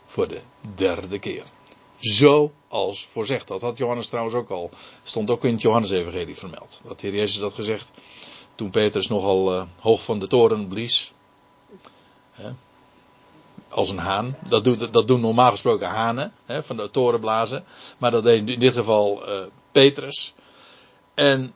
Voor 0.05 0.27
de 0.27 0.41
derde 0.75 1.19
keer. 1.19 1.43
Zoals 1.99 3.05
voorzegd. 3.05 3.47
Dat 3.47 3.61
had 3.61 3.77
Johannes 3.77 4.07
trouwens 4.07 4.35
ook 4.35 4.49
al. 4.49 4.69
Stond 5.03 5.31
ook 5.31 5.43
in 5.43 5.53
het 5.53 5.61
Johannes-evangelie 5.61 6.37
vermeld. 6.37 6.81
Dat 6.85 6.99
de 6.99 7.07
Heer 7.07 7.15
Jezus 7.15 7.39
dat 7.39 7.53
gezegd. 7.53 7.91
Toen 8.55 8.69
Petrus 8.69 9.07
nogal 9.07 9.55
uh, 9.55 9.63
hoog 9.79 10.03
van 10.03 10.19
de 10.19 10.27
toren 10.27 10.67
blies. 10.67 11.13
Hè, 12.31 12.51
als 13.69 13.89
een 13.89 13.97
haan. 13.97 14.37
Dat, 14.47 14.63
doet, 14.63 14.93
dat 14.93 15.07
doen 15.07 15.19
normaal 15.19 15.51
gesproken 15.51 15.87
hanen. 15.87 16.33
Hè, 16.45 16.63
van 16.63 16.77
de 16.77 16.91
toren 16.91 17.19
blazen. 17.19 17.65
Maar 17.97 18.11
dat 18.11 18.23
deed 18.23 18.49
in 18.49 18.59
dit 18.59 18.73
geval 18.73 19.29
uh, 19.29 19.45
Petrus. 19.71 20.33
En 21.13 21.53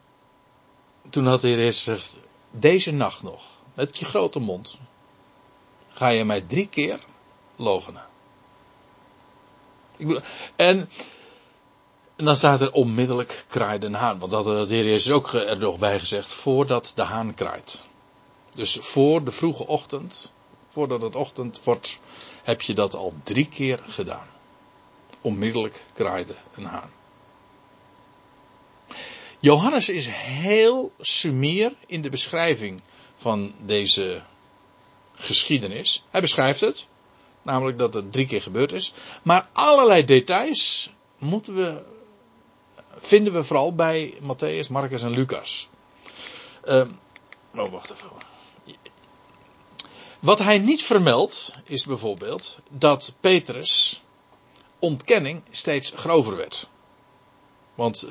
toen 1.09 1.25
had 1.25 1.41
de 1.41 1.47
Heer 1.47 1.57
Jezus 1.57 1.83
gezegd. 1.83 2.17
Deze 2.51 2.91
nacht 2.91 3.23
nog. 3.23 3.43
Met 3.73 3.97
je 3.97 4.05
grote 4.05 4.39
mond. 4.39 4.79
Ga 5.97 6.07
je 6.07 6.25
mij 6.25 6.41
drie 6.41 6.67
keer 6.67 6.99
logenen. 7.55 8.05
En, 10.55 10.89
en 12.15 12.25
dan 12.25 12.35
staat 12.35 12.61
er 12.61 12.71
onmiddellijk 12.71 13.45
kraaide 13.47 13.85
een 13.85 13.93
haan. 13.93 14.19
Want 14.19 14.31
dat 14.31 14.45
had 14.45 14.67
de 14.67 14.73
Heer 14.73 14.85
Jezus 14.85 15.13
ook 15.13 15.33
er 15.33 15.57
nog 15.57 15.79
bij 15.79 15.99
gezegd. 15.99 16.33
Voordat 16.33 16.91
de 16.95 17.01
haan 17.01 17.33
kraait. 17.33 17.85
Dus 18.55 18.77
voor 18.79 19.23
de 19.23 19.31
vroege 19.31 19.67
ochtend. 19.67 20.33
Voordat 20.69 21.01
het 21.01 21.15
ochtend 21.15 21.63
wordt. 21.63 21.99
Heb 22.43 22.61
je 22.61 22.73
dat 22.73 22.93
al 22.93 23.13
drie 23.23 23.47
keer 23.47 23.79
gedaan. 23.85 24.27
Onmiddellijk 25.21 25.83
kraaide 25.93 26.35
een 26.55 26.65
haan. 26.65 26.91
Johannes 29.39 29.89
is 29.89 30.07
heel 30.09 30.91
sumier 30.99 31.73
in 31.85 32.01
de 32.01 32.09
beschrijving 32.09 32.81
van 33.15 33.53
deze 33.65 34.23
geschiedenis. 35.17 36.03
Hij 36.09 36.21
beschrijft 36.21 36.61
het. 36.61 36.87
Namelijk 37.41 37.77
dat 37.77 37.93
het 37.93 38.11
drie 38.11 38.27
keer 38.27 38.41
gebeurd 38.41 38.71
is. 38.71 38.93
Maar 39.23 39.49
allerlei 39.53 40.05
details 40.05 40.89
moeten 41.17 41.55
we, 41.55 41.83
vinden 42.99 43.33
we 43.33 43.43
vooral 43.43 43.75
bij 43.75 44.13
Matthäus, 44.21 44.69
Marcus 44.69 45.01
en 45.01 45.11
Lucas. 45.11 45.69
Uh, 46.65 46.81
oh, 47.55 47.69
wacht 47.71 47.91
even. 47.91 48.09
Wat 50.19 50.39
hij 50.39 50.57
niet 50.57 50.83
vermeldt 50.83 51.51
is 51.63 51.85
bijvoorbeeld 51.85 52.59
dat 52.69 53.15
Petrus 53.19 54.01
ontkenning 54.79 55.43
steeds 55.51 55.93
grover 55.95 56.35
werd. 56.35 56.67
Want 57.77 58.03
uh, 58.03 58.09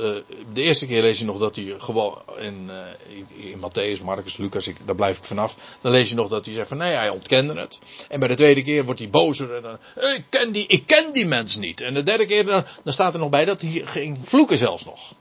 de 0.52 0.62
eerste 0.62 0.86
keer 0.86 1.02
lees 1.02 1.18
je 1.18 1.24
nog 1.24 1.38
dat 1.38 1.56
hij 1.56 1.74
gewoon 1.78 2.22
in, 2.38 2.70
uh, 2.70 3.50
in 3.50 3.58
Matthäus, 3.58 4.02
Marcus, 4.02 4.36
Lucas, 4.36 4.66
ik, 4.66 4.76
daar 4.84 4.94
blijf 4.94 5.18
ik 5.18 5.24
vanaf. 5.24 5.56
Dan 5.80 5.92
lees 5.92 6.08
je 6.08 6.14
nog 6.14 6.28
dat 6.28 6.44
hij 6.44 6.54
zegt 6.54 6.68
van 6.68 6.76
nee, 6.76 6.92
hij 6.92 7.08
ontkende 7.08 7.54
het. 7.54 7.78
En 8.08 8.18
bij 8.18 8.28
de 8.28 8.34
tweede 8.34 8.62
keer 8.62 8.84
wordt 8.84 9.00
hij 9.00 9.10
bozer. 9.10 9.54
En 9.54 9.62
dan, 9.62 9.78
ik, 10.14 10.24
ken 10.28 10.52
die, 10.52 10.66
ik 10.66 10.86
ken 10.86 11.12
die 11.12 11.26
mens 11.26 11.56
niet. 11.56 11.80
En 11.80 11.94
de 11.94 12.02
derde 12.02 12.26
keer 12.26 12.44
dan, 12.44 12.64
dan 12.82 12.92
staat 12.92 13.12
er 13.12 13.18
nog 13.18 13.28
bij 13.28 13.44
dat 13.44 13.60
hij 13.60 13.82
ging 13.84 14.18
vloeken 14.24 14.58
zelfs 14.58 14.84
nog. 14.84 15.14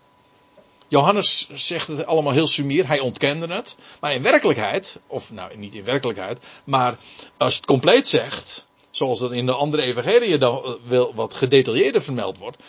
Johannes 0.88 1.50
zegt 1.52 1.88
het 1.88 2.06
allemaal 2.06 2.34
heel 2.34 2.48
sumier, 2.48 2.88
hij 2.88 3.00
ontkende 3.00 3.48
het. 3.48 3.76
Maar 4.00 4.14
in 4.14 4.22
werkelijkheid, 4.22 5.00
of 5.08 5.32
nou 5.32 5.58
niet 5.58 5.74
in 5.74 5.84
werkelijkheid, 5.84 6.40
maar 6.64 6.98
als 7.38 7.56
het 7.56 7.66
compleet 7.66 8.08
zegt, 8.08 8.68
zoals 8.96 9.20
dat 9.20 9.32
in 9.32 9.46
de 9.46 9.54
andere 9.54 9.84
evangelie 9.84 10.38
dan 10.38 10.64
eh, 10.64 10.74
wel 10.84 11.16
wat 11.16 11.34
gedetailleerder 11.34 12.02
vermeld 12.02 12.38
wordt, 12.38 12.64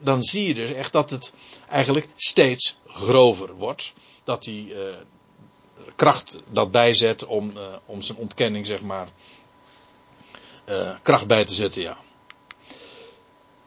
dan 0.00 0.22
zie 0.22 0.46
je 0.46 0.54
dus 0.54 0.72
echt 0.72 0.92
dat 0.92 1.10
het 1.10 1.32
eigenlijk 1.68 2.08
steeds 2.16 2.76
grover 2.86 3.54
wordt. 3.54 3.92
Dat 4.24 4.44
hij 4.44 4.54
uh, 4.54 4.94
kracht 5.94 6.38
dat 6.50 6.70
bijzet 6.70 7.26
om, 7.26 7.50
uh, 7.56 7.62
om 7.86 8.02
zijn 8.02 8.18
ontkenning, 8.18 8.66
zeg 8.66 8.80
maar, 8.80 9.08
kracht 11.02 11.26
bij 11.26 11.44
te 11.44 11.54
zetten, 11.54 11.82
ja. 11.82 11.98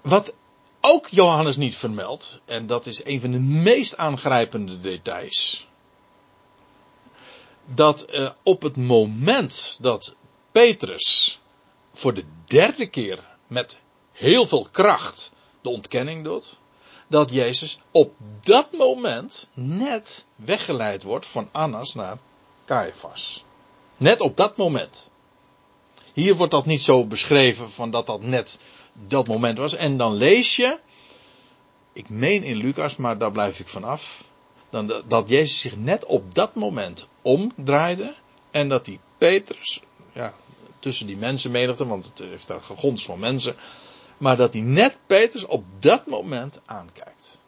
Wat 0.02 0.34
ook 0.82 1.08
Johannes 1.08 1.58
niet 1.58 1.76
vermeldt, 1.76 2.42
en 2.46 2.68
dat 2.68 2.86
is 2.86 3.06
een 3.06 3.22
van 3.22 3.32
de 3.32 3.40
meest 3.40 3.98
aangrijpende 3.98 4.80
details, 4.80 5.68
dat 7.66 8.06
op 8.44 8.62
het 8.62 8.78
moment 8.78 9.78
dat 9.82 10.16
Petrus 10.52 11.40
voor 11.98 12.14
de 12.14 12.24
derde 12.45 12.88
keer 12.88 13.28
met 13.48 13.78
heel 14.11 14.48
veel 14.48 14.68
kracht 14.72 15.32
de 15.61 15.69
ontkenning 15.69 16.24
doet, 16.24 16.60
dat 17.07 17.32
Jezus 17.32 17.80
op 17.91 18.14
dat 18.41 18.72
moment 18.72 19.49
net 19.53 20.28
weggeleid 20.36 21.03
wordt 21.03 21.26
van 21.26 21.49
Annas 21.52 21.94
naar 21.94 22.18
Caiaphas. 22.65 23.44
Net 23.98 24.22
op 24.22 24.38
dat 24.38 24.57
moment. 24.57 25.11
Hier 26.14 26.36
wordt 26.36 26.52
dat 26.52 26.65
niet 26.65 26.82
zo 26.82 27.06
beschreven 27.06 27.72
van 27.72 27.91
dat 27.91 28.06
dat 28.06 28.22
net 28.22 28.60
dat 28.94 29.28
moment 29.28 29.57
was. 29.57 29.76
En 29.76 29.98
dan 29.98 30.14
lees 30.14 30.56
je, 30.56 30.80
ik 31.94 32.10
meen 32.10 32.44
in 32.44 32.57
Lucas, 32.57 32.95
maar 32.95 33.18
daar 33.18 33.32
blijf 33.32 33.60
ik 33.60 33.68
vanaf, 33.68 34.24
dat 35.07 35.30
Jezus 35.30 35.60
zich 35.60 35.76
net 35.76 36.06
op 36.06 36.36
dat 36.36 36.56
moment 36.56 37.07
omdraaide 37.22 38.15
en 38.52 38.69
dat 38.69 38.86
die 38.86 38.99
Petrus, 39.18 39.82
ja, 40.11 40.34
tussen 40.80 41.08
die 41.08 41.18
mensenmenigte, 41.18 41.88
want 41.88 42.06
het 42.06 42.20
heeft 42.20 42.48
daar 42.48 42.62
gegons 42.62 43.06
van 43.06 43.20
mensen. 43.20 43.56
Maar 44.18 44.38
dat 44.38 44.54
hij 44.54 44.62
net 44.62 44.98
Petrus 45.06 45.45
op 45.45 45.64
dat 45.80 46.06
moment 46.06 46.62
aankijkt. 46.66 47.40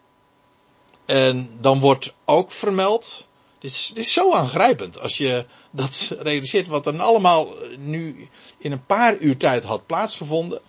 En 1.06 1.58
dan 1.62 1.80
wordt 1.80 2.14
ook 2.26 2.52
vermeld. 2.52 3.28
Dit 3.60 3.92
is, 3.94 4.14
zo 4.14 4.34
aangrijpend 4.34 5.00
als 5.00 5.18
je 5.18 5.46
dat 5.72 6.16
realiseert 6.20 6.68
wat 6.68 6.86
er 6.86 7.02
allemaal 7.02 7.56
nu 7.78 8.30
in 8.58 8.72
een 8.72 8.86
paar 8.86 9.18
uur 9.18 9.38
tijd 9.38 9.64
had 9.64 9.86
plaatsgevonden. 9.86 10.62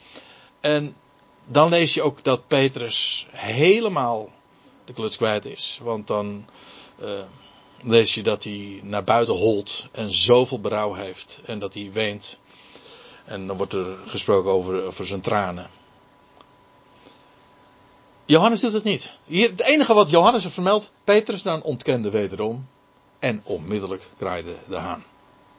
En 0.61 0.97
dan 1.47 1.69
lees 1.69 1.95
je 1.95 2.03
ook 2.03 2.25
dat 2.25 2.47
Petrus 2.47 3.27
helemaal 3.31 4.31
de 4.85 4.93
kluts 4.93 5.17
kwijt 5.17 5.45
is. 5.45 5.81
Want 5.83 6.07
dan 6.07 6.49
uh, 7.03 7.23
lees 7.83 8.15
je 8.15 8.23
dat 8.23 8.45
hij 8.45 8.81
naar 8.83 9.05
buiten 9.05 9.35
holt 9.35 9.87
en 9.93 10.13
zoveel 10.13 10.61
berouw 10.61 10.95
heeft. 10.95 11.41
En 11.45 11.59
dat 11.59 11.75
hij 11.75 11.91
weent. 11.93 12.41
En 13.31 13.47
dan 13.47 13.57
wordt 13.57 13.73
er 13.73 13.97
gesproken 14.07 14.51
over, 14.51 15.07
zijn 15.07 15.21
tranen. 15.21 15.71
Johannes 18.25 18.61
doet 18.61 18.73
het 18.73 18.85
niet. 18.85 19.19
Hier, 19.25 19.51
het 19.51 19.63
enige 19.63 19.95
wat 19.95 20.11
Johannes 20.11 20.45
er 20.45 20.51
vermeldt, 20.51 20.91
Petrus 21.05 21.43
dan 21.43 21.63
ontkende 21.63 22.11
wederom. 22.11 22.69
En 23.19 23.41
onmiddellijk 23.45 24.07
kraaide 24.17 24.57
de 24.69 24.77
haan. 24.77 25.05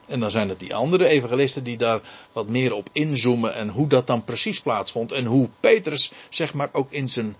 En 0.06 0.20
dan 0.20 0.30
zijn 0.30 0.48
het 0.48 0.58
die 0.58 0.74
andere 0.74 1.06
evangelisten 1.06 1.64
die 1.64 1.76
daar 1.76 2.00
wat 2.32 2.48
meer 2.48 2.74
op 2.74 2.88
inzoomen 2.92 3.54
en 3.54 3.68
hoe 3.68 3.88
dat 3.88 4.06
dan 4.06 4.24
precies 4.24 4.60
plaatsvond. 4.60 5.12
En 5.12 5.24
hoe 5.24 5.48
Petrus, 5.60 6.12
zeg 6.28 6.54
maar, 6.54 6.68
ook 6.72 6.90
in 6.90 7.08
zijn 7.08 7.36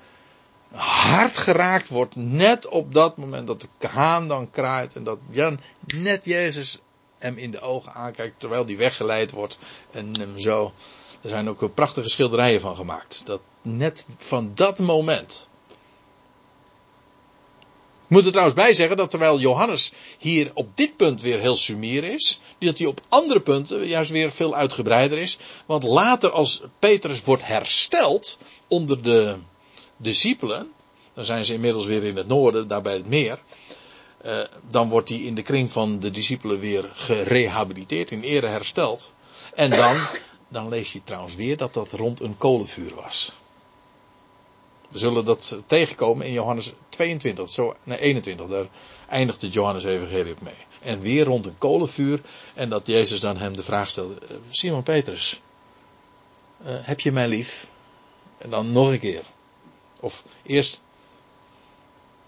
hart 0.74 1.38
geraakt 1.38 1.88
wordt. 1.88 2.16
Net 2.16 2.68
op 2.68 2.94
dat 2.94 3.16
moment 3.16 3.46
dat 3.46 3.60
de 3.60 3.88
haan 3.88 4.28
dan 4.28 4.50
kraait. 4.50 4.94
En 4.94 5.04
dat 5.04 5.18
Jan 5.30 5.60
net 5.94 6.24
Jezus 6.24 6.80
hem 7.22 7.38
in 7.38 7.50
de 7.50 7.60
ogen 7.60 7.92
aankijkt 7.92 8.40
terwijl 8.40 8.64
hij 8.64 8.76
weggeleid 8.76 9.30
wordt 9.30 9.58
en 9.90 10.18
hem 10.18 10.38
zo 10.38 10.72
Er 11.22 11.28
zijn 11.28 11.48
ook 11.48 11.74
prachtige 11.74 12.08
schilderijen 12.08 12.60
van 12.60 12.76
gemaakt. 12.76 13.22
Dat 13.24 13.40
net 13.62 14.06
van 14.18 14.50
dat 14.54 14.78
moment. 14.78 15.48
Ik 18.04 18.18
moet 18.18 18.24
er 18.24 18.30
trouwens 18.30 18.56
bij 18.56 18.74
zeggen 18.74 18.96
dat 18.96 19.10
terwijl 19.10 19.38
Johannes 19.38 19.92
hier 20.18 20.50
op 20.54 20.76
dit 20.76 20.96
punt 20.96 21.22
weer 21.22 21.40
heel 21.40 21.56
sumier 21.56 22.04
is, 22.04 22.40
dat 22.58 22.78
hij 22.78 22.86
op 22.86 23.00
andere 23.08 23.40
punten 23.40 23.86
juist 23.86 24.10
weer 24.10 24.32
veel 24.32 24.54
uitgebreider 24.54 25.18
is. 25.18 25.38
Want 25.66 25.82
later 25.82 26.30
als 26.30 26.62
Petrus 26.78 27.24
wordt 27.24 27.46
hersteld 27.46 28.38
onder 28.68 29.02
de 29.02 29.36
discipelen, 29.96 30.72
dan 31.14 31.24
zijn 31.24 31.44
ze 31.44 31.54
inmiddels 31.54 31.86
weer 31.86 32.04
in 32.04 32.16
het 32.16 32.28
noorden, 32.28 32.68
daar 32.68 32.82
bij 32.82 32.94
het 32.96 33.08
meer. 33.08 33.38
Uh, 34.26 34.40
dan 34.68 34.88
wordt 34.88 35.08
hij 35.08 35.18
in 35.18 35.34
de 35.34 35.42
kring 35.42 35.72
van 35.72 36.00
de 36.00 36.10
discipelen 36.10 36.58
weer 36.58 36.90
gerehabiliteerd, 36.92 38.10
in 38.10 38.22
ere 38.22 38.46
hersteld. 38.46 39.12
En 39.54 39.70
dan, 39.70 40.06
dan 40.48 40.68
lees 40.68 40.92
je 40.92 41.04
trouwens 41.04 41.34
weer 41.34 41.56
dat 41.56 41.74
dat 41.74 41.92
rond 41.92 42.20
een 42.20 42.36
kolenvuur 42.36 42.94
was. 42.94 43.32
We 44.88 44.98
zullen 44.98 45.24
dat 45.24 45.56
tegenkomen 45.66 46.26
in 46.26 46.32
Johannes 46.32 46.72
22, 46.88 47.50
zo, 47.50 47.74
nee 47.82 47.98
21, 47.98 48.46
daar 48.46 48.66
eindigt 49.08 49.42
het 49.42 49.52
Johannes 49.52 49.84
Evangelie 49.84 50.34
mee. 50.40 50.54
En 50.80 51.00
weer 51.00 51.24
rond 51.24 51.46
een 51.46 51.58
kolenvuur 51.58 52.20
en 52.54 52.68
dat 52.68 52.86
Jezus 52.86 53.20
dan 53.20 53.36
hem 53.36 53.56
de 53.56 53.62
vraag 53.62 53.90
stelde, 53.90 54.14
eh, 54.14 54.36
Simon 54.50 54.82
Petrus, 54.82 55.40
uh, 56.62 56.68
heb 56.68 57.00
je 57.00 57.12
mij 57.12 57.28
lief? 57.28 57.66
En 58.38 58.50
dan 58.50 58.72
nog 58.72 58.88
een 58.88 58.98
keer. 58.98 59.22
Of 60.00 60.24
eerst, 60.42 60.80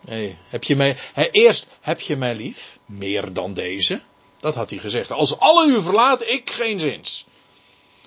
nee, 0.07 0.37
heb 0.49 0.65
je 0.65 0.77
mij, 0.77 0.97
eerst 1.31 1.67
heb 1.81 2.01
je 2.01 2.17
mij 2.17 2.35
lief, 2.35 2.79
meer 2.87 3.33
dan 3.33 3.55
deze. 3.55 4.01
Dat 4.41 4.55
had 4.55 4.71
hij 4.71 4.79
gezegd. 4.79 5.11
Als 5.11 5.39
alle 5.39 5.67
u 5.67 5.83
verlaten, 5.83 6.33
ik 6.33 6.51
geen 6.51 6.81
zins. 6.81 7.27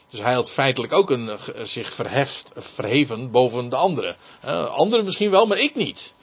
Dus 0.07 0.19
hij 0.19 0.34
had 0.34 0.52
feitelijk 0.52 0.94
ook 0.94 1.10
een, 1.10 1.30
eh, 1.30 1.64
zich 1.64 1.94
verheft, 1.94 2.52
verheven 2.56 3.32
boven 3.32 3.69
de 3.69 3.76
anderen. 3.76 4.15
Uh, 4.45 4.65
anderen 4.65 5.06
misschien 5.06 5.32
wel, 5.32 5.45
maar 5.45 5.60
ik 5.60 5.76
niet. 5.76 6.14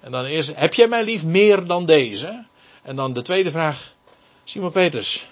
En 0.00 0.10
dan 0.10 0.24
eerst, 0.24 0.52
heb 0.54 0.74
jij 0.74 0.88
mij 0.88 1.04
lief 1.04 1.24
meer 1.24 1.66
dan 1.66 1.86
deze? 1.86 2.46
En 2.82 2.96
dan 2.96 3.12
de 3.12 3.22
tweede 3.22 3.50
vraag, 3.50 3.94
Simon 4.44 4.70
Peters, 4.70 5.26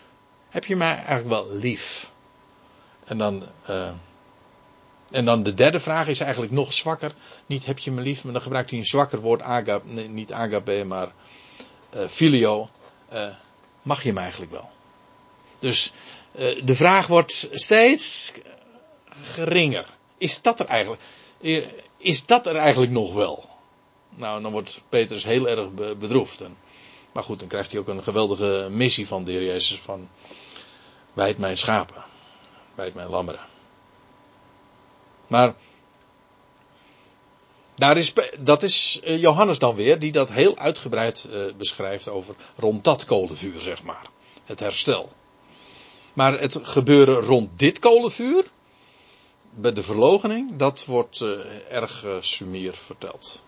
heb 0.48 0.64
je 0.64 0.76
mij 0.76 0.94
eigenlijk 0.94 1.28
wel 1.28 1.48
lief? 1.51 2.10
En 3.05 3.18
dan, 3.18 3.44
uh, 3.70 3.90
en 5.15 5.24
dan 5.24 5.43
de 5.43 5.55
derde 5.55 5.81
vraag 5.81 6.07
is 6.07 6.20
eigenlijk 6.20 6.53
nog 6.53 6.73
zwakker. 6.73 7.15
Niet 7.47 7.66
heb 7.66 7.78
je 7.78 7.91
me 7.91 8.01
lief, 8.01 8.24
maar 8.24 8.32
dan 8.32 8.43
gebruikt 8.43 8.70
hij 8.70 8.78
een 8.78 8.85
zwakker 8.85 9.20
woord, 9.20 9.43
agape, 9.43 9.89
nee, 9.89 10.09
niet 10.09 10.32
agape, 10.32 10.85
maar 10.86 11.12
uh, 11.95 12.09
filio. 12.09 12.69
Uh, 13.12 13.28
mag 13.82 14.03
je 14.03 14.12
me 14.12 14.20
eigenlijk 14.20 14.51
wel? 14.53 14.70
Dus 15.59 15.93
uh, 16.32 16.65
de 16.65 16.77
vraag 16.77 17.07
wordt 17.07 17.49
steeds 17.53 18.32
geringer. 19.11 19.86
Is 20.19 20.43
dat 20.43 20.61
er 20.61 20.66
eigenlijk? 20.66 21.03
Is 21.97 22.27
dat 22.27 22.47
er 22.47 22.57
eigenlijk 22.57 22.93
nog 22.93 23.12
wel? 23.12 23.49
Nou, 24.11 24.43
dan 24.43 24.53
wordt 24.53 24.82
Petrus 24.89 25.24
heel 25.24 25.49
erg 25.49 25.74
bedroefd. 25.99 26.41
En, 26.41 26.57
maar 27.12 27.23
goed, 27.23 27.39
dan 27.39 27.49
krijgt 27.49 27.70
hij 27.70 27.81
ook 27.81 27.89
een 27.89 28.03
geweldige 28.03 28.69
missie 28.70 29.07
van 29.07 29.24
de 29.24 29.32
Heer 29.32 29.45
Jezus 29.45 29.81
van 29.81 30.09
wijd 31.12 31.39
mijn 31.39 31.57
schapen, 31.57 32.05
wijd 32.74 32.95
mijn 32.95 33.09
lammeren. 33.09 33.53
Maar 35.26 35.55
daar 37.74 37.96
is, 37.96 38.12
dat 38.40 38.62
is 38.62 39.01
Johannes 39.05 39.59
dan 39.59 39.74
weer, 39.74 39.98
die 39.98 40.12
dat 40.12 40.28
heel 40.28 40.56
uitgebreid 40.56 41.26
uh, 41.30 41.40
beschrijft 41.56 42.09
over 42.09 42.34
rond 42.56 42.84
dat 42.84 43.05
kolenvuur, 43.05 43.60
zeg 43.60 43.82
maar. 43.82 44.06
Het 44.44 44.60
herstel. 44.60 45.12
Maar 46.12 46.40
het 46.40 46.59
gebeuren 46.62 47.20
rond 47.20 47.59
dit 47.59 47.78
kolenvuur, 47.78 48.44
bij 49.51 49.72
de 49.72 49.82
verlogening, 49.82 50.56
dat 50.56 50.84
wordt 50.84 51.20
uh, 51.20 51.72
erg 51.72 52.05
sumier 52.20 52.72
verteld. 52.72 53.42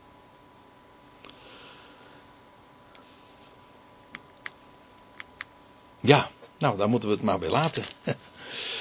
Ja, 6.01 6.31
nou, 6.59 6.77
daar 6.77 6.89
moeten 6.89 7.09
we 7.09 7.15
het 7.15 7.25
maar 7.25 7.39
bij 7.39 7.51
laten. 7.51 7.85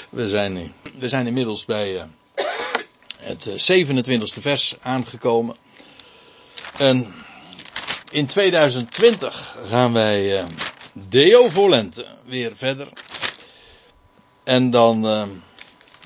We 0.10 0.30
zijn, 0.30 0.74
we 0.98 1.10
zijn 1.10 1.28
inmiddels 1.28 1.66
bij 1.66 2.08
het 3.18 3.50
27e 3.50 4.42
vers 4.42 4.76
aangekomen. 4.80 5.56
En 6.78 7.14
in 8.12 8.26
2020 8.26 9.58
gaan 9.66 9.94
wij 9.94 10.46
Deo 10.94 11.50
Volente 11.50 12.08
weer 12.26 12.56
verder. 12.56 12.90
En 14.44 14.70
dan 14.70 15.06
uh, 15.06 15.24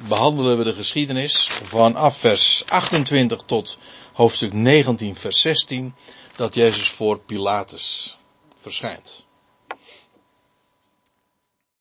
behandelen 0.07 0.57
we 0.57 0.63
de 0.63 0.73
geschiedenis 0.73 1.47
vanaf 1.47 2.17
vers 2.17 2.63
28 2.67 3.41
tot 3.45 3.79
hoofdstuk 4.13 4.53
19, 4.53 5.15
vers 5.15 5.41
16, 5.41 5.95
dat 6.35 6.53
Jezus 6.53 6.89
voor 6.89 7.19
Pilatus 7.19 8.17
verschijnt. 8.55 9.25